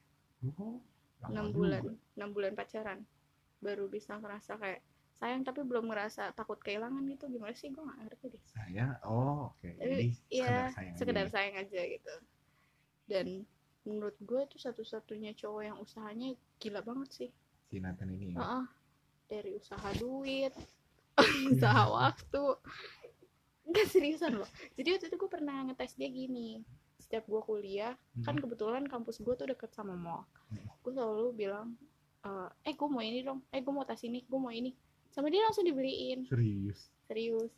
Oh, 0.55 0.79
enam 1.27 1.51
juga. 1.51 1.59
bulan 1.59 1.83
enam 2.15 2.31
bulan 2.31 2.53
pacaran 2.55 3.03
baru 3.59 3.91
bisa 3.91 4.15
ngerasa 4.15 4.55
kayak 4.55 4.79
sayang 5.13 5.43
tapi 5.43 5.67
belum 5.67 5.91
ngerasa 5.91 6.31
takut 6.33 6.63
kehilangan 6.63 7.03
gitu 7.11 7.27
gimana 7.27 7.51
sih 7.53 7.75
gue 7.75 7.83
gak 7.83 7.99
ngerti 7.99 8.27
deh 8.31 8.43
Saya, 8.47 8.87
oh 9.03 9.51
oke. 9.51 9.67
Tapi, 9.75 9.83
Jadi 9.83 10.07
iya, 10.31 10.71
sekedar 10.71 10.71
sayang 10.71 10.87
aja 10.87 10.99
sekedar 11.03 11.27
ya. 11.27 11.31
sayang 11.35 11.57
aja 11.59 11.81
gitu 11.83 12.15
dan 13.11 13.27
menurut 13.83 14.15
gue 14.21 14.41
itu 14.45 14.57
satu-satunya 14.57 15.35
cowok 15.35 15.63
yang 15.65 15.79
usahanya 15.83 16.39
gila 16.59 16.81
banget 16.83 17.09
sih. 17.11 17.31
Si 17.65 17.79
Nathan 17.79 18.11
ini 18.11 18.35
ya. 18.35 18.39
Heeh. 18.39 18.65
dari 19.29 19.53
usaha 19.53 19.89
duit 19.95 20.57
usaha 21.53 21.85
waktu. 21.87 22.43
Nggak 23.63 23.87
seriusan 23.87 24.41
loh. 24.41 24.49
Jadi 24.73 24.89
waktu 24.91 25.07
itu 25.07 25.17
gue 25.17 25.29
pernah 25.29 25.61
ngetes 25.63 25.93
dia 25.95 26.09
gini. 26.09 26.65
Setiap 26.99 27.25
gue 27.25 27.41
kuliah 27.43 27.93
kan 28.23 28.35
Hmm. 28.35 28.43
kebetulan 28.43 28.85
kampus 28.85 29.21
gue 29.21 29.35
tuh 29.35 29.47
deket 29.47 29.71
sama 29.71 29.93
mall. 29.93 30.25
Hmm. 30.49 30.65
gue 30.81 30.93
selalu 30.93 31.27
bilang 31.37 31.77
eh 32.19 32.49
eh 32.65 32.75
gue 32.75 32.89
mau 32.89 32.99
ini 32.99 33.21
dong. 33.21 33.45
Eh 33.51 33.61
gue 33.61 33.69
mau 33.69 33.85
tas 33.85 34.01
ini 34.01 34.25
gue 34.25 34.41
mau 34.41 34.49
ini. 34.49 34.73
Sama 35.09 35.29
dia 35.29 35.45
langsung 35.45 35.63
dibeliin. 35.63 36.25
Serius. 36.25 36.89
serius. 37.05 37.53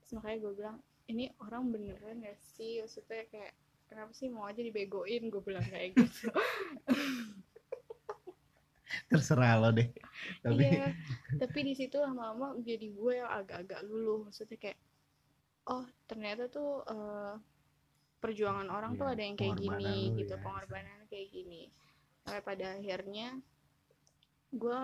Terus 0.00 0.10
makanya 0.16 0.38
gue 0.40 0.52
bilang 0.56 0.76
ini 1.06 1.28
orang 1.38 1.68
beneran 1.68 2.16
gak 2.18 2.40
sih? 2.56 2.80
Maksudnya 2.80 3.28
kayak 3.28 3.52
kenapa 3.86 4.12
sih 4.12 4.32
mau 4.32 4.48
aja 4.48 4.58
dibegoin? 4.58 5.28
Gue 5.28 5.42
bilang 5.42 5.64
kayak 5.64 5.92
gitu 5.94 6.32
Terserah 9.10 9.58
lo 9.58 9.74
deh. 9.74 9.90
Tapi 10.38 10.62
iya 10.62 10.94
tapi 11.42 11.58
di 11.66 11.74
situ 11.74 11.98
lama-lama 11.98 12.54
jadi 12.62 12.94
gue 12.94 13.12
yang 13.18 13.26
agak-agak 13.26 13.82
luluh. 13.82 14.30
Maksudnya 14.30 14.54
kayak 14.54 14.78
oh 15.66 15.82
ternyata 16.06 16.46
tuh 16.46 16.86
eh, 16.86 17.34
perjuangan 18.22 18.70
orang 18.70 18.94
tuh 18.94 19.10
Iya, 19.10 19.14
ada 19.18 19.22
yang 19.26 19.36
kayak 19.36 19.56
gini 19.58 19.92
lu 20.14 20.18
gitu 20.22 20.34
ya. 20.38 20.42
pengorbanan 20.46 21.00
kayak 21.10 21.28
gini. 21.34 21.62
Sampai 22.22 22.42
pada 22.46 22.66
akhirnya 22.78 23.28
gue 24.54 24.78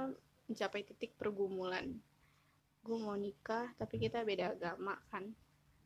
mencapai 0.51 0.83
titik 0.83 1.15
pergumulan. 1.15 1.95
Gue 2.83 2.99
mau 2.99 3.15
nikah 3.15 3.71
tapi 3.79 4.03
kita 4.03 4.27
beda 4.27 4.59
agama 4.59 4.99
kan? 5.15 5.31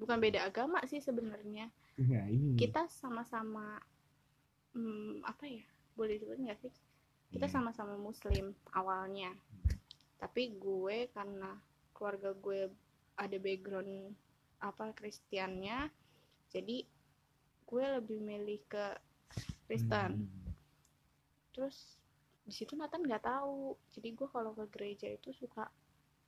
Bukan 0.00 0.16
beda 0.16 0.48
agama 0.48 0.80
sih 0.88 1.04
sebenarnya. 1.04 1.68
Ini. 2.00 2.56
kita 2.56 2.88
sama-sama 2.88 3.76
hmm, 4.72 5.20
apa 5.28 5.44
ya? 5.44 5.68
Boleh 5.92 6.16
disebut 6.16 6.40
nggak 6.40 6.56
sih 6.64 6.72
kita 7.30 7.46
Iya. 7.46 7.54
sama-sama 7.54 7.94
muslim 7.94 8.52
awalnya 8.74 9.30
tapi 10.18 10.52
gue 10.58 11.08
karena 11.14 11.56
keluarga 11.94 12.34
gue 12.34 12.68
ada 13.16 13.36
background 13.38 14.12
apa 14.60 14.92
Kristiannya 14.92 15.88
jadi 16.50 16.84
gue 17.64 17.84
lebih 18.00 18.18
milih 18.20 18.60
ke 18.66 18.86
Kristen 19.64 20.26
Hmm. 20.26 20.52
terus 21.54 21.96
di 22.42 22.50
situ 22.50 22.74
Nathan 22.74 23.06
nggak 23.06 23.22
tahu 23.22 23.78
jadi 23.94 24.08
gue 24.10 24.28
kalau 24.28 24.50
ke 24.52 24.66
gereja 24.74 25.06
itu 25.06 25.30
suka 25.30 25.70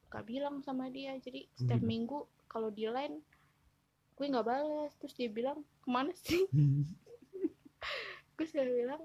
suka 0.06 0.22
bilang 0.22 0.62
sama 0.62 0.86
dia 0.86 1.18
jadi 1.18 1.46
setiap 1.58 1.82
gitu. 1.82 1.88
minggu 1.90 2.18
kalau 2.46 2.70
di 2.70 2.86
line 2.86 3.18
gue 4.14 4.26
nggak 4.28 4.46
balas 4.46 4.92
terus 5.02 5.18
dia 5.18 5.26
bilang 5.26 5.66
ke 5.82 5.88
mana 5.90 6.14
sih 6.14 6.46
gue 8.38 8.46
selalu 8.46 8.86
bilang 8.86 9.02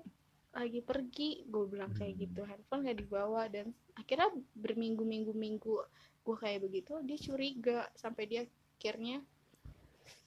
lagi 0.57 0.81
pergi 0.81 1.45
gue 1.45 1.63
bilang 1.67 1.93
kayak 1.93 2.11
Hmm. 2.11 2.21
gitu 2.23 2.41
handphone 2.43 2.81
nggak 2.81 2.99
dibawa 2.99 3.45
dan 3.45 3.69
akhirnya 3.93 4.27
berminggu-minggu 4.53 5.29
minggu 5.31 5.75
gue 6.23 6.35
kayak 6.35 6.65
begitu 6.65 6.97
dia 7.01 7.17
curiga 7.17 7.79
sampai 7.93 8.23
dia 8.25 8.41
akhirnya 8.75 9.21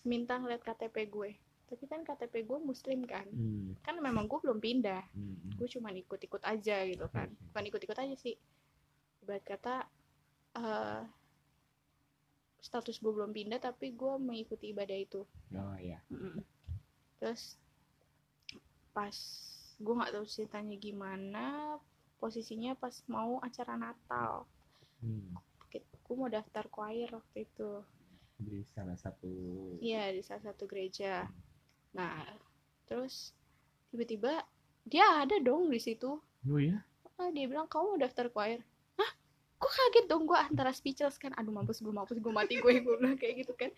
minta 0.03 0.39
ngeliat 0.39 0.63
KTP 0.63 0.97
gue 1.07 1.31
tapi 1.67 1.85
kan 1.85 2.03
KTP 2.03 2.43
gue 2.43 2.59
muslim 2.59 3.03
kan 3.05 3.27
Hmm. 3.27 3.75
kan 3.81 3.95
memang 3.97 4.25
gue 4.25 4.39
belum 4.39 4.59
pindah 4.59 5.03
Hmm. 5.11 5.55
gue 5.55 5.67
cuman 5.69 5.99
ikut-ikut 5.99 6.43
aja 6.43 6.83
gitu 6.85 7.07
kan 7.09 7.27
Oke. 7.29 7.43
bukan 7.51 7.65
ikut-ikut 7.67 7.99
aja 7.99 8.15
sih 8.17 8.35
ibarat 9.21 9.43
kata 9.43 9.75
eh, 10.53 11.03
status 12.61 12.99
gue 12.99 13.09
belum 13.09 13.31
pindah 13.31 13.59
tapi 13.59 13.91
gue 13.91 14.15
mengikuti 14.17 14.71
ibadah 14.71 14.95
itu 14.95 15.23
Oh 15.53 15.77
ya. 15.77 15.99
Mm-mm. 16.09 16.39
terus 17.17 17.57
pas 18.91 19.15
gue 19.81 19.95
nggak 19.97 20.13
tahu 20.13 20.27
ceritanya 20.29 20.77
gimana 20.77 21.45
posisinya 22.21 22.77
pas 22.77 22.93
mau 23.09 23.41
acara 23.41 23.81
Natal. 23.81 24.45
Hmm. 25.01 25.33
gue 25.81 26.19
mau 26.19 26.29
daftar 26.29 26.67
choir 26.69 27.09
waktu 27.09 27.49
itu. 27.49 27.81
Di 28.37 28.61
salah 28.77 28.99
satu 28.99 29.31
iya 29.81 30.13
di 30.13 30.21
salah 30.21 30.53
satu 30.53 30.69
gereja. 30.69 31.25
Nah 31.97 32.21
terus 32.85 33.33
tiba-tiba 33.89 34.45
dia 34.85 35.25
ada 35.25 35.41
dong 35.41 35.73
di 35.73 35.81
situ. 35.81 36.21
Oh 36.21 36.61
ya? 36.61 36.85
ah 37.21 37.29
dia 37.33 37.45
bilang 37.49 37.69
kamu 37.69 37.97
mau 37.97 38.01
daftar 38.01 38.27
choir? 38.33 38.61
Hah? 38.97 39.11
Kok 39.61 39.73
kaget 39.73 40.07
dong 40.09 40.25
gue 40.29 40.37
antara 40.37 40.73
speechless 40.77 41.17
kan. 41.17 41.33
Aduh 41.41 41.53
mampus 41.57 41.81
gue 41.81 41.93
mampus 41.93 42.21
gue 42.21 42.33
mati 42.33 42.61
gue 42.61 42.85
gue 42.85 42.97
bilang 43.01 43.17
kayak 43.17 43.47
gitu 43.47 43.53
kan. 43.57 43.73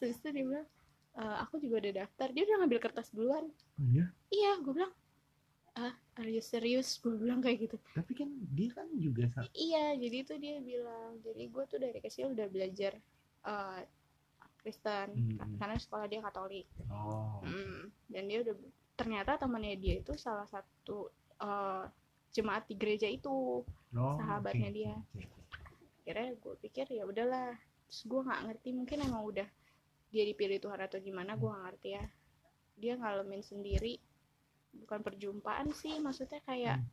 Terus 0.00 0.18
itu 0.18 0.30
dia 0.34 0.44
bilang 0.46 0.66
"E, 1.14 1.22
aku 1.46 1.62
juga 1.62 1.84
udah 1.84 1.92
daftar. 2.06 2.32
Dia 2.32 2.42
udah 2.48 2.56
ngambil 2.64 2.78
kertas 2.82 3.12
duluan. 3.14 3.46
Oh 3.78 3.86
iya? 3.92 4.08
Iya 4.32 4.50
gue 4.62 4.72
bilang 4.72 4.94
ah 5.74 5.90
are 6.16 6.30
you 6.30 6.38
serious? 6.38 7.02
Gue 7.02 7.18
bilang 7.18 7.42
kayak 7.42 7.66
gitu. 7.66 7.76
Tapi 7.92 8.12
kan 8.14 8.30
dia 8.54 8.70
kan 8.70 8.86
juga 8.94 9.26
iya 9.52 9.94
jadi 9.98 10.16
itu 10.22 10.34
dia 10.38 10.56
bilang 10.62 11.18
jadi 11.20 11.50
gue 11.50 11.64
tuh 11.66 11.78
dari 11.82 11.98
kecil 11.98 12.30
udah 12.30 12.46
belajar 12.46 12.94
eh, 13.44 13.80
Kristen 14.62 15.08
Hmm. 15.12 15.58
karena 15.60 15.76
sekolah 15.76 16.06
dia 16.06 16.22
Katolik. 16.22 16.64
Oh. 16.88 17.42
Hmm, 17.44 17.90
dan 18.08 18.24
dia 18.24 18.40
udah 18.40 18.54
ternyata 18.94 19.36
temannya 19.36 19.74
dia 19.76 19.98
itu 19.98 20.14
salah 20.14 20.46
satu 20.46 21.10
eh, 21.42 21.84
jemaat 22.32 22.66
di 22.66 22.74
gereja 22.74 23.06
itu 23.06 23.62
Oh, 23.94 24.18
sahabatnya 24.18 24.70
oke, 24.70 24.74
dia. 24.74 24.94
akhirnya 26.02 26.34
gue 26.34 26.54
pikir 26.66 26.86
ya 26.90 27.06
udahlah. 27.06 27.54
Terus 27.86 28.00
gue 28.04 28.20
nggak 28.26 28.40
ngerti 28.50 28.68
mungkin 28.74 28.98
emang 29.06 29.22
udah 29.22 29.48
dia 30.10 30.24
dipilih 30.26 30.58
Tuhan 30.58 30.80
atau 30.82 30.98
gimana 30.98 31.34
gue 31.34 31.46
nggak 31.46 31.64
ngerti 31.70 31.88
ya. 31.94 32.04
Dia 32.74 32.92
ngalamin 32.98 33.42
sendiri 33.42 33.98
bukan 34.80 35.00
perjumpaan 35.00 35.70
sih 35.70 35.96
maksudnya 35.98 36.42
kayak 36.42 36.78
Hmm. 36.78 36.90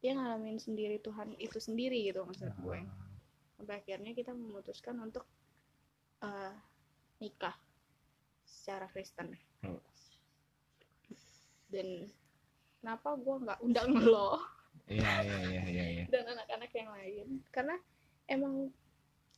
dia 0.00 0.16
ngalamin 0.16 0.56
sendiri 0.56 0.96
Tuhan 0.98 1.36
itu 1.36 1.60
sendiri 1.60 2.00
gitu 2.08 2.24
maksud 2.24 2.48
gue. 2.56 2.78
Ah, 2.80 2.88
sampai 3.56 3.74
akhirnya 3.78 4.12
kita 4.12 4.32
memutuskan 4.32 4.96
untuk 4.96 5.28
eh, 6.20 6.52
nikah 7.18 7.56
secara 8.44 8.88
Kristen. 8.88 9.36
Oh. 9.64 9.76
dan 11.70 12.10
kenapa 12.80 13.14
gue 13.14 13.36
nggak 13.46 13.60
undang 13.62 13.90
lo? 14.10 14.40
Iya 14.90 15.22
iya 15.22 15.38
iya 15.46 15.62
iya 15.70 15.84
iya. 15.86 16.04
Dan 16.10 16.26
anak-anak 16.26 16.70
yang 16.74 16.90
lain. 16.90 17.26
Karena 17.54 17.76
emang 18.26 18.74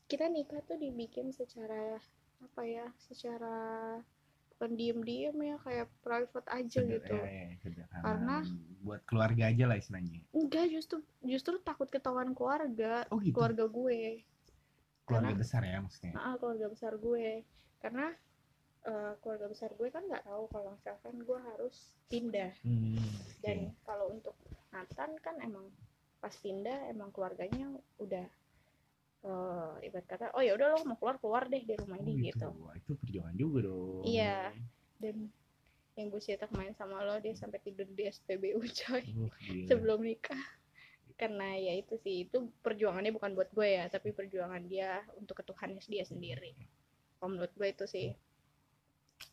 kita 0.07 0.31
nikah 0.31 0.65
tuh 0.65 0.79
dibikin 0.79 1.29
secara 1.29 2.01
apa 2.41 2.63
ya 2.65 2.87
secara 2.99 3.99
bukan 4.63 4.79
diem-diem 4.79 5.35
ya 5.43 5.57
kayak 5.59 5.91
private 6.07 6.47
aja 6.47 6.79
Seder- 6.79 7.03
gitu. 7.03 7.15
iya, 7.19 7.51
sederhana. 7.59 8.03
Karena- 8.07 8.47
buat 8.87 9.03
keluarga 9.11 9.51
aja 9.51 9.65
lah 9.67 9.75
istilahnya. 9.75 10.23
Enggak 10.31 10.71
justru 10.71 11.03
justru 11.19 11.59
takut 11.59 11.91
ketahuan 11.91 12.31
keluarga 12.31 13.03
oh 13.11 13.19
gitu? 13.19 13.35
keluarga 13.35 13.67
gue. 13.67 14.23
Keluarga 15.03 15.35
karena- 15.35 15.43
besar 15.43 15.63
ya 15.67 15.83
maksudnya? 15.83 16.15
Ah 16.15 16.39
keluarga 16.39 16.67
besar 16.71 16.95
gue. 16.95 17.43
Karena 17.83 18.07
eh, 18.83 19.13
keluarga 19.19 19.47
besar 19.51 19.71
gue 19.75 19.89
kan 19.91 20.03
nggak 20.07 20.31
tahu 20.31 20.45
kalau 20.47 20.71
misalkan 20.79 21.15
gue 21.19 21.39
harus 21.43 21.75
pindah. 22.07 22.55
Hmm, 22.63 23.03
dan 23.43 23.59
oke. 23.67 23.83
kalau 23.83 24.07
untuk 24.15 24.35
Nathan 24.71 25.11
kan 25.19 25.43
emang 25.43 25.67
pas 26.23 26.35
pindah 26.39 26.87
emang 26.87 27.11
keluarganya 27.11 27.67
udah 27.99 28.31
eh 29.23 29.87
ibarat 29.87 30.03
kata 30.05 30.35
oh 30.35 30.43
ya 30.43 30.53
udah 30.53 30.67
lo 30.69 30.83
mau 30.83 30.99
keluar 30.99 31.17
keluar 31.17 31.43
deh 31.47 31.63
dari 31.63 31.79
rumah 31.79 31.95
Oh, 31.97 32.05
ini 32.05 32.29
gitu. 32.29 32.49
Wah, 32.59 32.75
itu 32.75 32.93
perjuangan 32.97 33.35
juga 33.35 33.59
dong. 33.65 34.03
Iya. 34.03 34.51
dan 34.99 35.17
yang 35.93 36.09
gue 36.09 36.19
cerita 36.19 36.47
kemarin 36.47 36.73
sama 36.73 37.03
lo 37.03 37.19
dia 37.19 37.35
sampai 37.35 37.59
tidur 37.59 37.85
di 37.85 38.07
SPBU 38.07 38.59
coy 38.81 39.03
Uh, 39.05 39.31
gila. 39.39 39.67
sebelum 39.69 40.01
nikah. 40.03 40.43
Karena 41.15 41.55
ya 41.55 41.75
itu 41.77 41.95
sih 41.99 42.27
itu 42.27 42.39
perjuangannya 42.61 43.13
bukan 43.13 43.35
buat 43.35 43.51
gue 43.51 43.69
ya 43.69 43.87
tapi 43.87 44.11
perjuangan 44.11 44.63
dia 44.65 45.03
untuk 45.15 45.39
ketuhannya 45.39 45.79
dia 45.85 46.03
sendiri. 46.03 46.55
Kalau 47.17 47.31
menurut 47.31 47.53
gue 47.53 47.69
itu 47.69 47.85
sih. 47.85 48.09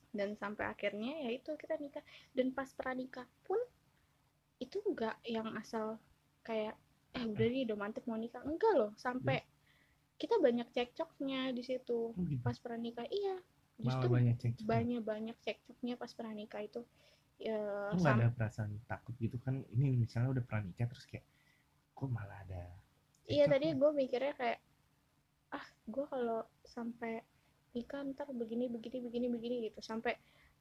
Dan 0.09 0.33
sampai 0.35 0.65
akhirnya 0.67 1.21
ya 1.23 1.33
itu 1.33 1.53
kita 1.53 1.77
nikah. 1.77 2.01
Dan 2.29 2.49
pas 2.51 2.69
pranikah 2.73 3.25
pun 3.41 3.57
itu 4.57 4.81
enggak 4.83 5.17
yang 5.23 5.49
asal 5.55 5.97
kayak 6.41 6.73
eh 7.09 7.23
udah 7.23 7.47
nih 7.47 7.63
udah 7.65 7.77
mantep 7.77 8.03
mau 8.05 8.17
nikah. 8.17 8.41
Enggak 8.43 8.73
loh 8.75 8.91
sampai 8.97 9.41
kita 10.21 10.35
banyak 10.45 10.67
cekcoknya 10.75 11.55
di 11.57 11.63
situ 11.63 12.13
Oh, 12.13 12.23
gitu. 12.27 12.43
pas 12.43 12.57
pranikah 12.59 13.07
iya 13.09 13.35
justru 13.79 14.07
banyak 14.11 14.35
cek 14.41 14.53
banyak 14.67 15.01
banyak 15.01 15.37
cekcoknya 15.45 15.95
pas 15.95 16.11
pranikah 16.13 16.61
itu. 16.67 16.81
Ya 17.39 17.59
nggak 17.95 18.13
ada 18.19 18.27
perasaan 18.35 18.71
takut 18.91 19.15
gitu? 19.23 19.39
Kan 19.39 19.63
ini 19.73 19.95
misalnya 19.95 20.29
udah 20.35 20.43
pernah 20.43 20.63
nikah 20.67 20.87
terus 20.91 21.05
kayak 21.07 21.25
kok 21.95 22.09
malah 22.11 22.37
ada 22.45 22.63
iya 23.31 23.45
cekcok 23.45 23.53
tadi 23.55 23.67
ya? 23.71 23.79
gue 23.79 23.91
mikirnya 23.95 24.33
kayak 24.35 24.59
ah 25.57 25.65
gue 25.87 26.05
kalau 26.13 26.39
sampai 26.65 27.13
nikah 27.77 28.01
ntar 28.13 28.27
begini 28.33 28.65
begini 28.69 28.97
begini 29.05 29.27
begini 29.31 29.55
gitu. 29.71 29.79
Sampai 29.81 30.13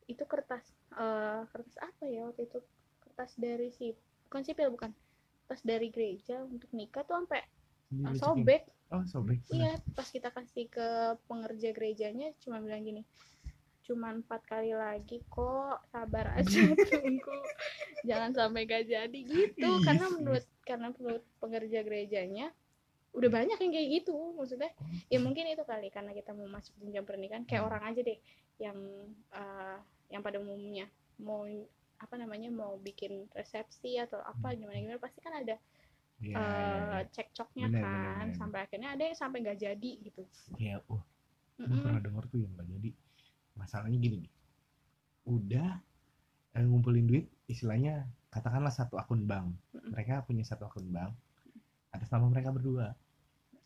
itu 0.09 0.23
kertas 0.25 0.65
eh, 0.97 1.43
kertas 1.51 1.77
apa 1.83 2.05
ya 2.09 2.31
waktu 2.31 2.47
itu? 2.49 2.59
Kertas 3.03 3.35
dari 3.37 3.69
si 3.75 3.93
bukan 4.31 4.43
sipil 4.47 4.69
bukan. 4.71 4.91
Kertas 5.45 5.63
dari 5.65 5.89
gereja 5.91 6.45
untuk 6.45 6.71
nikah 6.73 7.03
tuh 7.05 7.19
sampai 7.25 7.41
eh, 8.07 8.15
sobek 8.17 8.63
oh 8.93 9.05
sobek 9.05 9.41
iya 9.53 9.77
pas 9.93 10.09
kita 10.09 10.33
kasih 10.33 10.69
ke 10.71 10.89
pengerja 11.29 11.73
gerejanya 11.77 12.33
cuma 12.41 12.61
bilang 12.63 12.85
gini 12.85 13.03
cuman 13.89 14.21
empat 14.21 14.45
kali 14.45 14.77
lagi 14.77 15.25
kok 15.33 15.81
sabar 15.89 16.37
aja 16.37 16.61
tunggu. 16.93 17.37
Jangan 18.05 18.37
sampai 18.37 18.69
gak 18.69 18.85
jadi 18.85 19.17
gitu. 19.25 19.65
Ih, 19.65 19.81
karena 19.81 20.13
yes, 20.13 20.13
menurut 20.13 20.45
karena 20.69 20.93
menurut 20.93 21.25
pengerja 21.41 21.81
gerejanya 21.81 22.53
udah 23.17 23.31
banyak 23.33 23.57
yang 23.57 23.73
kayak 23.73 23.89
gitu 24.05 24.37
maksudnya. 24.37 24.69
Ya 25.09 25.17
mungkin 25.25 25.49
itu 25.49 25.65
kali 25.65 25.89
karena 25.89 26.13
kita 26.13 26.37
mau 26.37 26.45
masuk 26.53 26.77
jenjang 26.85 27.09
pernikahan 27.09 27.49
kayak 27.49 27.65
orang 27.65 27.83
aja 27.89 28.01
deh 28.05 28.21
yang 28.61 28.77
eh, 29.33 29.79
yang 30.13 30.21
pada 30.21 30.37
umumnya 30.37 30.85
mau 31.17 31.49
apa 31.99 32.15
namanya 32.15 32.53
mau 32.53 32.77
bikin 32.79 33.27
resepsi 33.33 33.97
atau 33.99 34.21
apa 34.23 34.53
Hmm. 34.53 34.69
gimana 34.69 34.79
gimana 34.85 35.01
pasti 35.03 35.19
kan 35.25 35.35
ada 35.35 35.57
Eh, 36.19 36.27
iya, 36.35 37.07
cekcoknya 37.15 37.67
Bener, 37.71 37.83
kan 37.83 37.95
bener, 37.95 38.15
bener. 38.27 38.35
sampai 38.35 38.59
akhirnya 38.67 38.89
ada 38.99 39.03
yang 39.07 39.19
sampai 39.19 39.39
nggak 39.39 39.59
jadi 39.63 39.91
gitu. 40.03 40.23
Iya 40.59 40.77
oh 40.91 41.03
gue 41.59 41.67
Mm-mm. 41.67 41.83
pernah 41.83 42.03
denger 42.03 42.25
tuh 42.31 42.39
yang 42.43 42.53
nggak 42.59 42.69
jadi. 42.75 42.91
Masalahnya 43.55 43.99
gini 43.99 44.17
nih. 44.27 44.33
Udah 45.27 45.69
eh, 46.59 46.65
ngumpulin 46.67 47.07
duit 47.07 47.27
istilahnya 47.47 48.07
katakanlah 48.35 48.75
satu 48.75 48.99
akun 48.99 49.27
bank. 49.31 49.55
Mm-mm. 49.75 49.91
mereka 49.95 50.23
punya 50.27 50.43
satu 50.43 50.67
akun 50.67 50.87
bank 50.91 51.15
atas 51.95 52.09
nama 52.11 52.27
mereka 52.29 52.51
berdua. 52.51 52.93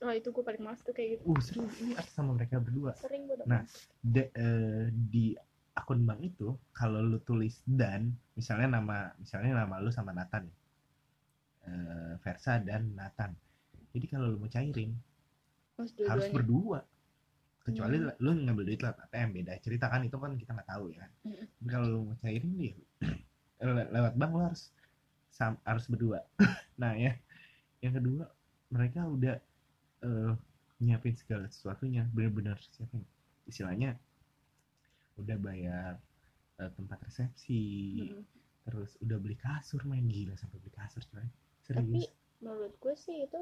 Oh 0.02 0.10
itu 0.10 0.28
gue 0.34 0.44
paling 0.44 0.62
males 0.62 0.82
tuh 0.82 0.92
kayak 0.92 1.08
gitu. 1.18 1.22
Uh 1.30 1.40
serius 1.40 1.74
ini 1.80 1.92
atas 1.94 2.12
nama 2.18 2.34
mereka 2.34 2.58
berdua. 2.58 2.92
Sering 2.98 3.22
gue 3.30 3.36
Nah, 3.46 3.62
De- 4.02 4.32
eh, 4.34 4.90
di 4.92 5.32
akun 5.72 6.04
bank 6.04 6.20
itu 6.20 6.52
kalau 6.76 7.00
lu 7.00 7.16
tulis 7.24 7.64
dan 7.64 8.12
misalnya 8.36 8.76
nama 8.76 9.14
misalnya 9.16 9.64
nama 9.64 9.80
lu 9.80 9.88
sama 9.88 10.12
Nathan 10.12 10.44
eh, 11.68 12.12
Versa 12.24 12.58
dan 12.62 12.82
Nathan. 12.98 13.32
Jadi 13.92 14.06
kalau 14.08 14.26
lu 14.32 14.38
mau 14.40 14.50
cairin 14.50 14.92
harus 15.76 15.90
harus 16.06 16.26
dua-duanya 16.28 16.34
berdua. 16.36 16.80
Kecuali 17.62 17.96
Hmm. 18.02 18.10
lu 18.18 18.30
ngambil 18.42 18.64
duit 18.66 18.80
lewat 18.82 18.98
ATM 19.06 19.28
beda 19.38 19.52
cerita 19.62 19.86
kan 19.86 20.02
itu 20.02 20.16
kan 20.18 20.34
kita 20.34 20.50
nggak 20.56 20.68
tahu 20.68 20.84
ya. 20.90 21.06
Tapi 21.22 21.68
kalau 21.70 21.86
lu 21.88 21.98
mau 22.10 22.16
cairin 22.18 22.52
dia 22.58 22.74
le- 23.62 23.90
lewat 23.94 24.12
bank 24.18 24.32
lu 24.34 24.42
harus 24.48 24.62
sam- 25.30 25.62
harus 25.62 25.86
berdua. 25.86 26.20
Nah 26.82 26.94
ya. 26.98 27.14
Yang 27.84 27.94
kedua 28.02 28.24
mereka 28.72 29.00
udah 29.06 29.36
eh, 30.02 30.32
nyiapin 30.82 31.14
segala 31.14 31.46
sesuatunya. 31.46 32.06
Benar-benar 32.10 32.58
siapin 32.74 33.02
istilahnya 33.46 33.94
udah 35.20 35.36
bayar 35.38 35.92
eh, 36.60 36.70
tempat 36.76 36.98
resepsi 37.06 37.62
Mm-mm. 38.08 38.24
terus 38.64 38.90
udah 39.04 39.18
beli 39.18 39.36
kasur 39.36 39.82
main 39.84 40.06
gila 40.08 40.34
sampai 40.38 40.58
beli 40.62 40.72
kasur 40.72 41.02
coy 41.10 41.26
tapi 41.62 42.02
serius 42.02 42.10
menurut 42.42 42.74
gue 42.76 42.94
sih 42.96 43.22
itu 43.22 43.40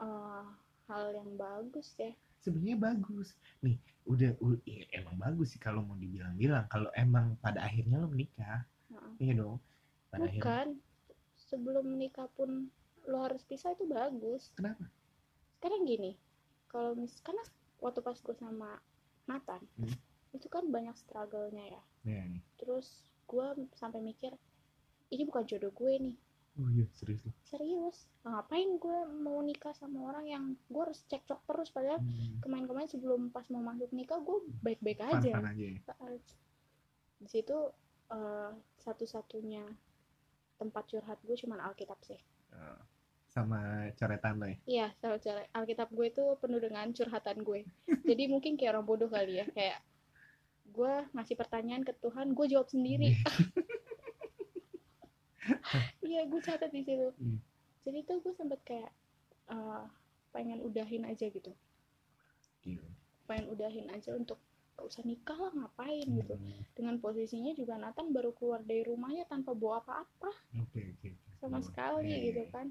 eh, 0.00 0.44
hal 0.88 1.04
yang 1.14 1.30
bagus 1.36 1.94
ya. 1.98 2.10
Sebenarnya 2.38 2.78
bagus. 2.78 3.34
Nih 3.62 3.76
udah 4.06 4.30
u- 4.40 4.62
iya, 4.64 4.86
emang 4.94 5.18
bagus 5.18 5.54
sih 5.54 5.60
kalau 5.60 5.82
mau 5.84 5.98
dibilang-bilang. 5.98 6.64
Kalau 6.70 6.88
emang 6.94 7.34
pada 7.42 7.66
akhirnya 7.66 7.98
lo 7.98 8.08
menikah 8.08 8.62
Heeh. 8.90 9.12
iya 9.20 9.32
dong. 9.36 9.58
Pada 10.08 10.26
akhirnya. 10.26 10.42
Bukan. 10.42 10.68
Sebelum 11.38 11.84
menikah 11.86 12.26
pun 12.34 12.68
lo 13.06 13.18
harus 13.24 13.42
pisah 13.42 13.72
itu 13.72 13.86
bagus. 13.86 14.50
Kenapa? 14.54 14.86
Sekarang 15.58 15.82
gini 15.86 16.14
kalau 16.68 16.92
mis 16.94 17.18
karena 17.24 17.42
waktu 17.80 18.04
pas 18.04 18.18
gue 18.20 18.36
sama 18.36 18.76
Nathan 19.26 19.62
Hmm. 19.80 19.96
itu 20.30 20.46
kan 20.46 20.68
banyak 20.68 20.94
struggle-nya 20.94 21.64
ya. 21.72 21.82
Ya 22.06 22.20
nih. 22.28 22.42
Terus 22.60 23.06
gue 23.26 23.46
sampai 23.74 24.00
mikir 24.00 24.32
ini 25.08 25.22
bukan 25.24 25.44
jodoh 25.48 25.72
gue 25.72 25.92
nih 25.98 26.16
oh 26.58 26.68
iya 26.74 26.86
serius 26.94 27.22
lo 27.22 27.32
serius. 27.46 28.10
Ngapain 28.26 28.76
gue 28.76 28.98
mau 29.22 29.38
nikah 29.40 29.72
sama 29.72 30.10
orang 30.10 30.26
yang 30.26 30.44
gue 30.66 30.82
harus 30.82 31.00
cekcok 31.06 31.40
terus? 31.46 31.70
Padahal 31.70 32.02
hmm. 32.02 32.42
kemarin-kemarin 32.42 32.90
sebelum 32.90 33.30
pas 33.30 33.46
mau 33.48 33.62
masuk 33.62 33.90
nikah 33.94 34.18
gue 34.18 34.38
baik-baik 34.62 35.00
aja. 35.00 35.32
Fun 35.38 35.48
aja 35.48 35.64
ya? 35.64 35.80
Di 37.18 37.28
situ 37.30 37.58
eh, 38.10 38.50
satu-satunya 38.82 39.64
tempat 40.58 40.84
curhat 40.90 41.18
gue 41.22 41.36
cuman 41.38 41.62
Alkitab 41.62 41.98
sih. 42.02 42.18
Eh, 42.52 42.80
sama 43.30 43.88
coretan 43.94 44.42
lo 44.42 44.46
ya? 44.50 44.56
Iya 44.66 44.86
sama 44.98 45.16
cara 45.22 45.46
Alkitab 45.54 45.88
gue 45.94 46.06
itu 46.10 46.24
penuh 46.42 46.58
dengan 46.58 46.90
curhatan 46.90 47.46
gue. 47.46 47.60
Jadi 48.02 48.22
mungkin 48.32 48.58
kayak 48.58 48.74
orang 48.74 48.86
bodoh 48.86 49.08
kali 49.08 49.38
ya 49.38 49.46
kayak 49.54 49.78
gue 50.68 50.94
ngasih 51.16 51.36
pertanyaan 51.38 51.82
ke 51.82 51.96
Tuhan 51.98 52.36
gue 52.36 52.46
jawab 52.46 52.68
sendiri 52.68 53.16
iya 56.08 56.20
gue 56.24 56.40
catat 56.40 56.70
di 56.70 56.82
situ 56.82 57.08
Hmm. 57.16 57.38
jadi 57.82 58.04
tuh 58.04 58.20
gue 58.20 58.32
sempet 58.32 58.60
kayak 58.62 58.90
eh, 59.48 59.84
pengen 60.28 60.60
udahin 60.60 61.04
aja 61.04 61.26
gitu 61.26 61.52
Gila. 62.60 62.84
pengen 63.24 63.46
udahin 63.48 63.88
aja 63.88 64.12
untuk 64.12 64.36
gak 64.74 64.86
usah 64.86 65.02
nikah 65.02 65.34
lah 65.34 65.52
ngapain 65.52 66.06
gitu 66.06 66.34
Hmm. 66.34 66.62
dengan 66.72 66.96
posisinya 66.96 67.50
juga 67.52 67.74
Nathan 67.76 68.10
baru 68.10 68.30
keluar 68.30 68.62
dari 68.62 68.82
rumahnya 68.82 69.24
tanpa 69.24 69.50
bawa 69.52 69.80
apa-apa 69.80 70.30
Oke 70.56 70.80
oke. 70.94 71.08
oke. 71.08 71.10
sama 71.38 71.58
Oh, 71.58 71.64
sekali 71.64 72.08
iya, 72.08 72.24
gitu 72.24 72.42
iya. 72.42 72.50
kan 72.50 72.66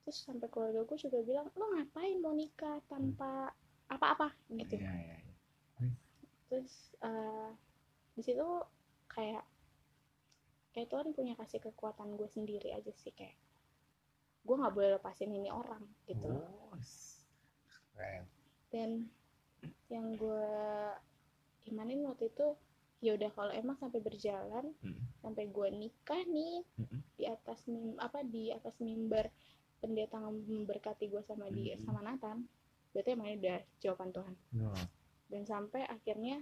terus 0.00 0.16
sampai 0.20 0.48
keluarga 0.48 0.80
gue 0.82 0.98
juga 0.98 1.18
bilang 1.20 1.46
lo 1.54 1.64
ngapain 1.70 2.16
mau 2.18 2.32
nikah 2.32 2.80
tanpa 2.86 3.52
apa-apa 3.86 4.32
gitu 4.50 4.76
Iya 4.76 4.92
iya. 4.94 5.16
iya. 5.16 5.88
terus 6.46 6.72
eh, 7.00 7.50
di 8.12 8.22
situ 8.22 8.48
kayak 9.06 9.44
kayak 10.70 10.88
Tuhan 10.88 11.10
punya 11.10 11.34
kasih 11.34 11.58
kekuatan 11.60 12.14
gue 12.14 12.26
sendiri 12.26 12.70
aja 12.70 12.90
sih 12.94 13.10
kayak 13.10 13.34
gue 14.40 14.54
nggak 14.54 14.72
boleh 14.72 14.90
lepasin 14.96 15.30
ini 15.30 15.48
orang 15.48 15.82
gitu 16.04 16.26
Oh, 16.26 16.74
keren. 17.92 18.24
dan 18.68 18.90
yang 19.86 20.14
gue 20.14 20.46
imanin 21.66 22.06
waktu 22.06 22.28
itu 22.28 22.56
ya 23.00 23.14
udah 23.14 23.30
kalau 23.30 23.52
emang 23.52 23.76
sampai 23.76 23.98
berjalan 23.98 24.72
Hmm. 24.78 24.96
sampai 25.20 25.46
gue 25.46 25.68
nikah 25.70 26.22
nih 26.22 26.64
Mm-mm. 26.76 27.00
di 27.14 27.24
atas 27.26 27.64
mim 27.66 27.96
apa 27.96 28.20
di 28.22 28.48
atas 28.48 28.76
mimbar 28.78 29.28
pendeta 29.78 30.16
memberkati 30.16 31.08
gue 31.08 31.22
sama 31.22 31.48
dia 31.48 31.76
Mhm. 31.76 31.84
sama 31.84 32.00
Nathan 32.00 32.44
berarti 32.90 33.10
emang 33.10 33.28
ini 33.28 33.38
udah 33.38 33.58
jawaban 33.78 34.10
Tuhan 34.10 34.34
No. 34.52 34.72
dan 35.26 35.42
sampai 35.44 35.84
akhirnya 35.84 36.40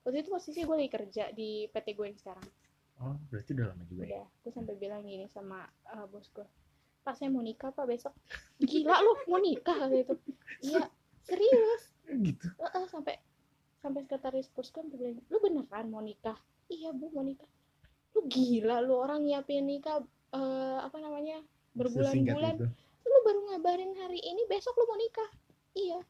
waktu 0.00 0.20
itu 0.20 0.28
posisi 0.28 0.60
gue 0.60 0.76
lagi 0.76 0.90
kerja 0.90 1.24
di 1.30 1.64
PT 1.66 1.86
gue 1.92 2.06
yang 2.06 2.18
sekarang 2.18 2.48
Oh, 3.02 3.18
berarti 3.26 3.50
udah 3.58 3.66
lama 3.74 3.82
juga 3.90 4.02
ya? 4.06 4.22
udah 4.22 4.26
gue 4.30 4.52
sampai 4.54 4.74
bilang 4.78 5.02
gini 5.02 5.26
sama 5.26 5.66
uh, 5.90 6.06
bos 6.06 6.30
gue 6.30 6.46
pak 7.04 7.20
saya 7.20 7.28
mau 7.28 7.44
nikah 7.44 7.68
pak 7.68 7.84
besok. 7.84 8.16
Gila 8.64 8.96
lu 9.04 9.12
mau 9.28 9.36
nikah? 9.36 9.76
Kata 9.76 9.92
itu 9.92 10.14
iya 10.64 10.88
serius. 11.20 11.92
Gitu. 12.08 12.48
Heeh, 12.56 12.84
sampai 12.88 13.20
sampai 13.84 14.08
sekretaris 14.08 14.48
bos 14.56 14.72
gue 14.72 14.82
bilang 14.88 15.20
lu 15.28 15.36
beneran 15.42 15.92
mau 15.92 16.00
nikah? 16.00 16.38
Iya 16.72 16.96
bu 16.96 17.12
mau 17.12 17.20
nikah. 17.20 17.50
Lu 18.16 18.24
gila 18.24 18.80
lu 18.80 18.96
orang 18.96 19.20
nyiapin 19.20 19.68
nikah 19.68 20.00
eh, 20.32 20.78
apa 20.80 20.96
namanya 20.96 21.44
berbulan-bulan. 21.76 22.56
Lu 23.04 23.16
baru 23.20 23.40
ngabarin 23.52 23.92
hari 24.00 24.24
ini 24.24 24.48
besok 24.48 24.72
lu 24.80 24.88
mau 24.88 24.96
nikah. 24.96 25.30
Iya. 25.76 26.00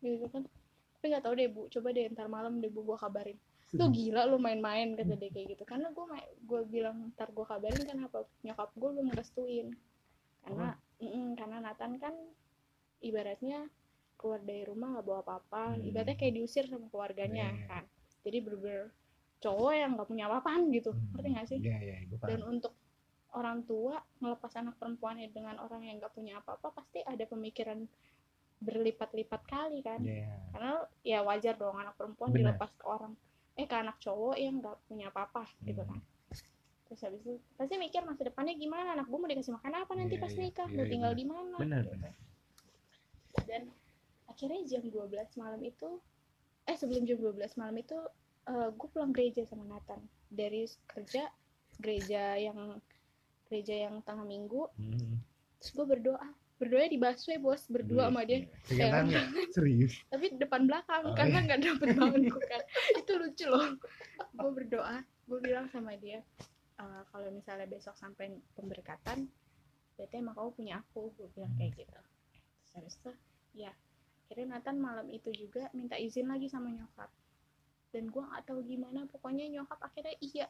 Gitu 0.00 0.26
kan. 0.32 0.48
Tapi 0.96 1.04
nggak 1.12 1.24
tahu 1.28 1.34
deh 1.36 1.48
bu. 1.52 1.68
Coba 1.68 1.92
deh 1.92 2.08
ntar 2.08 2.32
malam 2.32 2.64
deh 2.64 2.72
bu 2.72 2.88
gua 2.88 2.96
kabarin 2.96 3.36
lu 3.76 3.84
gila 3.92 4.24
lu 4.24 4.40
main-main 4.40 4.96
kata 4.96 5.12
dia 5.14 5.28
kayak 5.28 5.46
gitu. 5.56 5.62
Karena 5.68 5.92
gue 5.92 6.04
gue 6.40 6.60
bilang 6.64 7.12
ntar 7.12 7.28
gue 7.28 7.44
kabarin 7.44 7.84
kan 7.84 7.98
apa 8.04 8.18
nyokap 8.40 8.70
gue 8.72 8.90
belum 8.96 9.08
restuin 9.12 9.76
karena 10.40 10.72
mm-mm, 11.02 11.36
karena 11.36 11.56
Nathan 11.60 11.92
kan 12.00 12.14
ibaratnya 13.04 13.68
keluar 14.16 14.40
dari 14.42 14.64
rumah 14.64 14.96
nggak 14.96 15.06
bawa 15.06 15.20
apa-apa. 15.22 15.76
Hmm. 15.76 15.84
ibaratnya 15.84 16.16
kayak 16.16 16.34
diusir 16.34 16.64
sama 16.66 16.88
keluarganya 16.88 17.52
Iya. 17.52 17.66
kan. 17.68 17.84
Jadi 18.24 18.38
bener-bener 18.42 18.84
cowok 19.38 19.72
yang 19.76 19.90
nggak 19.94 20.08
punya 20.08 20.24
apa-apaan 20.26 20.62
gitu. 20.72 20.90
Hmm. 20.90 21.04
ngerti 21.14 21.28
nggak 21.30 21.46
sih? 21.46 21.58
Iya 21.62 21.76
iya, 21.84 21.96
gue 22.08 22.18
dan 22.24 22.40
untuk 22.42 22.72
orang 23.36 23.60
tua 23.68 24.00
ngelepas 24.24 24.52
anak 24.56 24.80
perempuannya 24.80 25.28
dengan 25.30 25.60
orang 25.60 25.84
yang 25.84 26.00
nggak 26.00 26.16
punya 26.16 26.40
apa-apa 26.40 26.72
pasti 26.72 27.04
ada 27.04 27.22
pemikiran 27.28 27.84
berlipat-lipat 28.58 29.42
kali 29.46 29.84
kan. 29.84 30.00
Iya. 30.02 30.26
karena 30.50 30.72
ya 31.06 31.18
wajar 31.22 31.54
dong 31.54 31.78
anak 31.78 31.94
perempuan 31.94 32.32
Benar. 32.34 32.56
dilepas 32.56 32.72
ke 32.74 32.84
orang 32.88 33.14
eh 33.58 33.66
ke 33.66 33.74
anak 33.74 33.98
cowok 33.98 34.38
yang 34.38 34.62
nggak 34.62 34.76
punya 34.86 35.10
apa-apa 35.10 35.44
gitu 35.62 35.82
Hmm. 35.82 35.90
kan 35.92 36.00
terus 36.88 37.00
habis 37.04 37.20
itu 37.20 37.36
pasti 37.52 37.76
mikir 37.76 38.00
masa 38.00 38.24
depannya 38.24 38.56
gimana 38.56 38.96
anak 38.96 39.04
gue 39.04 39.18
mau 39.18 39.28
dikasih 39.28 39.52
makan 39.52 39.72
apa 39.76 39.92
nanti 39.92 40.16
Iya, 40.16 40.22
pas 40.24 40.32
iya, 40.32 40.40
nikah 40.40 40.64
iya, 40.64 40.72
mau 40.72 40.86
tinggal 40.88 41.12
benar. 41.12 41.20
di 41.20 41.24
mana 41.26 41.56
Benar 41.60 41.82
gitu. 41.84 41.92
benar. 41.92 42.12
dan 43.44 43.62
akhirnya 44.24 44.60
jam 44.64 44.82
12 44.84 45.12
malam 45.36 45.60
itu 45.60 45.88
eh 46.64 46.76
sebelum 46.76 47.04
jam 47.04 47.18
12 47.20 47.60
malam 47.60 47.76
itu 47.76 47.98
gue 48.48 48.88
pulang 48.88 49.12
gereja 49.12 49.44
sama 49.44 49.68
Nathan 49.68 50.00
dari 50.32 50.64
kerja 50.88 51.28
gereja 51.76 52.40
yang 52.40 52.80
gereja 53.44 53.74
yang 53.84 54.00
tengah 54.00 54.24
minggu 54.24 54.72
Hmm. 54.72 55.20
terus 55.60 55.70
gue 55.74 55.84
berdoa 55.84 56.24
berdoa 56.58 56.84
di 56.90 56.98
busway 56.98 57.38
bos. 57.38 57.62
Berdua 57.70 58.06
Iya, 58.06 58.10
sama 58.10 58.22
dia. 58.26 58.38
Iya. 58.68 58.86
Nggak? 59.06 59.26
Serius. 59.54 59.94
tapi 60.12 60.26
depan 60.36 60.66
belakang 60.66 61.02
Oh, 61.06 61.14
karena 61.14 61.38
nggak 61.46 61.60
dapet 61.62 61.88
bangku 61.94 62.38
kan. 62.42 62.62
Itu 62.98 63.12
lucu 63.16 63.46
loh. 63.46 63.66
Gue 64.34 64.50
berdoa. 64.52 64.98
Gue 65.30 65.38
bilang 65.40 65.70
sama 65.70 65.94
dia 65.96 66.20
"Eh, 66.78 67.02
kalau 67.10 67.28
misalnya 67.34 67.66
besok 67.66 67.94
sampai 67.98 68.38
pemberkatan 68.54 69.26
berarti 69.98 70.14
emang 70.14 70.34
kamu 70.38 70.50
punya 70.54 70.74
aku. 70.82 71.10
Gue 71.14 71.28
bilang 71.34 71.54
kayak 71.58 71.74
gitu. 71.78 72.00
Terus 72.74 72.94
itu 72.98 73.10
ya 73.64 73.72
akhirnya 74.28 74.60
Nathan 74.60 74.76
malam 74.78 75.06
itu 75.08 75.32
juga 75.32 75.72
minta 75.72 75.96
izin 75.96 76.28
lagi 76.28 76.50
sama 76.50 76.70
nyokap. 76.70 77.10
Dan 77.94 78.10
gue 78.12 78.20
nggak 78.22 78.44
tahu 78.44 78.60
gimana 78.66 79.06
pokoknya 79.08 79.48
nyokap 79.48 79.78
akhirnya 79.80 80.14
iya. 80.20 80.46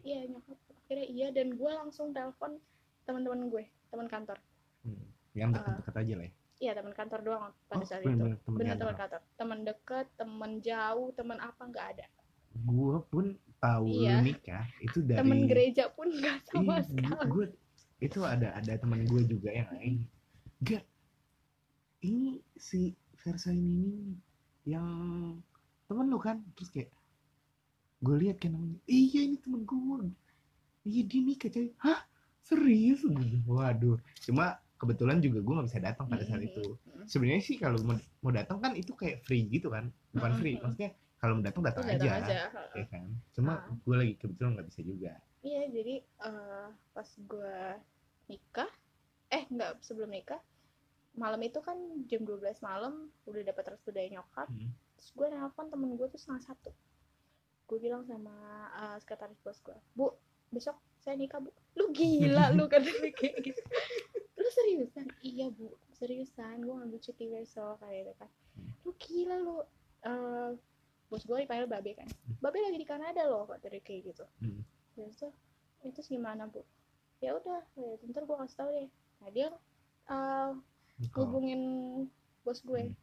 Iya 0.00 0.20
nyokap 0.30 0.58
akhirnya 0.86 1.06
iya 1.06 1.28
dan 1.30 1.54
gue 1.54 1.70
langsung 1.70 2.10
telepon 2.10 2.58
teman-teman 3.06 3.50
gue 3.50 3.64
teman 3.90 4.06
kantor. 4.06 4.38
Hmm. 4.82 5.04
Yang 5.30 5.50
dekat-dekat 5.58 5.94
aja 5.96 6.14
lah 6.16 6.26
ya. 6.26 6.32
iya 6.60 6.72
teman 6.76 6.92
kantor 6.92 7.20
doang 7.20 7.44
pada 7.66 7.80
Oh, 7.80 7.86
saat 7.88 8.02
itu. 8.02 8.10
temen 8.10 8.36
bener 8.52 8.66
kantor. 8.70 8.80
teman 8.80 8.96
kantor. 8.96 9.20
Teman 9.34 9.58
deket 9.64 10.06
teman 10.14 10.52
jauh 10.60 11.08
teman 11.12 11.38
apa 11.38 11.62
nggak 11.64 11.86
ada. 11.96 12.06
Gue 12.60 12.96
pun 13.06 13.24
tahu 13.56 13.84
Iya. 13.88 14.20
nikah 14.20 14.64
itu 14.80 14.98
dari 15.00 15.20
teman 15.20 15.40
gereja 15.46 15.88
pun 15.88 16.08
nggak 16.10 16.36
sama 16.46 16.80
Ih, 16.80 16.84
sekali. 16.84 17.28
gue 17.28 17.46
itu 18.00 18.20
ada 18.22 18.48
ada 18.52 18.72
teman 18.76 19.04
gue 19.04 19.22
juga 19.24 19.48
yang 19.50 19.68
lain. 19.72 19.94
Gak 20.60 20.84
ini 22.00 22.40
si 22.56 22.92
Versa 23.16 23.52
ini 23.52 24.16
yang 24.64 24.84
temen 25.86 26.08
lu 26.08 26.16
kan? 26.16 26.40
Terus 26.56 26.68
kayak 26.70 26.90
gue 28.00 28.16
lihat 28.18 28.36
kan 28.36 28.52
namanya. 28.52 28.80
Iya 28.84 29.20
ini 29.28 29.36
temen 29.38 29.62
gue 29.64 30.12
iya 30.82 31.02
dia 31.04 31.20
nikah 31.20 31.48
coy. 31.48 31.68
Hah 31.78 32.00
serius? 32.50 33.00
Waduh. 33.48 33.96
Cuma 34.26 34.58
kebetulan 34.76 35.20
juga 35.20 35.38
gue 35.44 35.54
nggak 35.54 35.68
bisa 35.70 35.80
datang 35.80 36.06
pada 36.08 36.24
saat 36.26 36.42
itu. 36.42 36.74
Sebenarnya 37.06 37.42
sih 37.44 37.56
kalau 37.60 37.78
mau, 37.86 37.96
mau 38.20 38.32
datang 38.34 38.58
kan 38.58 38.72
itu 38.74 38.92
kayak 38.96 39.22
free 39.22 39.46
gitu 39.46 39.70
kan? 39.70 39.92
Bukan 40.10 40.32
free 40.40 40.56
maksudnya 40.58 40.90
kalau 41.20 41.36
mau 41.36 41.44
datang 41.44 41.62
datang 41.62 41.84
Terus 41.84 42.00
aja, 42.00 42.08
datang 42.08 42.24
aja 42.24 42.38
ya 42.74 42.86
kan? 42.88 43.04
Cuma 43.36 43.52
Ah. 43.60 43.76
gue 43.76 43.94
lagi 43.96 44.14
kebetulan 44.16 44.50
nggak 44.56 44.68
bisa 44.72 44.80
juga. 44.80 45.12
Iya 45.44 45.62
jadi 45.68 45.94
eh, 46.00 46.68
pas 46.92 47.08
gue 47.08 47.56
nikah 48.28 48.70
eh 49.30 49.44
nggak 49.46 49.84
sebelum 49.84 50.10
nikah 50.10 50.40
malam 51.14 51.42
itu 51.44 51.58
kan 51.60 51.76
jam 52.08 52.22
12 52.24 52.62
malam 52.64 53.12
udah 53.28 53.42
dapat 53.44 53.76
restu 53.76 53.92
dari 53.92 54.10
nyokap. 54.16 54.48
Hmm. 54.48 54.72
terus 54.96 55.16
gue 55.16 55.26
nelpon 55.32 55.68
temen 55.68 55.96
gue 55.96 56.08
tuh 56.08 56.20
setengah 56.20 56.44
satu. 56.52 56.70
Gue 57.68 57.78
bilang 57.84 58.04
sama 58.08 58.32
eh, 58.72 58.96
sekretaris 59.04 59.40
bos 59.44 59.60
gue 59.60 59.76
bu 59.92 60.16
besok 60.48 60.76
saya 61.00 61.16
nikah 61.16 61.40
bu. 61.40 61.50
Lu 61.76 61.90
gila 61.90 62.52
lu 62.52 62.68
kata 62.72 62.86
dia 62.86 63.10
kayak 63.12 63.40
gitu. 63.40 63.62
Lu 64.36 64.48
seriusan? 64.52 65.06
Iya 65.24 65.46
bu. 65.50 65.72
Seriusan. 65.96 66.60
Gue 66.64 66.74
ngambil 66.76 67.00
cuti 67.00 67.24
besok 67.28 67.80
kayak 67.80 68.04
gitu 68.04 68.12
kan. 68.20 68.30
Lu 68.84 68.90
gila 69.00 69.36
lu. 69.40 69.56
Eh, 70.04 70.50
bos 71.10 71.24
gue 71.26 71.36
dipanggil 71.42 71.66
babe 71.66 71.92
kan. 71.96 72.08
Babe 72.38 72.58
lagi 72.62 72.78
di 72.78 72.86
Kanada 72.86 73.26
loh 73.26 73.48
kata 73.48 73.66
dia 73.66 73.82
kayak 73.82 74.14
gitu. 74.14 74.24
Hmm. 74.40 74.62
terus 74.94 75.16
tuh 75.16 75.32
itu 75.80 76.00
gimana 76.12 76.44
bu? 76.44 76.60
Ya 77.24 77.32
udah 77.36 77.64
ya, 77.76 77.96
ntar 78.12 78.28
gue 78.28 78.36
kasih 78.36 78.56
tau 78.56 78.68
deh. 78.68 78.88
Nah 79.20 79.28
dia 79.32 79.48
Nikah. 81.00 81.20
hubungin 81.24 81.62
bos 82.44 82.60
gue. 82.62 82.92
Hmm. 82.92 82.96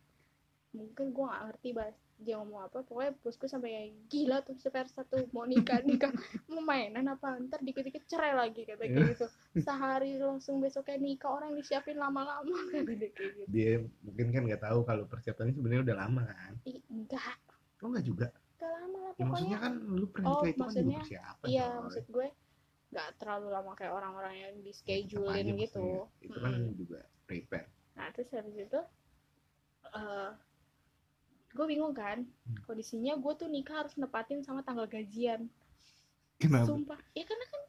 mungkin 0.78 1.10
gue 1.10 1.26
gak 1.26 1.44
ngerti 1.48 1.70
bahas 1.74 1.98
dia 2.18 2.34
ngomong 2.42 2.66
apa 2.66 2.82
pokoknya 2.82 3.14
bos 3.22 3.38
gue 3.38 3.46
sampai 3.46 3.94
gila 4.10 4.42
tuh 4.42 4.58
seper 4.58 4.90
satu 4.90 5.30
mau 5.30 5.46
nikah 5.46 5.86
nikah 5.86 6.10
mau 6.50 6.66
mainan 6.66 7.06
apa? 7.06 7.38
Ntar 7.38 7.62
dikit-dikit 7.62 8.10
cerai 8.10 8.34
lagi 8.34 8.66
kata 8.66 8.84
kayak 8.84 8.90
Iya. 8.90 9.14
gitu. 9.14 9.26
Sehari 9.62 10.18
langsung 10.18 10.58
besoknya 10.58 10.98
nikah 10.98 11.30
orang 11.30 11.54
disiapin 11.54 11.96
lama-lama 11.96 12.58
kata 12.74 12.92
dia 12.98 13.10
kayak 13.14 13.32
gitu. 13.38 13.50
Dia 13.54 13.72
mungkin 14.02 14.26
kan 14.34 14.42
nggak 14.50 14.62
tahu 14.66 14.80
kalau 14.82 15.04
persiapannya 15.06 15.54
sebenarnya 15.54 15.84
udah 15.86 15.98
lama 15.98 16.22
kan? 16.26 16.54
Ih, 16.66 16.82
enggak. 16.90 17.38
Oh 17.82 17.88
nggak 17.94 18.06
juga? 18.06 18.28
Enggak 18.58 18.72
lama 18.74 18.98
lah 18.98 19.14
ya, 19.14 19.24
maksudnya 19.24 19.58
pokoknya. 19.58 19.58
kan 19.62 19.74
lu 19.78 20.06
pernah 20.10 20.28
Oh, 20.30 20.34
itu 20.34 20.42
kan 20.42 20.50
juga 20.50 20.62
maksudnya, 20.66 21.00
persiapan 21.06 21.48
iya 21.48 21.66
coy. 21.70 21.82
maksud 21.86 22.06
gue 22.10 22.28
nggak 22.88 23.10
terlalu 23.20 23.48
lama 23.52 23.72
kayak 23.76 23.94
orang-orang 23.94 24.36
yang 24.40 24.54
di 24.66 24.72
Tetap 24.74 24.82
aja 24.90 25.04
schedule 25.06 25.36
gitu. 25.54 25.88
maksudnya. 25.88 26.26
itu 26.26 26.38
kan 26.42 26.54
Mm-mm. 26.56 26.74
juga 26.74 27.00
prepare. 27.30 27.68
Nah 27.94 28.08
terus 28.10 28.30
habis 28.34 28.56
itu 28.58 28.80
eh 29.88 30.30
gue 31.58 31.66
bingung 31.66 31.98
kan 31.98 32.22
Hmm. 32.46 32.62
kondisinya 32.70 33.18
gue 33.18 33.34
tuh 33.34 33.50
nikah 33.50 33.82
harus 33.82 33.98
nepatin 33.98 34.46
sama 34.46 34.62
tanggal 34.62 34.86
gajian. 34.86 35.50
Kenapa 36.38 36.70
sumpah. 36.70 37.00
Ya 37.18 37.26
karena 37.26 37.46
kan 37.50 37.62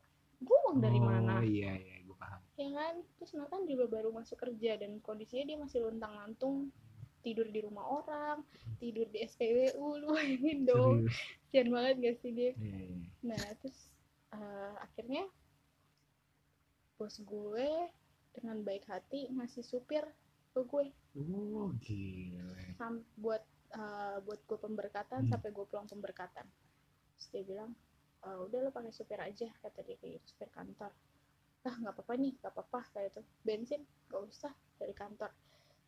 gue 0.45 0.59
uang 0.69 0.79
dari 0.85 1.01
oh, 1.01 1.05
mana? 1.09 1.41
iya 1.41 1.73
iya 1.81 1.97
gue 2.05 2.17
paham. 2.21 2.41
Ya 2.61 2.69
kan? 2.77 2.95
Terus 3.17 3.33
Nathan 3.33 3.65
juga 3.65 3.85
baru 3.89 4.13
masuk 4.13 4.37
kerja 4.37 4.77
dan 4.77 5.01
kondisinya 5.01 5.45
dia 5.49 5.57
masih 5.57 5.79
lontang 5.89 6.13
lantung 6.13 6.69
tidur 7.25 7.49
di 7.51 7.61
rumah 7.65 7.83
orang 7.83 8.47
tidur 8.79 9.09
di 9.11 9.25
SPBU 9.25 10.05
lu 10.05 10.15
bayangin 10.15 10.69
dong. 10.69 11.09
Kasian 11.49 11.73
banget 11.73 11.95
gak 12.05 12.17
sih 12.21 12.31
dia? 12.37 12.53
Iya, 12.61 12.79
iya. 12.93 13.07
nah 13.25 13.43
terus 13.59 13.79
eh, 14.37 14.75
akhirnya 14.85 15.25
bos 17.01 17.17
gue 17.25 17.71
dengan 18.37 18.63
baik 18.63 18.85
hati 18.87 19.33
ngasih 19.35 19.65
supir 19.65 20.05
ke 20.55 20.61
gue. 20.63 20.93
Oh 21.19 21.73
gila. 21.83 22.55
Sam 22.79 23.03
buat 23.19 23.43
eh, 23.69 24.17
buat 24.25 24.41
gue 24.45 24.59
pemberkatan 24.59 25.27
Hmm. 25.27 25.31
sampai 25.31 25.51
gue 25.53 25.65
pulang 25.69 25.85
pemberkatan. 25.85 26.47
Terus 27.17 27.27
dia 27.31 27.43
bilang 27.45 27.71
"Eh, 28.25 28.39
udah 28.39 28.59
lo 28.65 28.71
pakai 28.73 28.91
supir 28.91 29.21
aja 29.21 29.47
kata 29.63 29.81
dia 29.83 29.97
kayak 29.97 30.25
supir 30.25 30.49
kantor. 30.51 30.91
Ah 31.63 31.75
nggak 31.75 31.95
apa-apa 31.95 32.15
nih 32.17 32.33
nggak 32.39 32.53
apa-apa 32.55 32.81
kayak 32.95 33.09
itu 33.13 33.23
bensin 33.45 33.83
nggak 34.09 34.23
usah 34.25 34.53
dari 34.79 34.95
kantor. 34.95 35.31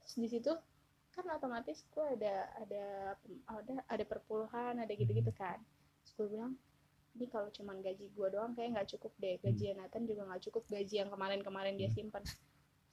Terus 0.05 0.15
di 0.19 0.29
situ 0.29 0.53
kan 1.11 1.25
otomatis 1.27 1.83
gue 1.91 2.07
ada 2.21 2.35
ada 2.61 2.85
ada 3.49 3.75
ada 3.89 4.05
perpuluhan 4.05 4.79
ada 4.79 4.93
gitu-gitu 4.93 5.33
kan. 5.33 5.59
Terus 6.05 6.13
gue 6.17 6.27
bilang 6.37 6.55
ini 7.17 7.27
kalau 7.27 7.51
cuman 7.51 7.83
gaji 7.83 8.07
gue 8.07 8.29
doang 8.31 8.55
kayak 8.55 8.71
nggak 8.79 8.89
cukup 8.95 9.13
deh. 9.19 9.37
Gaji 9.43 9.75
Nathan 9.75 10.07
juga 10.07 10.23
nggak 10.29 10.43
cukup 10.47 10.63
gaji 10.69 10.95
yang 11.03 11.11
kemarin-kemarin 11.11 11.75
dia 11.75 11.89
Hmm. 11.89 11.97
simpan 11.97 12.23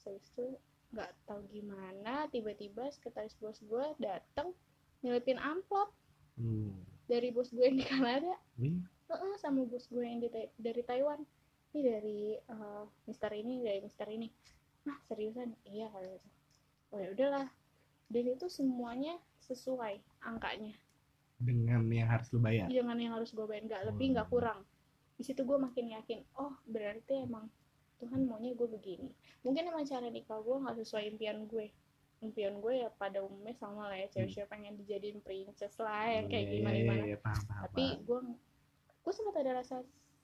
Terus 0.02 0.24
itu 0.32 0.46
nggak 0.88 1.12
tahu 1.28 1.42
gimana 1.52 2.32
tiba-tiba 2.32 2.88
sekretaris 2.88 3.36
bos 3.38 3.60
gue 3.60 3.86
datang 4.00 4.56
nyelipin 5.06 5.38
amplop 5.38 5.94
hmm. 6.40 6.74
dari 7.06 7.30
bos 7.30 7.54
gue 7.54 7.66
yang 7.66 7.78
di 7.78 7.86
Kanada. 7.86 8.34
Wih, 8.58 8.82
Heeh, 9.08 9.34
sama 9.40 9.64
bos 9.64 9.88
gue 9.88 10.04
yang 10.04 10.20
di 10.20 10.30
dari 10.60 10.82
Taiwan. 10.84 11.24
Ini 11.72 11.80
dari 11.84 12.20
eh, 12.36 12.84
Mister 13.06 13.32
ini 13.32 13.62
dari 13.64 13.80
Mister 13.84 14.08
ini. 14.10 14.28
Nah 14.88 14.98
seriusan? 15.08 15.54
Iya 15.68 15.92
kalau 15.92 16.08
gitu. 16.10 16.30
Oh 16.96 17.00
ya 17.00 17.10
udahlah. 17.12 17.48
Dan 18.08 18.24
itu 18.32 18.48
semuanya 18.48 19.20
sesuai 19.44 20.00
angkanya. 20.24 20.76
Dengan 21.38 21.86
yang 21.92 22.10
harus 22.10 22.32
lu 22.34 22.40
bayar? 22.42 22.72
Dengan 22.72 22.98
yang 22.98 23.14
harus 23.20 23.36
gue 23.36 23.46
bayar. 23.46 23.64
Nggak 23.68 23.84
lebih 23.94 24.08
nggak 24.16 24.28
Hmm. 24.28 24.34
kurang. 24.34 24.60
Di 25.20 25.24
situ 25.28 25.44
gue 25.44 25.58
makin 25.60 25.92
yakin 25.98 26.24
oh 26.40 26.56
berarti 26.66 27.26
emang 27.26 27.50
Tuhan 27.98 28.26
maunya 28.30 28.54
gue 28.54 28.68
begini. 28.70 29.10
Mungkin 29.42 29.70
emang 29.70 29.86
cara 29.86 30.08
nikah 30.08 30.40
gue 30.42 30.56
nggak 30.56 30.78
sesuai 30.84 31.04
impian 31.16 31.46
gue 31.46 31.72
impian 32.20 32.58
gue 32.58 32.82
ya 32.82 32.90
pada 32.92 33.22
umumnya 33.22 33.54
sama 33.56 33.88
lah 33.88 33.98
ya 33.98 34.10
cewek-cewek 34.10 34.50
pengen 34.50 34.74
dijadiin 34.76 35.22
princess 35.22 35.78
lah 35.78 36.02
ya 36.04 36.26
kayak 36.26 36.44
Iya, 36.44 36.54
gimana 36.58 36.76
gimana 36.76 37.04
iya, 37.06 37.18
paham, 37.20 37.44
paham, 37.46 37.62
tapi 37.70 37.84
gue 38.02 38.20
gue 39.04 39.14
sempat 39.14 39.36
ada 39.38 39.52
rasa 39.56 39.76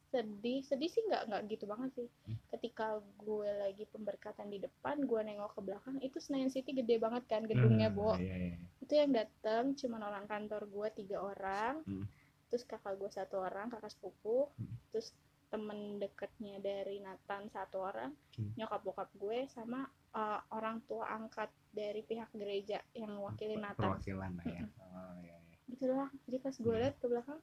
sedih 0.09 0.61
sedih 0.61 0.85
sih 0.87 1.01
nggak 1.05 1.23
nggak 1.25 1.41
gitu 1.49 1.65
banget 1.65 1.89
sih 1.95 2.07
Hmm. 2.25 2.37
ketika 2.51 2.87
gue 3.19 3.49
lagi 3.59 3.85
pemberkatan 3.87 4.47
di 4.47 4.57
depan 4.57 5.01
gue 5.01 5.19
nengok 5.19 5.53
ke 5.53 5.61
belakang 5.63 5.97
itu 5.99 6.17
Senayan 6.17 6.49
City 6.49 6.69
gede 6.71 6.97
banget 6.97 7.25
kan 7.25 7.41
gedungnya 7.43 7.89
Hmm, 7.89 7.97
bo 7.97 8.13
iya, 8.17 8.53
iya. 8.53 8.57
itu 8.79 8.93
yang 8.93 9.09
datang 9.09 9.73
cuma 9.73 9.97
orang 9.99 10.25
kantor 10.25 10.65
gue 10.65 10.87
tiga 10.97 11.17
orang 11.17 11.81
Hmm. 11.83 12.05
terus 12.47 12.61
kakak 12.63 12.93
gue 12.95 13.09
satu 13.09 13.37
orang 13.37 13.69
kakak 13.69 13.89
sepupu 13.89 14.49
Hmm. 14.53 14.69
terus 14.89 15.13
temen 15.49 15.97
deketnya 15.97 16.57
dari 16.57 16.97
Nathan 16.99 17.49
satu 17.49 17.81
orang 17.81 18.13
Hmm. 18.33 18.53
nyokap 18.53 18.81
bokap 18.81 19.09
gue 19.13 19.45
sama 19.49 19.85
uh, 20.13 20.39
orang 20.53 20.81
tua 20.85 21.09
angkat 21.09 21.49
dari 21.73 22.01
pihak 22.05 22.29
gereja 22.33 22.79
yang 22.93 23.17
wakilin 23.19 23.61
Nathan. 23.61 23.97
Perwakilan 23.97 24.31
lah 24.37 24.45
ya. 24.45 24.61
Oh, 24.79 25.13
iya, 25.21 25.35
iya. 25.37 25.55
gitu 25.69 25.83
doang. 25.89 26.13
Jadi 26.29 26.37
pas 26.39 26.55
gue 26.55 26.69
Hmm. 26.73 26.81
liat 26.81 26.95
ke 27.01 27.05
belakang 27.09 27.41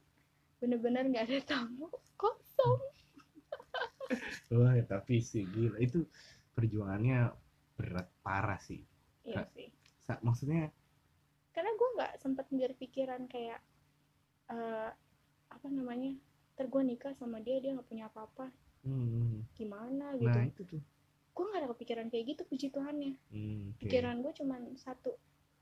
bener-bener 0.61 1.03
nggak 1.09 1.25
ada 1.27 1.39
tamu. 1.43 1.87
Kosong. 2.21 2.81
Wah, 4.55 4.75
tapi 4.87 5.19
sih 5.19 5.43
gila. 5.47 5.77
Itu 5.79 6.07
perjuangannya 6.55 7.31
berat 7.79 8.07
parah 8.23 8.59
sih. 8.59 8.83
iya 9.21 9.45
sih. 9.53 9.69
Sa- 10.01 10.21
maksudnya 10.25 10.71
karena 11.51 11.71
gue 11.75 11.89
nggak 11.99 12.13
sempet 12.23 12.47
berpikiran 12.47 13.27
kayak 13.27 13.59
eh 14.49 14.89
apa 15.51 15.67
namanya 15.67 16.15
ter 16.55 16.67
gue 16.71 16.79
nikah 16.83 17.11
sama 17.19 17.43
dia 17.43 17.59
dia 17.59 17.75
nggak 17.75 17.89
punya 17.91 18.07
apa-apa. 18.07 18.47
Hmm, 18.81 19.45
gimana 19.53 20.15
gitu. 20.17 20.31
nah 20.31 20.41
itu 20.47 20.61
tuh. 20.65 20.81
Gue 21.31 21.43
nggak 21.43 21.61
ada 21.61 21.69
kepikiran 21.71 22.07
kayak 22.07 22.25
gitu 22.29 22.41
puji 22.45 22.67
Tuhannya 22.69 23.13
Hmm, 23.29 23.71
oke. 23.71 23.79
pikiran 23.79 24.19
gue 24.19 24.33
cuman 24.35 24.61
satu 24.75 25.15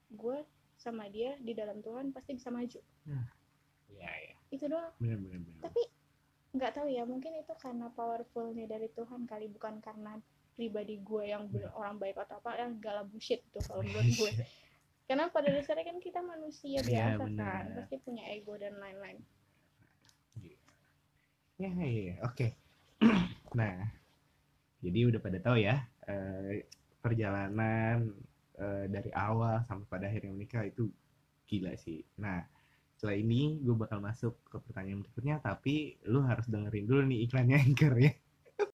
gue 0.10 0.38
sama 0.76 1.06
dia 1.08 1.36
di 1.38 1.54
dalam 1.54 1.80
Tuhan 1.80 2.10
pasti 2.10 2.34
bisa 2.34 2.50
maju 2.50 2.80
Iya, 3.90 4.10
iya. 4.16 4.36
itu 4.50 4.66
doang 4.66 4.94
Benar 4.98 5.18
benar 5.18 5.40
benar. 5.42 5.62
tapi 5.62 5.82
nggak 6.50 6.72
tahu 6.74 6.88
ya 6.90 7.04
mungkin 7.04 7.32
itu 7.36 7.54
karena 7.56 7.90
powerfulnya 7.90 8.66
dari 8.66 8.90
Tuhan 8.90 9.26
kali 9.26 9.50
bukan 9.50 9.78
karena 9.80 10.18
pribadi 10.54 10.98
gue 10.98 11.24
yang 11.26 11.46
bener- 11.48 11.72
orang 11.72 11.96
baik 11.96 12.18
atau 12.18 12.38
apa 12.38 12.58
yang 12.58 12.78
gak 12.78 12.94
lah 12.94 13.06
bullshit 13.06 13.42
tuh 13.50 13.62
kalau 13.62 13.82
menurut 13.88 14.10
gue 14.10 14.32
karena 15.06 15.26
pada 15.28 15.50
dasarnya 15.50 15.86
kan 15.86 15.98
kita 15.98 16.20
manusia 16.20 16.80
Iya, 16.80 17.18
biasa 17.18 17.24
kan 17.30 17.30
benar. 17.30 17.62
pasti 17.78 17.96
punya 18.00 18.24
ego 18.30 18.54
dan 18.56 18.78
lain-lain 18.78 19.22
Ya, 21.60 21.68
ya, 21.76 21.88
ya. 21.92 22.16
oke. 22.24 22.56
nah, 23.60 23.84
jadi 24.80 25.00
udah 25.12 25.20
pada 25.20 25.38
tahu 25.44 25.58
ya 25.60 25.84
eh, 26.08 26.66
perjalanan 27.00 28.12
eh, 28.60 28.86
dari 28.92 29.12
awal 29.16 29.64
sampai 29.64 29.88
pada 29.88 30.06
akhirnya 30.12 30.32
menikah 30.36 30.64
itu 30.68 30.92
gila 31.50 31.74
sih. 31.80 32.06
Nah, 32.22 32.46
setelah 32.94 33.18
ini 33.18 33.58
gue 33.64 33.74
bakal 33.74 34.04
masuk 34.04 34.38
ke 34.46 34.62
pertanyaan 34.62 35.02
berikutnya, 35.02 35.42
tapi 35.42 35.98
lu 36.06 36.22
harus 36.22 36.46
dengerin 36.46 36.86
dulu 36.86 37.02
nih 37.10 37.20
iklannya 37.26 37.58
Anchor 37.66 37.94
ya. 37.98 38.12